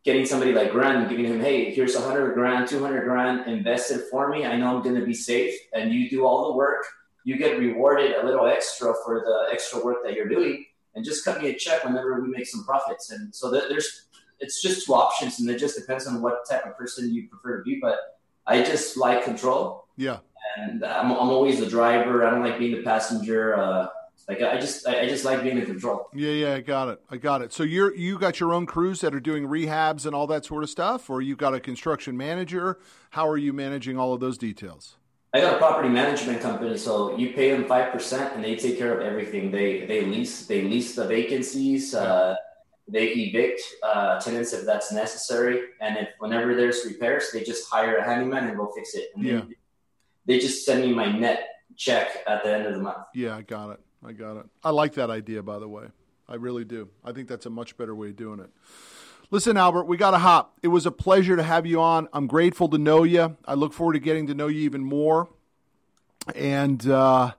getting 0.04 0.26
somebody 0.26 0.52
like 0.52 0.72
Grant 0.72 0.98
and 0.98 1.10
giving 1.10 1.26
him, 1.26 1.40
hey, 1.40 1.72
here's 1.72 1.96
hundred 1.96 2.34
grand, 2.34 2.68
two 2.68 2.82
hundred 2.82 3.04
grand 3.06 3.48
invested 3.48 4.02
for 4.10 4.28
me. 4.28 4.46
I 4.46 4.58
know 4.58 4.76
I'm 4.76 4.84
going 4.84 5.00
to 5.00 5.06
be 5.06 5.14
safe, 5.14 5.54
and 5.74 5.94
you 5.94 6.10
do 6.10 6.26
all 6.26 6.50
the 6.50 6.58
work. 6.58 6.84
You 7.24 7.38
get 7.38 7.60
rewarded 7.60 8.16
a 8.16 8.26
little 8.26 8.48
extra 8.48 8.94
for 9.06 9.20
the 9.20 9.54
extra 9.54 9.80
work 9.86 10.00
that 10.04 10.14
you're 10.16 10.28
doing, 10.28 10.66
and 10.96 11.06
just 11.06 11.24
cut 11.24 11.40
me 11.42 11.50
a 11.50 11.56
check 11.56 11.86
whenever 11.86 12.20
we 12.20 12.30
make 12.30 12.48
some 12.48 12.66
profits. 12.66 13.12
And 13.12 13.34
so 13.34 13.52
there's 13.52 14.08
it's 14.40 14.60
just 14.62 14.88
two 14.88 14.96
options, 14.96 15.40
and 15.40 15.48
it 15.50 15.60
just 15.60 15.78
depends 15.78 16.08
on 16.08 16.22
what 16.22 16.50
type 16.50 16.66
of 16.66 16.76
person 16.76 17.14
you 17.14 17.30
prefer 17.30 17.60
to 17.60 17.64
be. 17.64 17.80
But 17.80 17.98
I 18.48 18.64
just 18.64 18.98
like 18.98 19.24
control. 19.24 19.86
Yeah. 19.98 20.18
And 20.58 20.84
I'm, 20.84 21.12
I'm 21.12 21.30
always 21.30 21.60
the 21.60 21.68
driver. 21.68 22.26
I 22.26 22.32
don't 22.32 22.44
like 22.44 22.58
being 22.58 22.76
the 22.76 22.82
passenger. 22.82 23.56
Uh, 23.56 23.88
like 24.28 24.42
I 24.42 24.58
just 24.60 24.88
I 24.88 25.08
just 25.08 25.26
like 25.26 25.44
being 25.44 25.58
in 25.58 25.66
control. 25.66 26.08
Yeah, 26.14 26.32
yeah, 26.32 26.54
I 26.54 26.62
got 26.62 26.90
it. 26.90 27.02
I 27.10 27.18
got 27.18 27.42
it. 27.42 27.54
So 27.54 27.64
you're 27.64 27.94
you 27.96 28.18
got 28.18 28.40
your 28.40 28.54
own 28.54 28.66
crews 28.66 29.02
that 29.02 29.14
are 29.14 29.20
doing 29.20 29.48
rehabs 29.48 30.06
and 30.06 30.16
all 30.16 30.28
that 30.28 30.46
sort 30.46 30.64
of 30.64 30.70
stuff, 30.70 31.10
or 31.10 31.22
you 31.22 31.36
got 31.36 31.54
a 31.54 31.60
construction 31.60 32.18
manager. 32.18 32.80
How 33.12 33.28
are 33.28 33.38
you 33.38 33.54
managing 33.54 33.98
all 33.98 34.14
of 34.14 34.20
those 34.20 34.38
details? 34.38 34.98
I 35.34 35.40
got 35.40 35.56
a 35.56 35.58
property 35.58 35.88
management 35.88 36.42
company, 36.42 36.78
so 36.78 37.18
you 37.18 37.34
pay 37.34 37.52
them 37.52 37.66
five 37.66 37.92
percent, 37.92 38.36
and 38.36 38.44
they 38.44 38.56
take 38.56 38.78
care 38.78 38.94
of 38.98 39.06
everything. 39.06 39.50
They 39.52 39.86
they 39.86 40.06
lease 40.06 40.46
they 40.46 40.62
lease 40.64 40.96
the 40.96 41.08
vacancies. 41.08 41.96
Uh, 41.96 42.36
they 42.88 43.08
evict 43.08 43.62
uh, 43.84 44.20
tenants 44.20 44.52
if 44.54 44.66
that's 44.66 44.92
necessary, 44.92 45.62
and 45.80 45.98
if 45.98 46.10
whenever 46.20 46.56
there's 46.56 46.86
repairs, 46.86 47.30
they 47.32 47.44
just 47.44 47.70
hire 47.70 47.98
a 47.98 48.04
handyman 48.04 48.48
and 48.48 48.58
go 48.58 48.72
fix 48.76 48.94
it. 48.96 49.10
And 49.16 49.24
yeah. 49.24 49.42
they, 50.26 50.36
they 50.36 50.40
just 50.40 50.66
send 50.66 50.82
me 50.82 50.94
my 50.94 51.10
net 51.10 51.48
check 51.78 52.10
at 52.28 52.44
the 52.44 52.54
end 52.54 52.66
of 52.66 52.74
the 52.74 52.80
month. 52.80 53.06
Yeah, 53.14 53.38
I 53.38 53.44
got 53.44 53.70
it. 53.72 53.80
I 54.06 54.14
got 54.14 54.38
it. 54.38 54.46
I 54.64 54.72
like 54.72 54.94
that 54.94 55.10
idea, 55.10 55.44
by 55.44 55.60
the 55.60 55.68
way. 55.68 55.86
I 56.28 56.36
really 56.36 56.66
do. 56.66 56.90
I 57.04 57.12
think 57.12 57.28
that's 57.28 57.46
a 57.46 57.50
much 57.50 57.78
better 57.78 57.94
way 57.94 58.10
of 58.10 58.16
doing 58.16 58.40
it. 58.40 58.50
Listen, 59.32 59.58
Albert, 59.58 59.86
we 59.86 59.96
got 59.96 60.12
to 60.12 60.18
hop. 60.18 60.58
It 60.62 60.68
was 60.70 60.86
a 60.86 60.92
pleasure 60.92 61.36
to 61.36 61.44
have 61.44 61.66
you 61.66 61.80
on. 61.80 62.10
I'm 62.14 62.28
grateful 62.28 62.68
to 62.70 62.78
know 62.78 63.04
you. 63.04 63.38
I 63.46 63.54
look 63.54 63.74
forward 63.74 63.94
to 63.94 64.00
getting 64.00 64.28
to 64.28 64.34
know 64.34 64.48
you 64.48 64.62
even 64.62 64.84
more. 64.84 65.30
And 66.36 66.86
uh, 66.88 67.32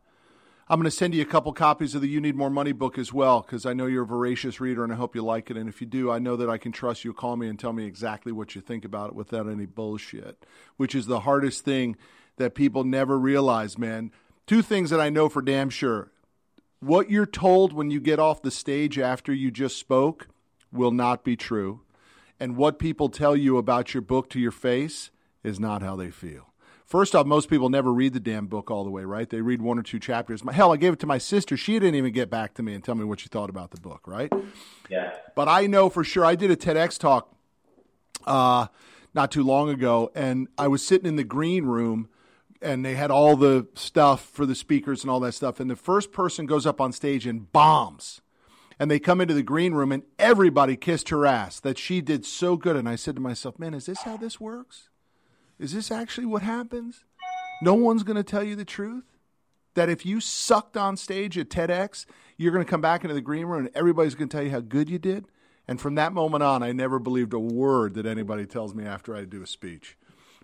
I'm 0.68 0.79
going 0.79 0.90
to 0.90 0.96
send 0.96 1.14
you 1.14 1.20
a 1.20 1.27
couple 1.27 1.53
copies 1.53 1.94
of 1.94 2.01
the 2.01 2.09
You 2.09 2.20
Need 2.20 2.35
More 2.35 2.48
Money 2.48 2.72
book 2.72 2.96
as 2.96 3.12
well 3.12 3.42
because 3.42 3.66
I 3.66 3.75
know 3.75 3.87
you're 3.87 4.05
a 4.05 4.07
voracious 4.07 4.59
reader 4.59 4.85
and 4.85 4.92
I 4.92 4.96
hope 4.96 5.14
you 5.14 5.22
like 5.22 5.51
it. 5.51 5.57
And 5.59 5.68
if 5.68 5.83
you 5.83 5.87
do, 5.87 6.11
I 6.11 6.18
know 6.18 6.35
that 6.37 6.48
I 6.48 6.57
can 6.57 6.72
trust 6.72 7.05
you. 7.05 7.12
Call 7.12 7.37
me 7.37 7.46
and 7.48 7.59
tell 7.59 7.75
me 7.75 7.85
exactly 7.85 8.33
what 8.33 8.55
you 8.55 8.62
think 8.62 8.85
about 8.85 9.11
it 9.11 9.14
without 9.14 9.46
any 9.46 9.66
bullshit, 9.66 10.46
which 10.79 10.94
is 10.94 11.05
the 11.05 11.20
hardest 11.20 11.62
thing 11.64 11.96
that 12.37 12.55
people 12.55 12.85
never 12.85 13.18
realize, 13.18 13.77
man. 13.77 14.12
Two 14.46 14.62
things 14.62 14.88
that 14.88 15.01
I 15.01 15.11
know 15.11 15.29
for 15.29 15.42
damn 15.42 15.68
sure. 15.68 16.11
What 16.83 17.12
you're 17.12 17.27
told 17.27 17.73
when 17.73 17.92
you 17.92 18.01
get 18.01 18.18
off 18.18 18.42
the 18.42 18.51
stage 18.51 18.99
after 18.99 19.33
you 19.33 19.53
just 19.53 19.79
spoke 19.79 20.27
will 20.73 20.90
not 20.90 21.23
be 21.23 21.37
true. 21.37 21.83
And 22.40 22.57
what 22.57 22.81
people 22.81 23.09
tell 23.09 23.37
you 23.37 23.57
about 23.57 23.95
your 23.95 24.01
book 24.01 24.29
to 24.31 24.40
your 24.40 24.51
face 24.51 25.12
is 25.45 25.61
not 25.61 25.81
how 25.81 25.95
they 25.95 26.11
feel. 26.11 26.53
First 26.85 27.14
off, 27.14 27.25
most 27.25 27.49
people 27.49 27.68
never 27.68 27.92
read 27.92 28.14
the 28.14 28.18
damn 28.18 28.49
book 28.49 28.68
all 28.68 28.83
the 28.83 28.90
way, 28.90 29.05
right? 29.05 29.31
They 29.31 29.42
read 29.42 29.62
one 29.62 29.79
or 29.79 29.85
two 29.85 30.01
chapters. 30.01 30.42
Hell, 30.51 30.73
I 30.73 30.77
gave 30.77 30.95
it 30.95 30.99
to 30.99 31.07
my 31.07 31.18
sister. 31.18 31.57
She 31.57 31.75
didn't 31.75 31.95
even 31.95 32.12
get 32.12 32.31
back 32.31 32.53
to 32.55 32.64
me 32.64 32.75
and 32.75 32.83
tell 32.83 32.97
me 32.97 33.05
what 33.05 33.21
she 33.21 33.29
thought 33.29 33.49
about 33.49 33.71
the 33.71 33.81
book, 33.81 34.01
right? 34.09 34.33
Yeah. 34.90 35.12
But 35.37 35.47
I 35.47 35.68
know 35.68 35.88
for 35.88 36.03
sure. 36.03 36.25
I 36.25 36.35
did 36.35 36.51
a 36.51 36.57
TEDx 36.57 36.99
talk 36.99 37.33
uh, 38.27 38.66
not 39.14 39.31
too 39.31 39.45
long 39.45 39.71
ago, 39.71 40.11
and 40.16 40.49
I 40.59 40.66
was 40.66 40.85
sitting 40.85 41.07
in 41.07 41.14
the 41.14 41.23
green 41.23 41.64
room, 41.64 42.09
and 42.62 42.85
they 42.85 42.94
had 42.94 43.11
all 43.11 43.37
the 43.37 43.66
stuff 43.75 44.25
for 44.25 44.46
the 44.46 44.55
speakers 44.55 45.03
and 45.03 45.11
all 45.11 45.20
that 45.20 45.33
stuff. 45.33 45.61
And 45.61 45.70
the 45.70 45.77
first 45.77 46.12
person 46.12 46.46
goes 46.46 46.66
up 46.66 46.81
on 46.81 46.92
stage 46.92 47.27
and 47.27 47.51
bombs. 47.53 48.20
And 48.79 48.90
they 48.90 48.98
come 48.98 49.20
into 49.20 49.35
the 49.35 49.42
green 49.42 49.75
room, 49.75 49.92
and 49.92 50.03
everybody 50.18 50.77
kissed 50.77 51.11
her 51.11 51.27
ass 51.27 51.61
that 51.61 51.79
she 51.79 52.01
did 52.01 52.25
so 52.25 52.57
good. 52.57 52.75
And 52.75 52.88
I 52.88 52.96
said 52.96 53.14
to 53.16 53.20
myself, 53.20 53.59
man, 53.59 53.75
is 53.75 53.87
this 53.87 54.03
how 54.03 54.16
this 54.16 54.40
works? 54.40 54.88
Is 55.59 55.72
this 55.72 55.90
actually 55.92 56.27
what 56.27 56.42
happens? 56.42 57.05
No 57.62 57.75
one's 57.75 58.03
going 58.03 58.16
to 58.16 58.25
tell 58.25 58.42
you 58.42 58.57
the 58.57 58.64
truth? 58.64 59.05
That 59.75 59.88
if 59.88 60.05
you 60.05 60.20
sucked 60.20 60.77
on 60.77 60.96
stage 60.96 61.38
at 61.38 61.48
TEDx, 61.48 62.07
you're 62.37 62.53
going 62.53 62.64
to 62.64 62.70
come 62.70 62.81
back 62.81 63.05
into 63.05 63.14
the 63.14 63.20
green 63.20 63.46
room 63.46 63.66
and 63.66 63.77
everybody's 63.77 64.14
going 64.14 64.29
to 64.29 64.37
tell 64.37 64.44
you 64.44 64.51
how 64.51 64.61
good 64.61 64.90
you 64.90 64.98
did? 64.98 65.27
And 65.68 65.81
from 65.81 65.94
that 65.94 66.12
moment 66.12 66.42
on, 66.42 66.62
I 66.62 66.72
never 66.72 66.98
believed 66.98 67.33
a 67.33 67.38
word 67.38 67.94
that 67.94 68.05
anybody 68.05 68.46
tells 68.46 68.75
me 68.75 68.85
after 68.85 69.14
I 69.14 69.25
do 69.25 69.42
a 69.42 69.46
speech. 69.46 69.96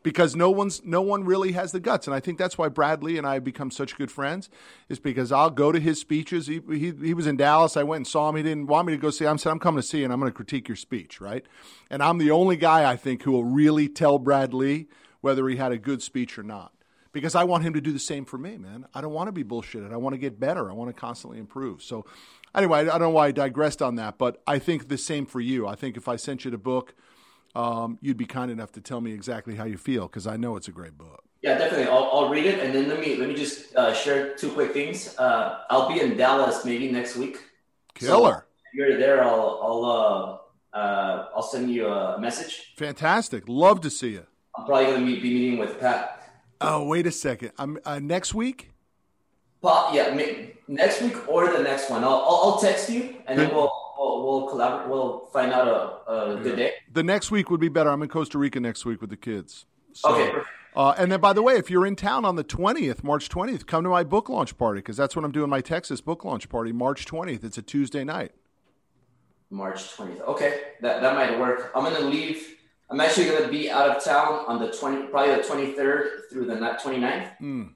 Because 0.02 0.36
no 0.36 0.50
one's 0.50 0.84
no 0.84 1.02
one 1.02 1.24
really 1.24 1.52
has 1.52 1.72
the 1.72 1.80
guts, 1.80 2.06
and 2.06 2.14
I 2.14 2.20
think 2.20 2.38
that's 2.38 2.56
why 2.56 2.68
Bradley 2.68 3.18
and 3.18 3.26
I 3.26 3.34
have 3.34 3.44
become 3.44 3.70
such 3.70 3.96
good 3.96 4.10
friends. 4.10 4.48
Is 4.88 4.98
because 4.98 5.32
I'll 5.32 5.50
go 5.50 5.72
to 5.72 5.80
his 5.80 6.00
speeches. 6.00 6.46
He, 6.46 6.60
he, 6.68 6.92
he 6.92 7.14
was 7.14 7.26
in 7.26 7.36
Dallas. 7.36 7.76
I 7.76 7.82
went 7.82 7.98
and 7.98 8.06
saw 8.06 8.28
him. 8.28 8.36
He 8.36 8.42
didn't 8.42 8.66
want 8.66 8.86
me 8.86 8.92
to 8.92 8.98
go 8.98 9.10
see. 9.10 9.24
Him. 9.24 9.34
I 9.34 9.36
said 9.36 9.50
I'm 9.50 9.58
coming 9.58 9.80
to 9.80 9.86
see 9.86 9.98
you, 9.98 10.04
and 10.04 10.12
I'm 10.12 10.20
going 10.20 10.30
to 10.30 10.36
critique 10.36 10.68
your 10.68 10.76
speech, 10.76 11.20
right? 11.20 11.44
And 11.90 12.02
I'm 12.02 12.18
the 12.18 12.30
only 12.30 12.56
guy 12.56 12.90
I 12.90 12.96
think 12.96 13.22
who 13.22 13.32
will 13.32 13.44
really 13.44 13.88
tell 13.88 14.18
Bradley 14.18 14.88
whether 15.20 15.48
he 15.48 15.56
had 15.56 15.72
a 15.72 15.78
good 15.78 16.02
speech 16.02 16.38
or 16.38 16.42
not. 16.42 16.72
Because 17.12 17.34
I 17.34 17.44
want 17.44 17.64
him 17.64 17.72
to 17.72 17.80
do 17.80 17.90
the 17.90 17.98
same 17.98 18.24
for 18.24 18.38
me, 18.38 18.58
man. 18.58 18.86
I 18.94 19.00
don't 19.00 19.12
want 19.12 19.28
to 19.28 19.32
be 19.32 19.42
bullshitted. 19.42 19.92
I 19.92 19.96
want 19.96 20.12
to 20.14 20.18
get 20.18 20.38
better. 20.38 20.70
I 20.70 20.74
want 20.74 20.94
to 20.94 21.00
constantly 21.00 21.38
improve. 21.38 21.82
So, 21.82 22.04
anyway, 22.54 22.80
I 22.80 22.84
don't 22.84 23.00
know 23.00 23.10
why 23.10 23.28
I 23.28 23.30
digressed 23.32 23.80
on 23.80 23.96
that, 23.96 24.18
but 24.18 24.42
I 24.46 24.58
think 24.58 24.88
the 24.88 24.98
same 24.98 25.24
for 25.24 25.40
you. 25.40 25.66
I 25.66 25.74
think 25.74 25.96
if 25.96 26.06
I 26.06 26.16
sent 26.16 26.44
you 26.44 26.50
the 26.50 26.58
book, 26.58 26.94
um, 27.58 27.98
you'd 28.00 28.16
be 28.16 28.24
kind 28.24 28.50
enough 28.50 28.70
to 28.72 28.80
tell 28.80 29.00
me 29.00 29.12
exactly 29.12 29.56
how 29.56 29.64
you 29.64 29.76
feel 29.76 30.06
because 30.06 30.28
I 30.28 30.36
know 30.36 30.54
it's 30.56 30.68
a 30.68 30.72
great 30.72 30.96
book. 30.96 31.24
Yeah, 31.42 31.58
definitely. 31.58 31.88
I'll, 31.88 32.08
I'll 32.12 32.28
read 32.28 32.46
it 32.46 32.60
and 32.60 32.72
then 32.74 32.88
let 32.88 33.00
me 33.00 33.16
let 33.16 33.28
me 33.28 33.34
just 33.34 33.74
uh, 33.74 33.92
share 33.92 34.36
two 34.36 34.50
quick 34.52 34.72
things. 34.72 35.18
Uh, 35.18 35.62
I'll 35.68 35.88
be 35.88 36.00
in 36.00 36.16
Dallas 36.16 36.64
maybe 36.64 36.90
next 36.90 37.16
week. 37.16 37.38
Killer. 37.94 38.46
So 38.46 38.68
if 38.72 38.74
you're 38.74 38.98
there, 38.98 39.24
I'll 39.24 39.60
I'll 39.62 39.84
uh, 39.84 40.76
uh, 40.76 41.28
I'll 41.34 41.42
send 41.42 41.70
you 41.70 41.88
a 41.88 42.18
message. 42.20 42.74
Fantastic. 42.76 43.44
Love 43.48 43.80
to 43.80 43.90
see 43.90 44.10
you. 44.10 44.26
I'm 44.56 44.64
probably 44.64 44.86
going 44.86 45.00
to 45.00 45.20
be 45.20 45.34
meeting 45.34 45.58
with 45.58 45.80
Pat. 45.80 46.30
Oh, 46.60 46.84
wait 46.84 47.06
a 47.06 47.12
second. 47.12 47.52
I'm 47.58 47.78
uh, 47.84 47.98
next 47.98 48.34
week. 48.34 48.70
But 49.60 49.94
yeah, 49.94 50.16
next 50.68 51.02
week 51.02 51.28
or 51.28 51.52
the 51.52 51.62
next 51.62 51.90
one. 51.90 52.04
I'll, 52.04 52.10
I'll, 52.10 52.40
I'll 52.44 52.58
text 52.58 52.88
you 52.88 53.16
and 53.26 53.38
then 53.38 53.52
we'll 53.52 53.72
we'll, 53.98 54.24
we'll 54.24 54.48
collaborate. 54.48 54.88
We'll 54.88 55.26
find 55.32 55.52
out 55.52 55.68
a, 56.06 56.12
a 56.12 56.40
good 56.40 56.56
day. 56.56 56.74
The 56.92 57.02
next 57.02 57.30
week 57.30 57.50
would 57.50 57.60
be 57.60 57.68
better. 57.68 57.90
I'm 57.90 58.02
in 58.02 58.08
Costa 58.08 58.38
Rica 58.38 58.60
next 58.60 58.84
week 58.84 59.00
with 59.00 59.10
the 59.10 59.16
kids. 59.16 59.66
So, 59.92 60.14
okay. 60.14 60.38
Uh, 60.76 60.94
and 60.96 61.10
then, 61.10 61.20
by 61.20 61.32
the 61.32 61.42
way, 61.42 61.56
if 61.56 61.70
you're 61.70 61.86
in 61.86 61.96
town 61.96 62.24
on 62.24 62.36
the 62.36 62.44
20th, 62.44 63.02
March 63.02 63.28
20th, 63.28 63.66
come 63.66 63.82
to 63.84 63.90
my 63.90 64.04
book 64.04 64.28
launch 64.28 64.56
party 64.56 64.78
because 64.78 64.96
that's 64.96 65.16
when 65.16 65.24
I'm 65.24 65.32
doing 65.32 65.50
my 65.50 65.60
Texas 65.60 66.00
book 66.00 66.24
launch 66.24 66.48
party, 66.48 66.72
March 66.72 67.06
20th. 67.06 67.42
It's 67.42 67.58
a 67.58 67.62
Tuesday 67.62 68.04
night. 68.04 68.32
March 69.50 69.96
20th. 69.96 70.20
Okay, 70.20 70.60
that, 70.82 71.02
that 71.02 71.14
might 71.14 71.38
work. 71.38 71.72
I'm 71.74 71.82
going 71.82 71.96
to 71.96 72.08
leave. 72.08 72.56
I'm 72.90 73.00
actually 73.00 73.26
going 73.26 73.42
to 73.42 73.48
be 73.48 73.70
out 73.70 73.90
of 73.90 74.04
town 74.04 74.44
on 74.46 74.60
the 74.60 74.70
20, 74.70 75.08
probably 75.08 75.34
the 75.34 75.42
23rd 75.42 76.30
through 76.30 76.46
the 76.46 76.54
29th. 76.54 77.38
Mm. 77.40 77.72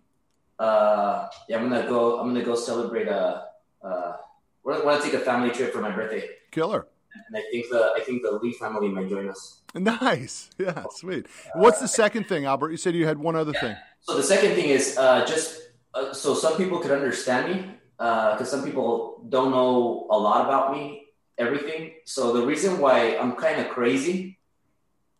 Uh, 0.59 1.29
yeah, 1.49 1.59
I'm 1.59 1.69
going 1.69 1.83
to 1.83 1.89
go. 1.89 2.21
I'm 2.21 2.29
going 2.29 2.41
to 2.41 2.45
go 2.45 2.55
celebrate 2.55 3.09
a. 3.09 3.47
Uh, 3.83 4.17
we're 4.65 4.81
going 4.81 4.97
to 4.97 5.03
take 5.03 5.15
a 5.15 5.21
family 5.21 5.51
trip 5.51 5.73
for 5.73 5.81
my 5.81 5.91
birthday. 5.91 6.29
Killer. 6.51 6.87
And 7.29 7.37
I 7.37 7.43
think 7.51 7.67
the 7.71 7.93
I 7.97 8.01
think 8.01 8.23
the 8.23 8.33
Lee 8.33 8.53
family 8.53 8.89
might 8.89 9.09
join 9.09 9.29
us. 9.29 9.61
Nice. 9.75 10.51
Yeah, 10.59 10.85
sweet. 10.91 11.27
What's 11.55 11.81
the 11.81 11.89
second 11.89 12.27
thing, 12.27 12.47
Albert? 12.47 12.71
You 12.71 12.77
said 12.77 12.95
you 12.95 13.07
had 13.07 13.19
one 13.19 13.37
other 13.37 13.53
yeah. 13.55 13.61
thing. 13.61 13.77
So 14.01 14.17
the 14.17 14.23
second 14.23 14.55
thing 14.55 14.67
is 14.67 14.97
uh, 14.97 15.27
just 15.27 15.61
uh, 15.95 16.13
so 16.13 16.35
some 16.35 16.57
people 16.57 16.79
could 16.79 16.91
understand 16.91 17.55
me 17.55 17.75
because 17.97 18.41
uh, 18.41 18.45
some 18.45 18.65
people 18.65 19.25
don't 19.29 19.51
know 19.51 20.07
a 20.11 20.19
lot 20.19 20.45
about 20.45 20.73
me, 20.73 21.07
everything. 21.39 21.93
So 22.05 22.33
the 22.33 22.47
reason 22.47 22.79
why 22.79 23.17
I'm 23.17 23.33
kind 23.37 23.61
of 23.61 23.69
crazy 23.69 24.39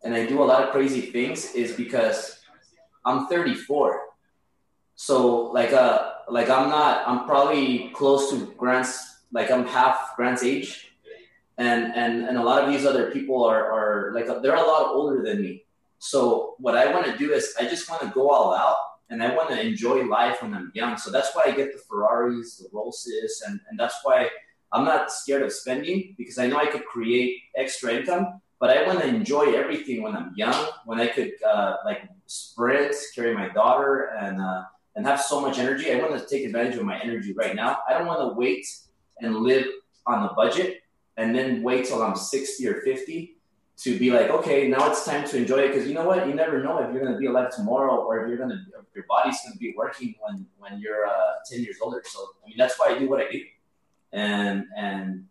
and 0.03 0.13
I 0.13 0.25
do 0.25 0.43
a 0.43 0.45
lot 0.45 0.63
of 0.63 0.71
crazy 0.71 1.01
things 1.01 1.53
is 1.53 1.71
because 1.73 2.39
I'm 3.05 3.27
34. 3.27 4.01
So 4.95 5.51
like 5.51 5.73
uh 5.73 6.11
like 6.29 6.49
I'm 6.49 6.69
not 6.69 7.07
I'm 7.07 7.25
probably 7.25 7.89
close 7.93 8.29
to 8.31 8.53
Grant's 8.57 9.12
like 9.33 9.51
I'm 9.51 9.65
half 9.65 10.15
Grant's 10.15 10.43
age 10.43 10.93
and 11.57 11.93
and 11.95 12.23
and 12.27 12.37
a 12.37 12.43
lot 12.43 12.63
of 12.63 12.69
these 12.69 12.85
other 12.85 13.11
people 13.11 13.43
are 13.43 13.71
are 13.71 14.13
like 14.13 14.25
they're 14.41 14.55
a 14.55 14.61
lot 14.61 14.87
older 14.87 15.21
than 15.21 15.41
me. 15.41 15.65
So 15.99 16.55
what 16.59 16.75
I 16.75 16.91
want 16.91 17.05
to 17.05 17.17
do 17.17 17.31
is 17.31 17.53
I 17.59 17.65
just 17.65 17.89
want 17.89 18.01
to 18.01 18.09
go 18.09 18.29
all 18.29 18.53
out 18.53 18.75
and 19.09 19.23
I 19.23 19.35
want 19.35 19.49
to 19.49 19.61
enjoy 19.61 20.03
life 20.05 20.41
when 20.41 20.53
I'm 20.53 20.71
young. 20.73 20.97
So 20.97 21.11
that's 21.11 21.33
why 21.33 21.43
I 21.45 21.51
get 21.51 21.71
the 21.71 21.79
Ferraris, 21.79 22.57
the 22.57 22.69
Rollses, 22.69 23.41
and 23.47 23.59
and 23.69 23.79
that's 23.79 23.95
why 24.03 24.29
I'm 24.71 24.85
not 24.85 25.11
scared 25.11 25.43
of 25.43 25.53
spending 25.53 26.15
because 26.17 26.39
I 26.39 26.47
know 26.47 26.57
I 26.57 26.65
could 26.65 26.85
create 26.85 27.37
extra 27.55 27.93
income. 27.93 28.41
But 28.59 28.77
I 28.77 28.87
want 28.87 29.01
to 29.01 29.07
enjoy 29.07 29.53
everything 29.53 30.01
when 30.01 30.15
I'm 30.15 30.31
young, 30.37 30.69
when 30.85 30.97
I 30.97 31.07
could 31.07 31.33
uh, 31.43 31.77
like 31.83 32.03
sprint, 32.27 32.95
carry 33.13 33.33
my 33.33 33.49
daughter, 33.49 34.15
and 34.17 34.41
uh, 34.41 34.63
and 34.95 35.05
have 35.05 35.21
so 35.21 35.41
much 35.41 35.59
energy. 35.59 35.91
I 35.91 35.99
want 35.99 36.17
to 36.17 36.25
take 36.25 36.45
advantage 36.45 36.77
of 36.77 36.85
my 36.85 36.97
energy 36.99 37.33
right 37.33 37.55
now. 37.55 37.79
I 37.87 37.93
don't 37.93 38.07
want 38.07 38.21
to 38.21 38.37
wait 38.37 38.65
and 39.19 39.37
live 39.37 39.65
on 40.05 40.23
the 40.23 40.33
budget 40.33 40.83
and 41.17 41.35
then 41.35 41.61
wait 41.61 41.85
till 41.85 42.01
I'm 42.01 42.15
60 42.15 42.67
or 42.67 42.81
50 42.81 43.37
to 43.77 43.99
be 43.99 44.11
like, 44.11 44.29
okay, 44.29 44.67
now 44.67 44.89
it's 44.89 45.05
time 45.05 45.27
to 45.27 45.37
enjoy 45.37 45.59
it. 45.59 45.67
Because 45.69 45.87
you 45.87 45.93
know 45.93 46.05
what? 46.05 46.27
You 46.27 46.33
never 46.33 46.61
know 46.61 46.79
if 46.79 46.91
you're 46.93 47.01
going 47.01 47.13
to 47.13 47.19
be 47.19 47.27
alive 47.27 47.55
tomorrow 47.55 48.03
or 48.03 48.21
if 48.21 48.29
you're 48.29 48.37
going 48.37 48.49
to, 48.49 48.59
your 48.95 49.05
body's 49.07 49.39
going 49.41 49.53
to 49.53 49.59
be 49.59 49.73
working 49.75 50.15
when, 50.21 50.45
when 50.59 50.79
you're 50.79 51.05
uh, 51.05 51.33
10 51.49 51.63
years 51.63 51.77
older. 51.81 52.01
So, 52.05 52.19
I 52.43 52.47
mean, 52.47 52.57
that's 52.57 52.79
why 52.79 52.93
I 52.93 52.99
do 52.99 53.09
what 53.09 53.19
I 53.19 53.31
do. 53.31 53.41
And, 54.11 54.65
and, 54.77 55.25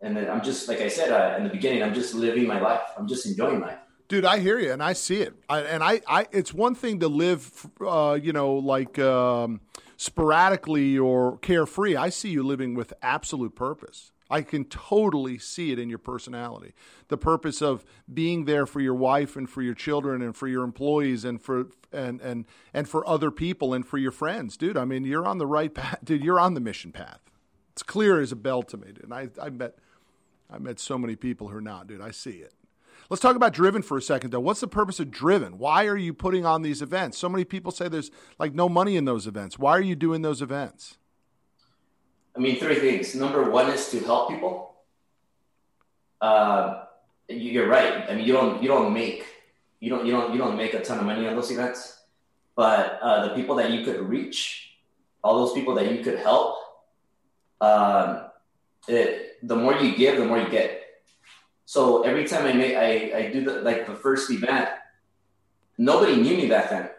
and 0.00 0.16
then 0.16 0.28
I'm 0.28 0.42
just, 0.42 0.68
like 0.68 0.80
I 0.80 0.88
said 0.88 1.10
uh, 1.10 1.36
in 1.36 1.44
the 1.44 1.50
beginning, 1.50 1.82
I'm 1.82 1.94
just 1.94 2.14
living 2.14 2.46
my 2.46 2.60
life. 2.60 2.82
I'm 2.98 3.06
just 3.06 3.26
enjoying 3.26 3.60
life. 3.60 3.78
Dude, 4.06 4.26
I 4.26 4.38
hear 4.38 4.58
you, 4.58 4.70
and 4.70 4.82
I 4.82 4.92
see 4.92 5.22
it. 5.22 5.32
I, 5.48 5.60
and 5.60 5.82
I, 5.82 6.02
I, 6.06 6.26
it's 6.30 6.52
one 6.52 6.74
thing 6.74 7.00
to 7.00 7.08
live, 7.08 7.66
uh, 7.80 8.18
you 8.20 8.34
know, 8.34 8.54
like 8.54 8.98
um, 8.98 9.62
sporadically 9.96 10.98
or 10.98 11.38
carefree. 11.38 11.96
I 11.96 12.08
see 12.08 12.30
you 12.30 12.42
living 12.42 12.74
with 12.74 12.92
absolute 13.02 13.54
purpose. 13.54 14.12
I 14.30 14.42
can 14.42 14.64
totally 14.64 15.38
see 15.38 15.70
it 15.70 15.78
in 15.78 15.90
your 15.90 15.98
personality. 15.98 16.72
The 17.08 17.18
purpose 17.18 17.60
of 17.60 17.84
being 18.12 18.46
there 18.46 18.66
for 18.66 18.80
your 18.80 18.94
wife 18.94 19.36
and 19.36 19.48
for 19.48 19.62
your 19.62 19.74
children 19.74 20.22
and 20.22 20.34
for 20.34 20.48
your 20.48 20.64
employees 20.64 21.24
and 21.24 21.40
for 21.40 21.66
and 21.92 22.20
and 22.20 22.46
and 22.72 22.88
for 22.88 23.06
other 23.06 23.30
people 23.30 23.74
and 23.74 23.86
for 23.86 23.98
your 23.98 24.10
friends, 24.10 24.56
dude. 24.56 24.76
I 24.76 24.86
mean, 24.86 25.04
you're 25.04 25.26
on 25.26 25.38
the 25.38 25.46
right 25.46 25.72
path, 25.74 25.98
dude. 26.02 26.24
You're 26.24 26.40
on 26.40 26.54
the 26.54 26.60
mission 26.60 26.90
path. 26.90 27.20
It's 27.72 27.82
clear 27.82 28.20
as 28.20 28.32
a 28.32 28.36
bell 28.36 28.62
to 28.64 28.76
me, 28.76 28.88
dude. 28.88 29.04
And 29.04 29.14
I 29.14 29.28
I 29.40 29.50
met 29.50 29.76
I 30.50 30.58
met 30.58 30.80
so 30.80 30.96
many 30.96 31.16
people 31.16 31.48
who 31.48 31.56
are 31.58 31.60
not, 31.60 31.86
dude. 31.86 32.00
I 32.00 32.10
see 32.10 32.38
it. 32.38 32.54
Let's 33.10 33.20
talk 33.20 33.36
about 33.36 33.52
Driven 33.52 33.82
for 33.82 33.96
a 33.96 34.02
second, 34.02 34.30
though. 34.30 34.40
What's 34.40 34.60
the 34.60 34.68
purpose 34.68 34.98
of 34.98 35.10
Driven? 35.10 35.58
Why 35.58 35.86
are 35.86 35.96
you 35.96 36.14
putting 36.14 36.46
on 36.46 36.62
these 36.62 36.80
events? 36.80 37.18
So 37.18 37.28
many 37.28 37.44
people 37.44 37.70
say 37.70 37.88
there's 37.88 38.10
like 38.38 38.54
no 38.54 38.68
money 38.68 38.96
in 38.96 39.04
those 39.04 39.26
events. 39.26 39.58
Why 39.58 39.72
are 39.72 39.82
you 39.82 39.94
doing 39.94 40.22
those 40.22 40.40
events? 40.40 40.96
I 42.36 42.40
mean, 42.40 42.58
three 42.58 42.76
things. 42.76 43.14
Number 43.14 43.48
one 43.50 43.70
is 43.70 43.90
to 43.90 44.00
help 44.00 44.30
people. 44.30 44.74
Uh, 46.20 46.84
you're 47.28 47.68
right. 47.68 48.08
I 48.08 48.14
mean, 48.14 48.24
you 48.26 48.32
don't 48.32 48.62
you 48.62 48.68
don't 48.68 48.92
make 48.92 49.26
you 49.80 49.90
don't 49.90 50.06
you 50.06 50.12
don't 50.12 50.32
you 50.32 50.38
don't 50.38 50.56
make 50.56 50.74
a 50.74 50.80
ton 50.80 50.98
of 50.98 51.04
money 51.04 51.26
on 51.26 51.34
those 51.36 51.50
events, 51.50 52.00
but 52.56 52.98
uh, 53.02 53.28
the 53.28 53.34
people 53.34 53.54
that 53.56 53.70
you 53.70 53.84
could 53.84 54.00
reach, 54.00 54.76
all 55.22 55.44
those 55.44 55.54
people 55.54 55.74
that 55.74 55.92
you 55.92 56.02
could 56.02 56.18
help, 56.18 56.56
um, 57.60 58.30
it, 58.88 59.36
the 59.42 59.54
more 59.54 59.74
you 59.74 59.94
give, 59.96 60.16
the 60.16 60.24
more 60.24 60.38
you 60.38 60.48
get. 60.48 60.83
So 61.66 62.02
every 62.02 62.26
time 62.26 62.46
I 62.46 62.52
make 62.52 62.76
I, 62.76 63.18
I 63.18 63.32
do 63.32 63.44
the 63.44 63.62
like 63.62 63.86
the 63.86 63.94
first 63.94 64.30
event, 64.30 64.68
nobody 65.78 66.16
knew 66.16 66.36
me 66.36 66.48
back 66.48 66.70
then 66.70 66.90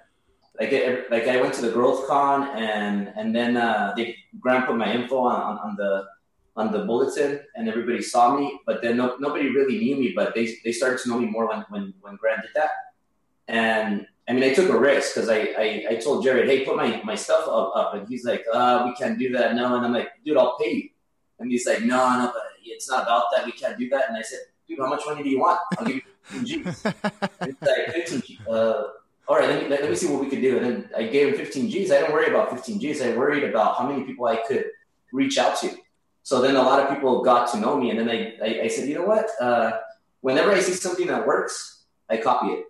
like 0.60 0.72
it, 0.72 1.12
like 1.12 1.28
I 1.28 1.42
went 1.42 1.54
to 1.56 1.62
the 1.62 1.72
Growth 1.72 2.08
Con 2.08 2.50
and 2.58 3.12
and 3.16 3.36
then 3.36 3.58
uh, 3.58 3.94
they 3.96 4.16
Grant 4.40 4.68
put 4.68 4.76
my 4.76 4.92
info 4.94 5.20
on, 5.20 5.42
on, 5.42 5.58
on, 5.60 5.76
the 5.76 6.06
on 6.56 6.72
the 6.72 6.86
bulletin 6.86 7.42
and 7.56 7.68
everybody 7.68 8.02
saw 8.02 8.38
me, 8.38 8.60
but 8.66 8.82
then 8.82 8.98
no, 8.98 9.18
nobody 9.20 9.50
really 9.50 9.80
knew 9.80 9.96
me. 9.96 10.14
But 10.16 10.34
they 10.34 10.56
they 10.64 10.72
started 10.72 11.00
to 11.00 11.10
know 11.10 11.20
me 11.20 11.28
more 11.28 11.48
when 11.48 11.66
when 11.70 11.94
when 12.02 12.16
Grant 12.16 12.42
did 12.42 12.52
that. 12.56 12.72
And 13.48 14.08
I 14.28 14.34
mean, 14.34 14.44
I 14.44 14.54
took 14.54 14.70
a 14.70 14.80
risk 14.80 15.14
because 15.14 15.30
I, 15.30 15.54
I, 15.58 15.86
I 15.92 15.96
told 15.98 16.24
Jared, 16.24 16.50
hey, 16.50 16.66
put 16.66 16.76
my 16.76 17.02
my 17.04 17.16
stuff 17.16 17.48
up, 17.48 17.74
up, 17.76 17.94
and 17.94 18.08
he's 18.08 18.26
like, 18.26 18.44
uh, 18.52 18.84
we 18.86 18.96
can't 18.96 19.20
do 19.20 19.32
that, 19.34 19.56
no. 19.56 19.76
And 19.76 19.86
I'm 19.86 19.94
like, 19.94 20.10
dude, 20.24 20.38
I'll 20.38 20.58
pay 20.58 20.72
you. 20.72 20.90
And 21.40 21.52
he's 21.52 21.68
like, 21.68 21.82
no, 21.82 21.98
no, 22.18 22.32
but 22.34 22.44
it's 22.64 22.90
not 22.90 23.04
about 23.04 23.26
that. 23.36 23.46
We 23.46 23.52
can't 23.52 23.78
do 23.78 23.90
that. 23.90 24.08
And 24.08 24.18
I 24.18 24.22
said, 24.22 24.40
dude, 24.68 24.80
how 24.80 24.88
much 24.88 25.02
money 25.06 25.24
do 25.24 25.30
you 25.30 25.40
want? 25.40 25.60
I'll 25.78 25.86
give 25.86 25.96
you 25.96 26.02
15 26.24 26.46
G's. 26.46 26.86
it's 27.42 27.62
like 27.62 27.94
15 27.94 28.22
G's. 28.22 28.40
Uh, 28.48 28.84
all 29.28 29.38
right, 29.38 29.50
let 29.50 29.64
me, 29.64 29.70
let 29.70 29.90
me 29.90 29.96
see 29.96 30.08
what 30.08 30.22
we 30.22 30.30
could 30.30 30.42
do. 30.42 30.58
And 30.58 30.66
then 30.66 30.90
I 30.96 31.04
gave 31.08 31.30
him 31.30 31.36
15 31.36 31.70
G's. 31.70 31.92
I 31.92 32.00
didn't 32.00 32.14
worry 32.14 32.28
about 32.28 32.52
15 32.52 32.80
G's. 32.80 33.02
I 33.02 33.16
worried 33.16 33.44
about 33.44 33.78
how 33.78 33.88
many 33.88 34.04
people 34.04 34.28
I 34.28 34.38
could 34.48 34.66
reach 35.12 35.38
out 35.38 35.60
to. 35.62 35.72
So 36.24 36.42
then 36.42 36.56
a 36.56 36.62
lot 36.62 36.80
of 36.80 36.90
people 36.90 37.24
got 37.24 37.52
to 37.52 37.60
know 37.60 37.78
me. 37.78 37.92
And 37.92 38.00
then 38.00 38.10
I, 38.10 38.36
I, 38.44 38.62
I 38.64 38.68
said, 38.68 38.88
you 38.88 38.96
know 38.96 39.06
what? 39.06 39.28
Uh, 39.40 39.74
whenever 40.22 40.52
I 40.52 40.60
see 40.60 40.74
something 40.74 41.08
that 41.08 41.26
works, 41.26 41.86
I 42.10 42.18
copy 42.18 42.48
it. 42.48 42.66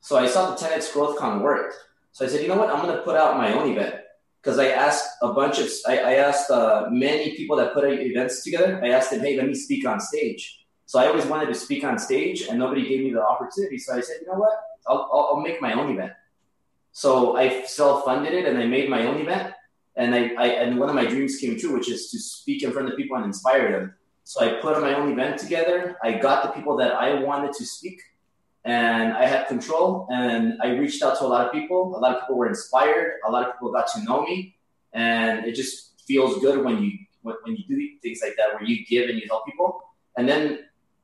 So 0.00 0.16
I 0.16 0.26
saw 0.26 0.54
the 0.54 0.56
10X 0.56 0.92
Growth 0.92 1.18
Con 1.18 1.42
worked. 1.42 1.74
So 2.12 2.24
I 2.24 2.28
said, 2.28 2.40
you 2.42 2.48
know 2.48 2.56
what? 2.56 2.70
I'm 2.70 2.84
going 2.84 2.96
to 2.96 3.02
put 3.02 3.16
out 3.16 3.36
my 3.36 3.52
own 3.52 3.70
event. 3.70 3.96
Because 4.42 4.58
I 4.58 4.68
asked 4.68 5.06
a 5.20 5.32
bunch 5.32 5.58
of, 5.58 5.68
I, 5.86 5.98
I 5.98 6.12
asked 6.14 6.50
uh, 6.50 6.86
many 6.90 7.36
people 7.36 7.56
that 7.56 7.74
put 7.74 7.84
events 7.84 8.42
together, 8.42 8.80
I 8.82 8.88
asked 8.88 9.10
them, 9.10 9.20
hey, 9.20 9.36
let 9.36 9.46
me 9.46 9.54
speak 9.54 9.86
on 9.86 10.00
stage. 10.00 10.59
So 10.90 10.98
I 10.98 11.06
always 11.06 11.24
wanted 11.26 11.46
to 11.46 11.54
speak 11.54 11.84
on 11.84 12.00
stage 12.00 12.48
and 12.48 12.58
nobody 12.58 12.82
gave 12.88 13.04
me 13.04 13.12
the 13.12 13.24
opportunity. 13.24 13.78
So 13.78 13.94
I 13.94 14.00
said, 14.00 14.16
you 14.22 14.26
know 14.26 14.40
what? 14.40 14.58
I'll, 14.88 15.08
I'll 15.12 15.40
make 15.40 15.62
my 15.62 15.72
own 15.74 15.92
event. 15.92 16.14
So 16.90 17.36
I 17.36 17.62
self-funded 17.62 18.34
it 18.34 18.44
and 18.48 18.58
I 18.58 18.66
made 18.66 18.90
my 18.90 19.06
own 19.06 19.20
event. 19.20 19.54
And 19.94 20.16
I, 20.16 20.32
I, 20.36 20.46
and 20.62 20.80
one 20.80 20.88
of 20.88 20.96
my 20.96 21.06
dreams 21.06 21.36
came 21.36 21.56
true, 21.56 21.74
which 21.74 21.88
is 21.88 22.10
to 22.10 22.18
speak 22.18 22.64
in 22.64 22.72
front 22.72 22.88
of 22.88 22.96
people 22.96 23.16
and 23.16 23.24
inspire 23.24 23.70
them. 23.70 23.94
So 24.24 24.44
I 24.44 24.60
put 24.60 24.80
my 24.80 24.94
own 24.94 25.12
event 25.12 25.38
together. 25.38 25.96
I 26.02 26.14
got 26.14 26.42
the 26.42 26.48
people 26.48 26.76
that 26.78 26.90
I 26.94 27.22
wanted 27.22 27.52
to 27.52 27.64
speak, 27.64 28.00
and 28.64 29.12
I 29.12 29.26
had 29.26 29.46
control. 29.46 30.08
And 30.10 30.60
I 30.60 30.70
reached 30.70 31.04
out 31.04 31.16
to 31.18 31.24
a 31.24 31.30
lot 31.34 31.46
of 31.46 31.52
people. 31.52 31.96
A 31.96 32.00
lot 32.00 32.16
of 32.16 32.22
people 32.22 32.36
were 32.36 32.48
inspired. 32.48 33.20
A 33.28 33.30
lot 33.30 33.46
of 33.46 33.52
people 33.52 33.70
got 33.70 33.86
to 33.92 34.02
know 34.02 34.22
me, 34.22 34.56
and 34.92 35.44
it 35.46 35.54
just 35.54 36.02
feels 36.04 36.40
good 36.40 36.64
when 36.64 36.82
you 36.82 36.92
when 37.22 37.54
you 37.54 37.64
do 37.68 37.76
things 38.02 38.18
like 38.24 38.34
that, 38.38 38.54
where 38.54 38.64
you 38.64 38.84
give 38.86 39.08
and 39.08 39.20
you 39.20 39.26
help 39.28 39.46
people. 39.46 39.82
And 40.16 40.28
then 40.28 40.58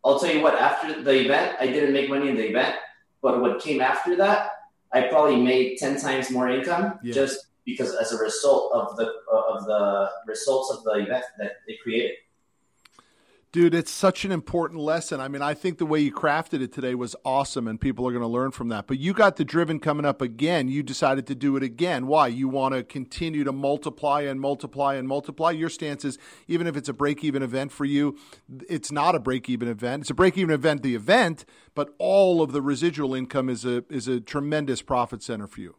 I'll 0.06 0.20
tell 0.20 0.32
you 0.32 0.40
what. 0.40 0.54
After 0.54 1.02
the 1.02 1.24
event, 1.24 1.56
I 1.58 1.66
didn't 1.66 1.92
make 1.92 2.08
money 2.08 2.28
in 2.28 2.36
the 2.36 2.48
event, 2.48 2.76
but 3.22 3.40
what 3.40 3.60
came 3.60 3.80
after 3.80 4.14
that, 4.16 4.50
I 4.92 5.02
probably 5.02 5.36
made 5.42 5.78
10 5.78 6.00
times 6.00 6.30
more 6.30 6.48
income 6.48 7.00
yeah. 7.02 7.12
just 7.12 7.46
because 7.64 7.94
as 7.96 8.12
a 8.12 8.18
result 8.18 8.72
of 8.72 8.96
the, 8.96 9.12
of 9.30 9.66
the 9.66 10.08
results 10.28 10.70
of 10.70 10.84
the 10.84 10.92
event 10.92 11.24
that 11.38 11.54
they 11.66 11.76
created. 11.82 12.12
Dude, 13.56 13.74
it's 13.74 13.90
such 13.90 14.26
an 14.26 14.32
important 14.32 14.82
lesson. 14.82 15.18
I 15.18 15.28
mean, 15.28 15.40
I 15.40 15.54
think 15.54 15.78
the 15.78 15.86
way 15.86 16.00
you 16.00 16.12
crafted 16.12 16.60
it 16.60 16.74
today 16.74 16.94
was 16.94 17.16
awesome 17.24 17.66
and 17.66 17.80
people 17.80 18.06
are 18.06 18.10
going 18.10 18.20
to 18.20 18.28
learn 18.28 18.50
from 18.50 18.68
that. 18.68 18.86
But 18.86 18.98
you 18.98 19.14
got 19.14 19.36
the 19.36 19.46
driven 19.46 19.80
coming 19.80 20.04
up 20.04 20.20
again. 20.20 20.68
You 20.68 20.82
decided 20.82 21.26
to 21.28 21.34
do 21.34 21.56
it 21.56 21.62
again. 21.62 22.06
Why? 22.06 22.26
You 22.26 22.48
want 22.48 22.74
to 22.74 22.84
continue 22.84 23.44
to 23.44 23.52
multiply 23.52 24.20
and 24.20 24.38
multiply 24.38 24.96
and 24.96 25.08
multiply. 25.08 25.52
Your 25.52 25.70
stance 25.70 26.04
is 26.04 26.18
even 26.46 26.66
if 26.66 26.76
it's 26.76 26.90
a 26.90 26.92
break 26.92 27.24
even 27.24 27.42
event 27.42 27.72
for 27.72 27.86
you, 27.86 28.18
it's 28.68 28.92
not 28.92 29.14
a 29.14 29.18
break 29.18 29.48
even 29.48 29.68
event. 29.68 30.02
It's 30.02 30.10
a 30.10 30.14
break 30.14 30.36
even 30.36 30.50
event, 30.50 30.82
the 30.82 30.94
event, 30.94 31.46
but 31.74 31.94
all 31.96 32.42
of 32.42 32.52
the 32.52 32.60
residual 32.60 33.14
income 33.14 33.48
is 33.48 33.64
a 33.64 33.84
is 33.88 34.06
a 34.06 34.20
tremendous 34.20 34.82
profit 34.82 35.22
center 35.22 35.46
for 35.46 35.62
you. 35.62 35.76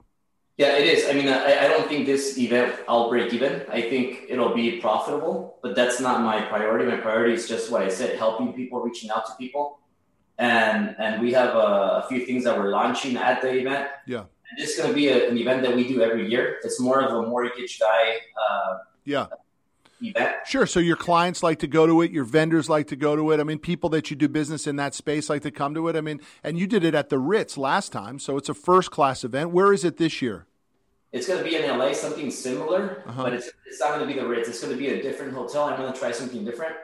Yeah, 0.57 0.75
it 0.75 0.87
is. 0.87 1.07
I 1.07 1.13
mean, 1.13 1.27
I, 1.29 1.65
I 1.65 1.67
don't 1.67 1.87
think 1.87 2.07
this 2.07 2.35
event 2.39 2.75
I'll 2.89 3.09
break 3.09 3.31
even. 3.31 3.61
I 3.69 3.81
think 3.81 4.25
it'll 4.27 4.55
be 4.55 4.81
profitable, 4.81 5.59
but 5.61 5.75
that's 5.75 5.99
not 5.99 6.21
my 6.21 6.41
priority. 6.41 6.85
My 6.85 6.97
priority 6.97 7.33
is 7.35 7.47
just 7.47 7.71
what 7.71 7.83
I 7.83 7.89
said: 7.89 8.17
helping 8.17 8.53
people, 8.53 8.81
reaching 8.81 9.11
out 9.11 9.27
to 9.27 9.33
people, 9.37 9.79
and 10.39 10.95
and 10.97 11.21
we 11.21 11.31
have 11.33 11.53
a, 11.53 12.01
a 12.01 12.05
few 12.09 12.25
things 12.25 12.43
that 12.45 12.57
we're 12.57 12.69
launching 12.69 13.17
at 13.17 13.43
the 13.43 13.53
event. 13.53 13.87
Yeah, 14.07 14.25
and 14.49 14.57
this 14.57 14.71
is 14.71 14.77
going 14.77 14.89
to 14.89 14.95
be 14.95 15.09
a, 15.09 15.29
an 15.29 15.37
event 15.37 15.61
that 15.61 15.75
we 15.75 15.87
do 15.87 16.01
every 16.01 16.27
year. 16.27 16.57
It's 16.63 16.79
more 16.79 17.01
of 17.01 17.13
a 17.13 17.29
mortgage 17.29 17.79
guy. 17.79 18.17
Uh, 18.41 18.77
yeah. 19.05 19.27
Event. 20.01 20.35
Sure. 20.45 20.65
So 20.65 20.79
your 20.79 20.95
clients 20.95 21.41
like 21.41 21.59
to 21.59 21.67
go 21.67 21.87
to 21.87 22.01
it. 22.01 22.11
Your 22.11 22.23
vendors 22.23 22.69
like 22.69 22.87
to 22.87 22.95
go 22.95 23.15
to 23.15 23.31
it. 23.31 23.39
I 23.39 23.43
mean, 23.43 23.59
people 23.59 23.89
that 23.89 24.09
you 24.09 24.15
do 24.15 24.27
business 24.27 24.67
in 24.67 24.75
that 24.75 24.93
space 24.93 25.29
like 25.29 25.41
to 25.41 25.51
come 25.51 25.73
to 25.73 25.87
it. 25.87 25.95
I 25.95 26.01
mean, 26.01 26.21
and 26.43 26.57
you 26.57 26.67
did 26.67 26.83
it 26.83 26.93
at 26.93 27.09
the 27.09 27.17
Ritz 27.17 27.57
last 27.57 27.91
time, 27.91 28.19
so 28.19 28.37
it's 28.37 28.49
a 28.49 28.53
first 28.53 28.91
class 28.91 29.23
event. 29.23 29.51
Where 29.51 29.73
is 29.73 29.83
it 29.83 29.97
this 29.97 30.21
year? 30.21 30.45
It's 31.11 31.25
going 31.25 31.43
to 31.43 31.49
be 31.49 31.55
in 31.55 31.77
LA, 31.77 31.93
something 31.93 32.29
similar, 32.29 33.03
uh-huh. 33.07 33.23
but 33.23 33.33
it's, 33.33 33.49
it's 33.65 33.79
not 33.79 33.95
going 33.95 34.01
to 34.01 34.13
be 34.13 34.19
the 34.19 34.27
Ritz. 34.27 34.49
It's 34.49 34.61
going 34.61 34.73
to 34.73 34.77
be 34.77 34.89
a 34.89 35.01
different 35.01 35.33
hotel. 35.33 35.63
I'm 35.63 35.77
going 35.77 35.91
to 35.91 35.97
try 35.97 36.11
something 36.11 36.43
different. 36.45 36.75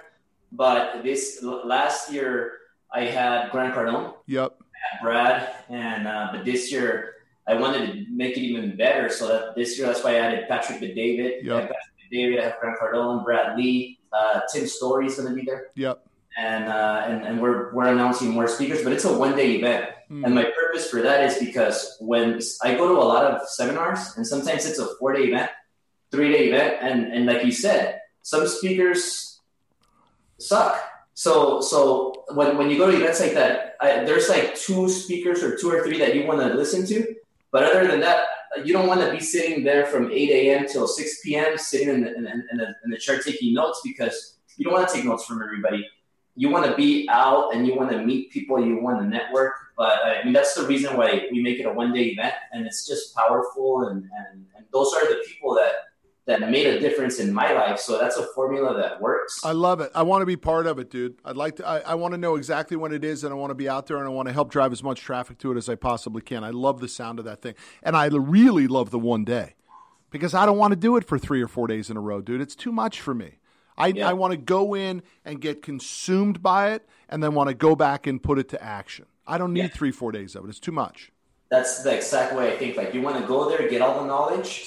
But 0.51 1.03
this 1.03 1.43
last 1.43 2.11
year, 2.11 2.53
I 2.91 3.05
had 3.05 3.51
Grant 3.51 3.76
Cardone. 3.76 4.14
Yep. 4.28 4.59
Brad, 5.01 5.55
and 5.70 6.07
uh, 6.07 6.30
but 6.32 6.45
this 6.45 6.72
year 6.72 7.16
I 7.47 7.55
wanted 7.55 7.91
to 7.91 8.05
make 8.11 8.38
it 8.38 8.41
even 8.41 8.78
better. 8.78 9.09
So 9.09 9.28
that 9.28 9.55
this 9.55 9.78
year, 9.78 9.88
that's 9.88 10.03
why 10.03 10.11
I 10.11 10.20
added 10.20 10.47
Patrick 10.47 10.80
Bet-David. 10.80 11.45
Yep. 11.45 11.61
Patrick 11.61 11.93
Bet-David, 12.14 12.39
I 12.39 12.43
have 12.43 12.59
Grant 12.59 12.80
Cardone, 12.80 13.24
Brad 13.24 13.57
Lee, 13.57 13.99
uh, 14.11 14.41
Tim 14.51 14.68
Storey 14.68 15.07
is 15.07 15.16
going 15.16 15.30
to 15.30 15.36
be 15.36 15.43
there. 15.45 15.68
Yep 15.76 16.05
and 16.38 16.66
uh, 16.66 17.03
and 17.05 17.26
and 17.26 17.41
we're 17.41 17.74
we're 17.74 17.91
announcing 17.91 18.30
more 18.30 18.47
speakers, 18.47 18.84
but 18.84 18.91
it's 18.91 19.05
a 19.05 19.18
one 19.18 19.36
day 19.36 19.55
event. 19.55 19.89
Mm. 20.09 20.26
And 20.26 20.36
my 20.36 20.43
purpose 20.43 20.89
for 20.89 21.01
that 21.01 21.24
is 21.24 21.38
because 21.38 21.97
when 21.99 22.39
I 22.64 22.76
go 22.76 22.88
to 22.88 22.95
a 22.95 23.05
lot 23.05 23.26
of 23.26 23.47
seminars, 23.47 24.18
and 24.18 24.26
sometimes 24.26 24.66
it's 24.66 24.80
a 24.80 24.95
four 24.97 25.14
day 25.14 25.26
event, 25.26 25.51
three 26.11 26.32
day 26.32 26.47
event, 26.49 26.78
and 26.82 27.14
and 27.14 27.26
like 27.26 27.45
you 27.45 27.51
said, 27.51 28.01
some 28.22 28.47
speakers 28.47 29.41
suck. 30.39 30.82
So 31.14 31.61
so 31.61 32.26
when 32.34 32.57
when 32.57 32.70
you 32.70 32.78
go 32.78 32.89
to 32.89 32.97
events 32.97 33.20
like 33.20 33.34
that, 33.34 33.76
I, 33.80 34.03
there's 34.03 34.30
like 34.30 34.55
two 34.55 34.89
speakers 34.89 35.43
or 35.43 35.55
two 35.57 35.70
or 35.70 35.84
three 35.84 35.99
that 35.99 36.16
you 36.16 36.26
want 36.26 36.39
to 36.39 36.53
listen 36.55 36.86
to, 36.88 37.16
but 37.51 37.64
other 37.64 37.88
than 37.88 37.99
that, 37.99 38.26
you 38.64 38.74
don't 38.74 38.88
want 38.88 39.01
to 39.01 39.12
be 39.12 39.20
sitting 39.20 39.64
there 39.64 39.86
from 39.86 40.12
8 40.12 40.30
a.m. 40.30 40.68
till 40.68 40.88
6 40.88 41.22
p.m. 41.24 41.58
sitting 41.58 41.89
in 41.89 42.01
the, 42.01 42.16
in, 42.16 42.26
in, 42.26 42.58
the, 42.58 42.76
in 42.84 42.91
the 42.91 42.97
chair 42.97 43.20
taking 43.20 43.54
notes 43.54 43.82
because 43.84 44.38
you 44.58 44.66
don't 44.66 44.74
want 44.74 44.88
to 44.88 44.95
take 44.95 45.06
notes 45.06 45.26
from 45.26 45.41
everybody 45.41 45.86
you 46.36 46.49
want 46.49 46.66
to 46.66 46.76
be 46.76 47.08
out 47.10 47.54
and 47.54 47.68
you 47.68 47.76
want 47.76 47.91
to 47.91 48.04
meet 48.04 48.32
people, 48.32 48.64
you 48.64 48.82
want 48.82 48.99
to 48.99 49.06
network. 49.06 49.54
But 49.78 49.99
I 50.04 50.24
mean, 50.24 50.34
that's 50.34 50.56
the 50.56 50.66
reason 50.66 50.97
why 50.97 51.28
we 51.32 51.41
make 51.41 51.60
it 51.60 51.66
a 51.66 51.72
one 51.72 51.93
day 51.93 52.06
event, 52.06 52.34
and 52.51 52.66
it's 52.66 52.88
just 52.88 53.16
powerful. 53.16 53.88
And, 53.88 54.04
and, 54.04 54.45
and 54.56 54.66
those 54.72 54.93
are 54.93 55.08
the 55.08 55.24
people 55.28 55.54
that 55.56 55.72
that 56.26 56.39
made 56.49 56.65
a 56.65 56.80
difference 56.80 57.19
in 57.19 57.34
my 57.34 57.51
life. 57.51 57.80
So 57.80 57.97
that's 57.97 58.17
a 58.17 58.26
formula 58.28 58.76
that 58.78 59.01
works. 59.01 59.41
I 59.43 59.51
love 59.51 59.82
it. 59.82 59.91
I 59.93 60.03
want 60.03 60.21
to 60.21 60.26
be 60.26 60.38
part 60.38 60.67
of 60.67 60.80
it, 60.80 60.89
dude. 60.89 61.17
I'd 61.26 61.36
like 61.36 61.57
to. 61.57 61.67
I, 61.67 61.80
I 61.80 61.95
want 61.95 62.13
to 62.13 62.17
know 62.17 62.36
exactly 62.36 62.78
what 62.78 62.93
it 62.93 63.03
is, 63.03 63.24
and 63.24 63.34
I 63.34 63.36
want 63.36 63.51
to 63.51 63.55
be 63.55 63.67
out 63.67 63.88
there, 63.88 63.97
and 63.97 64.05
I 64.05 64.09
want 64.09 64.28
to 64.28 64.34
help 64.34 64.49
drive 64.49 64.71
as 64.71 64.82
much 64.82 65.01
traffic 65.01 65.38
to 65.39 65.51
it 65.51 65.57
as 65.57 65.67
I 65.67 65.76
possibly 65.76 66.21
can. 66.21 66.43
I 66.43 66.51
love 66.51 66.80
the 66.80 66.88
sound 66.88 67.19
of 67.19 67.26
that 67.26 67.41
thing, 67.41 67.55
and 67.82 67.95
I 67.97 68.05
really 68.05 68.67
love 68.67 68.91
the 68.91 68.99
one 68.99 69.26
day 69.26 69.55
because 70.11 70.34
I 70.34 70.45
don't 70.45 70.57
want 70.57 70.71
to 70.71 70.78
do 70.80 70.95
it 70.95 71.03
for 71.03 71.17
three 71.17 71.41
or 71.41 71.47
four 71.47 71.67
days 71.67 71.89
in 71.89 71.97
a 71.97 72.01
row, 72.01 72.21
dude. 72.21 72.39
It's 72.39 72.55
too 72.55 72.71
much 72.71 73.01
for 73.01 73.13
me. 73.13 73.39
I, 73.78 73.88
yeah. 73.88 74.09
I 74.09 74.13
want 74.13 74.32
to 74.32 74.38
go 74.38 74.76
in 74.76 75.01
and 75.26 75.41
get 75.41 75.63
consumed 75.63 76.43
by 76.43 76.74
it 76.74 76.88
and 77.09 77.24
then 77.24 77.34
want 77.34 77.49
to 77.49 77.55
go 77.55 77.76
back 77.76 78.05
and 78.05 78.21
put 78.21 78.38
it 78.38 78.47
to 78.49 78.63
action. 78.63 79.07
I 79.26 79.38
don't 79.38 79.53
need 79.53 79.61
yeah. 79.61 79.67
three, 79.69 79.91
four 79.91 80.11
days 80.11 80.36
of 80.36 80.45
it. 80.45 80.49
It's 80.49 80.59
too 80.59 80.71
much. 80.71 81.11
That's 81.49 81.84
the 81.84 81.95
exact 81.95 82.36
way 82.36 82.53
I 82.53 82.57
think. 82.57 82.78
Like 82.78 82.93
you 82.93 83.01
want 83.01 83.17
to 83.19 83.28
go 83.28 83.49
there, 83.49 83.67
get 83.67 83.82
all 83.82 84.01
the 84.01 84.07
knowledge, 84.07 84.65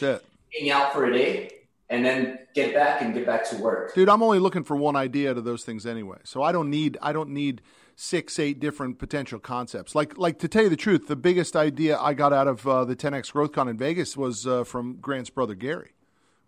Hang 0.53 0.71
out 0.71 0.93
for 0.93 1.07
a 1.07 1.13
day, 1.13 1.51
and 1.89 2.05
then 2.05 2.39
get 2.55 2.75
back 2.75 3.03
and 3.03 3.13
get 3.15 3.27
back 3.27 3.49
to 3.51 3.57
work. 3.57 3.95
Dude, 3.95 4.09
I'm 4.09 4.23
only 4.23 4.39
looking 4.39 4.65
for 4.65 4.77
one 4.77 4.97
idea 4.97 5.31
out 5.31 5.39
of 5.39 5.45
those 5.45 5.65
things 5.65 5.87
anyway. 5.87 6.19
So 6.25 6.43
I 6.43 6.53
don't 6.53 6.71
need 6.71 6.99
I 7.03 7.13
don't 7.13 7.31
need 7.31 7.63
six, 7.97 8.39
eight 8.39 8.61
different 8.61 8.99
potential 8.99 9.39
concepts. 9.39 9.95
Like 9.95 10.17
like 10.19 10.39
to 10.41 10.49
tell 10.49 10.65
you 10.65 10.69
the 10.69 10.77
truth, 10.77 11.09
the 11.09 11.17
biggest 11.17 11.57
idea 11.57 11.99
I 11.99 12.15
got 12.15 12.33
out 12.33 12.49
of 12.49 12.67
uh, 12.67 12.85
the 12.85 12.97
10x 12.97 13.33
GrowthCon 13.33 13.69
in 13.69 13.77
Vegas 13.77 14.17
was 14.17 14.47
uh, 14.47 14.65
from 14.65 14.97
Grant's 15.01 15.31
brother 15.31 15.55
Gary, 15.55 15.95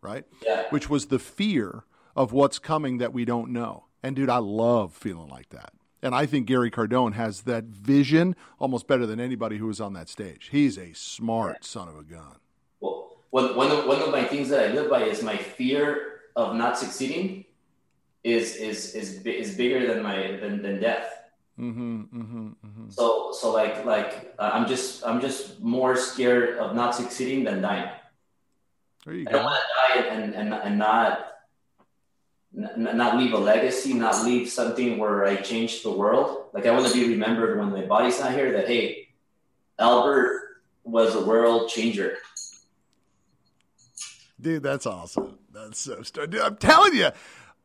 right? 0.01 0.25
Yeah. 0.45 0.65
Which 0.71 0.89
was 0.89 1.07
the 1.07 1.19
fear 1.19 1.85
of 2.15 2.33
what's 2.33 2.59
coming 2.59 2.99
that 2.99 3.13
we 3.13 3.25
don't 3.25 3.51
know. 3.51 3.85
And 4.03 4.15
dude, 4.15 4.31
I 4.31 4.39
love 4.39 4.93
feeling 4.93 5.29
like 5.29 5.51
that. 5.51 5.73
And 6.03 6.15
I 6.15 6.27
think 6.27 6.47
Gary 6.47 6.71
Cardone 6.71 7.15
has 7.15 7.43
that 7.43 7.65
vision 7.65 8.37
almost 8.61 8.87
better 8.87 9.05
than 9.05 9.19
anybody 9.19 9.59
who 9.59 9.67
was 9.67 9.81
on 9.81 9.95
that 9.95 10.09
stage. 10.09 10.49
He's 10.53 10.79
a 10.79 10.93
smart 10.93 11.65
son 11.65 11.89
of 11.89 11.99
a 11.99 12.05
gun. 12.05 12.37
One, 13.31 13.57
one, 13.57 13.71
of, 13.71 13.87
one 13.87 14.01
of 14.01 14.11
my 14.11 14.25
things 14.25 14.49
that 14.49 14.71
I 14.71 14.73
live 14.73 14.89
by 14.89 15.05
is 15.05 15.23
my 15.23 15.37
fear 15.37 16.21
of 16.35 16.55
not 16.55 16.79
succeeding 16.79 17.45
is 18.25 18.57
is 18.57 18.95
is 18.95 19.23
is 19.25 19.55
bigger 19.55 19.87
than 19.87 20.03
my 20.03 20.39
than, 20.41 20.63
than 20.63 20.81
death. 20.81 21.07
Mm-hmm, 21.59 22.03
mm-hmm, 22.03 22.47
mm-hmm. 22.49 22.91
So 22.91 23.33
so 23.33 23.53
like 23.53 23.85
like 23.85 24.35
uh, 24.39 24.51
I'm 24.53 24.67
just 24.67 25.05
I'm 25.07 25.21
just 25.21 25.61
more 25.61 25.97
scared 25.97 26.59
of 26.59 26.75
not 26.75 26.95
succeeding 26.95 27.45
than 27.45 27.63
dying. 27.63 27.91
There 29.05 29.15
you 29.15 29.27
I 29.29 29.33
go. 29.33 29.37
don't 29.39 29.45
want 29.45 29.61
to 29.61 29.69
die 29.77 30.09
and, 30.09 30.35
and 30.35 30.55
and 30.55 30.79
not 30.79 31.25
not 32.53 33.19
leave 33.19 33.33
a 33.33 33.39
legacy, 33.39 33.93
not 33.95 34.25
leave 34.25 34.49
something 34.49 34.99
where 34.99 35.25
I 35.27 35.37
changed 35.37 35.85
the 35.85 35.91
world. 35.91 36.47
Like 36.53 36.67
I 36.67 36.71
want 36.71 36.87
to 36.87 36.95
be 36.95 37.09
remembered 37.09 37.59
when 37.59 37.71
my 37.71 37.83
body's 37.83 38.21
not 38.21 38.33
here. 38.33 38.53
That 38.53 38.67
hey, 38.67 39.09
Albert 39.79 40.63
was 40.85 41.15
a 41.15 41.25
world 41.25 41.69
changer. 41.69 42.19
Dude, 44.41 44.63
that's 44.63 44.87
awesome. 44.87 45.39
That's 45.53 45.81
so. 45.81 46.03
Dude, 46.03 46.41
I'm 46.41 46.57
telling 46.57 46.95
you. 46.95 47.11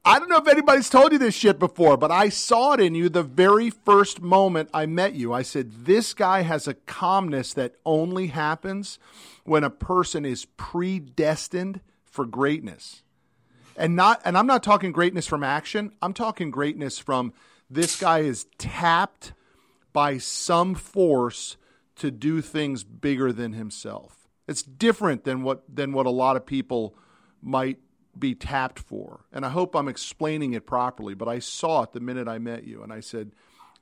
I 0.05 0.19
don't 0.19 0.27
know 0.27 0.37
if 0.37 0.49
anybody's 0.49 0.89
told 0.89 1.13
you 1.13 1.17
this 1.17 1.33
shit 1.33 1.59
before, 1.59 1.95
but 1.95 2.11
I 2.11 2.27
saw 2.27 2.73
it 2.73 2.81
in 2.81 2.93
you 2.93 3.07
the 3.07 3.23
very 3.23 3.69
first 3.69 4.21
moment 4.21 4.69
I 4.73 4.85
met 4.85 5.13
you. 5.13 5.31
I 5.31 5.43
said, 5.43 5.85
This 5.85 6.13
guy 6.13 6.41
has 6.41 6.67
a 6.67 6.73
calmness 6.73 7.53
that 7.53 7.75
only 7.85 8.27
happens 8.27 8.99
when 9.45 9.63
a 9.63 9.69
person 9.69 10.25
is 10.25 10.43
predestined 10.57 11.79
for 12.03 12.25
greatness 12.25 13.03
and 13.75 13.95
not 13.95 14.21
and 14.25 14.37
I'm 14.37 14.47
not 14.47 14.63
talking 14.63 14.91
greatness 14.91 15.27
from 15.27 15.43
action. 15.43 15.91
I'm 16.01 16.13
talking 16.13 16.51
greatness 16.51 16.99
from 16.99 17.33
this 17.69 17.99
guy 17.99 18.19
is 18.19 18.45
tapped 18.57 19.33
by 19.91 20.17
some 20.17 20.75
force 20.75 21.57
to 21.97 22.11
do 22.11 22.41
things 22.41 22.83
bigger 22.83 23.31
than 23.31 23.53
himself. 23.53 24.22
It's 24.47 24.63
different 24.63 25.23
than 25.23 25.43
what 25.43 25.63
than 25.73 25.93
what 25.93 26.05
a 26.05 26.11
lot 26.11 26.35
of 26.35 26.45
people 26.45 26.95
might 27.41 27.79
be 28.17 28.35
tapped 28.35 28.79
for. 28.79 29.25
And 29.31 29.45
I 29.45 29.49
hope 29.49 29.75
I'm 29.75 29.87
explaining 29.87 30.53
it 30.53 30.65
properly, 30.67 31.13
but 31.13 31.27
I 31.27 31.39
saw 31.39 31.83
it 31.83 31.93
the 31.93 31.99
minute 31.99 32.27
I 32.27 32.37
met 32.37 32.63
you 32.63 32.83
and 32.83 32.93
I 32.93 32.99
said 32.99 33.31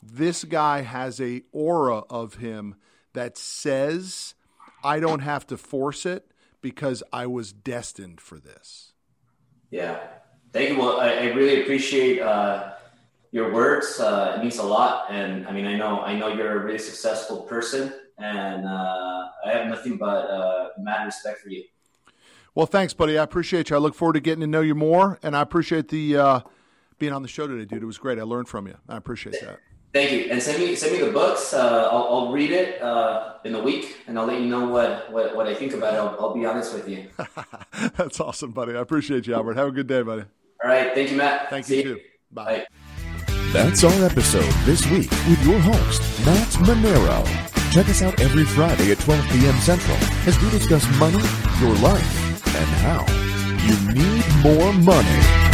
this 0.01 0.43
guy 0.43 0.81
has 0.81 1.19
a 1.19 1.43
aura 1.51 1.99
of 2.09 2.35
him 2.35 2.75
that 3.13 3.37
says 3.37 4.35
I 4.83 4.99
don't 4.99 5.19
have 5.19 5.45
to 5.47 5.57
force 5.57 6.05
it 6.05 6.31
because 6.61 7.03
I 7.11 7.27
was 7.27 7.51
destined 7.51 8.21
for 8.21 8.39
this. 8.39 8.93
Yeah, 9.69 9.99
thank 10.53 10.69
you. 10.69 10.79
Well, 10.79 10.99
I, 10.99 11.09
I 11.09 11.25
really 11.33 11.61
appreciate 11.61 12.19
uh, 12.19 12.73
your 13.31 13.51
words. 13.51 13.99
Uh, 13.99 14.35
it 14.37 14.41
means 14.41 14.57
a 14.57 14.63
lot, 14.63 15.05
and 15.09 15.47
I 15.47 15.51
mean, 15.51 15.65
I 15.65 15.77
know, 15.77 16.01
I 16.01 16.17
know 16.17 16.27
you're 16.27 16.61
a 16.61 16.65
really 16.65 16.79
successful 16.79 17.41
person, 17.43 17.93
and 18.21 18.65
uh, 18.65 19.27
I 19.45 19.51
have 19.51 19.67
nothing 19.67 19.97
but 19.97 20.29
uh, 20.29 20.69
mad 20.79 21.05
respect 21.05 21.39
for 21.39 21.49
you. 21.49 21.63
Well, 22.53 22.65
thanks, 22.65 22.93
buddy. 22.93 23.17
I 23.17 23.23
appreciate 23.23 23.69
you. 23.69 23.75
I 23.75 23.79
look 23.79 23.95
forward 23.95 24.13
to 24.13 24.19
getting 24.19 24.41
to 24.41 24.47
know 24.47 24.61
you 24.61 24.75
more, 24.75 25.19
and 25.23 25.35
I 25.35 25.41
appreciate 25.41 25.87
the 25.87 26.17
uh, 26.17 26.39
being 26.99 27.13
on 27.13 27.21
the 27.21 27.27
show 27.27 27.47
today, 27.47 27.65
dude. 27.65 27.81
It 27.81 27.85
was 27.85 27.97
great. 27.97 28.19
I 28.19 28.23
learned 28.23 28.49
from 28.49 28.67
you. 28.67 28.75
I 28.89 28.97
appreciate 28.97 29.39
that. 29.41 29.59
Thank 29.93 30.11
you, 30.11 30.31
and 30.31 30.41
send 30.41 30.59
me 30.59 30.75
send 30.75 30.93
me 30.93 30.99
the 30.99 31.11
books. 31.11 31.53
Uh, 31.53 31.89
I'll, 31.91 32.03
I'll, 32.03 32.31
read 32.31 32.51
it 32.51 32.81
uh, 32.81 33.33
in 33.43 33.55
a 33.55 33.61
week, 33.61 33.97
and 34.07 34.17
I'll 34.17 34.25
let 34.25 34.39
you 34.39 34.47
know 34.47 34.69
what, 34.69 35.11
what, 35.11 35.35
what 35.35 35.47
I 35.47 35.53
think 35.53 35.73
about 35.73 35.93
it. 35.93 35.97
I'll, 35.97 36.15
I'll 36.17 36.33
be 36.33 36.45
honest 36.45 36.73
with 36.73 36.87
you. 36.87 37.07
That's 37.97 38.21
awesome, 38.21 38.51
buddy. 38.51 38.73
I 38.73 38.79
appreciate 38.79 39.27
you, 39.27 39.33
Albert. 39.33 39.57
Have 39.57 39.67
a 39.67 39.71
good 39.71 39.87
day, 39.87 40.01
buddy. 40.01 40.23
All 40.63 40.69
right, 40.69 40.93
thank 40.93 41.11
you, 41.11 41.17
Matt. 41.17 41.49
Thank 41.49 41.65
See 41.65 41.77
you 41.77 41.83
too. 41.83 41.99
Bye. 42.31 42.65
Bye. 42.69 43.35
That's 43.51 43.83
our 43.83 44.05
episode 44.05 44.49
this 44.63 44.85
week 44.89 45.11
with 45.27 45.45
your 45.45 45.59
host, 45.59 46.01
Matt 46.25 46.47
Manero. 46.63 47.40
Check 47.71 47.87
us 47.87 48.01
out 48.01 48.19
every 48.19 48.43
Friday 48.43 48.91
at 48.91 48.99
12 48.99 49.29
p.m. 49.29 49.55
Central 49.59 49.95
as 50.27 50.37
we 50.43 50.49
discuss 50.49 50.85
money, 50.99 51.23
your 51.61 51.73
life, 51.75 52.45
and 52.53 52.69
how 52.83 53.05
you 53.63 53.93
need 53.93 54.25
more 54.43 54.73
money. 54.73 55.50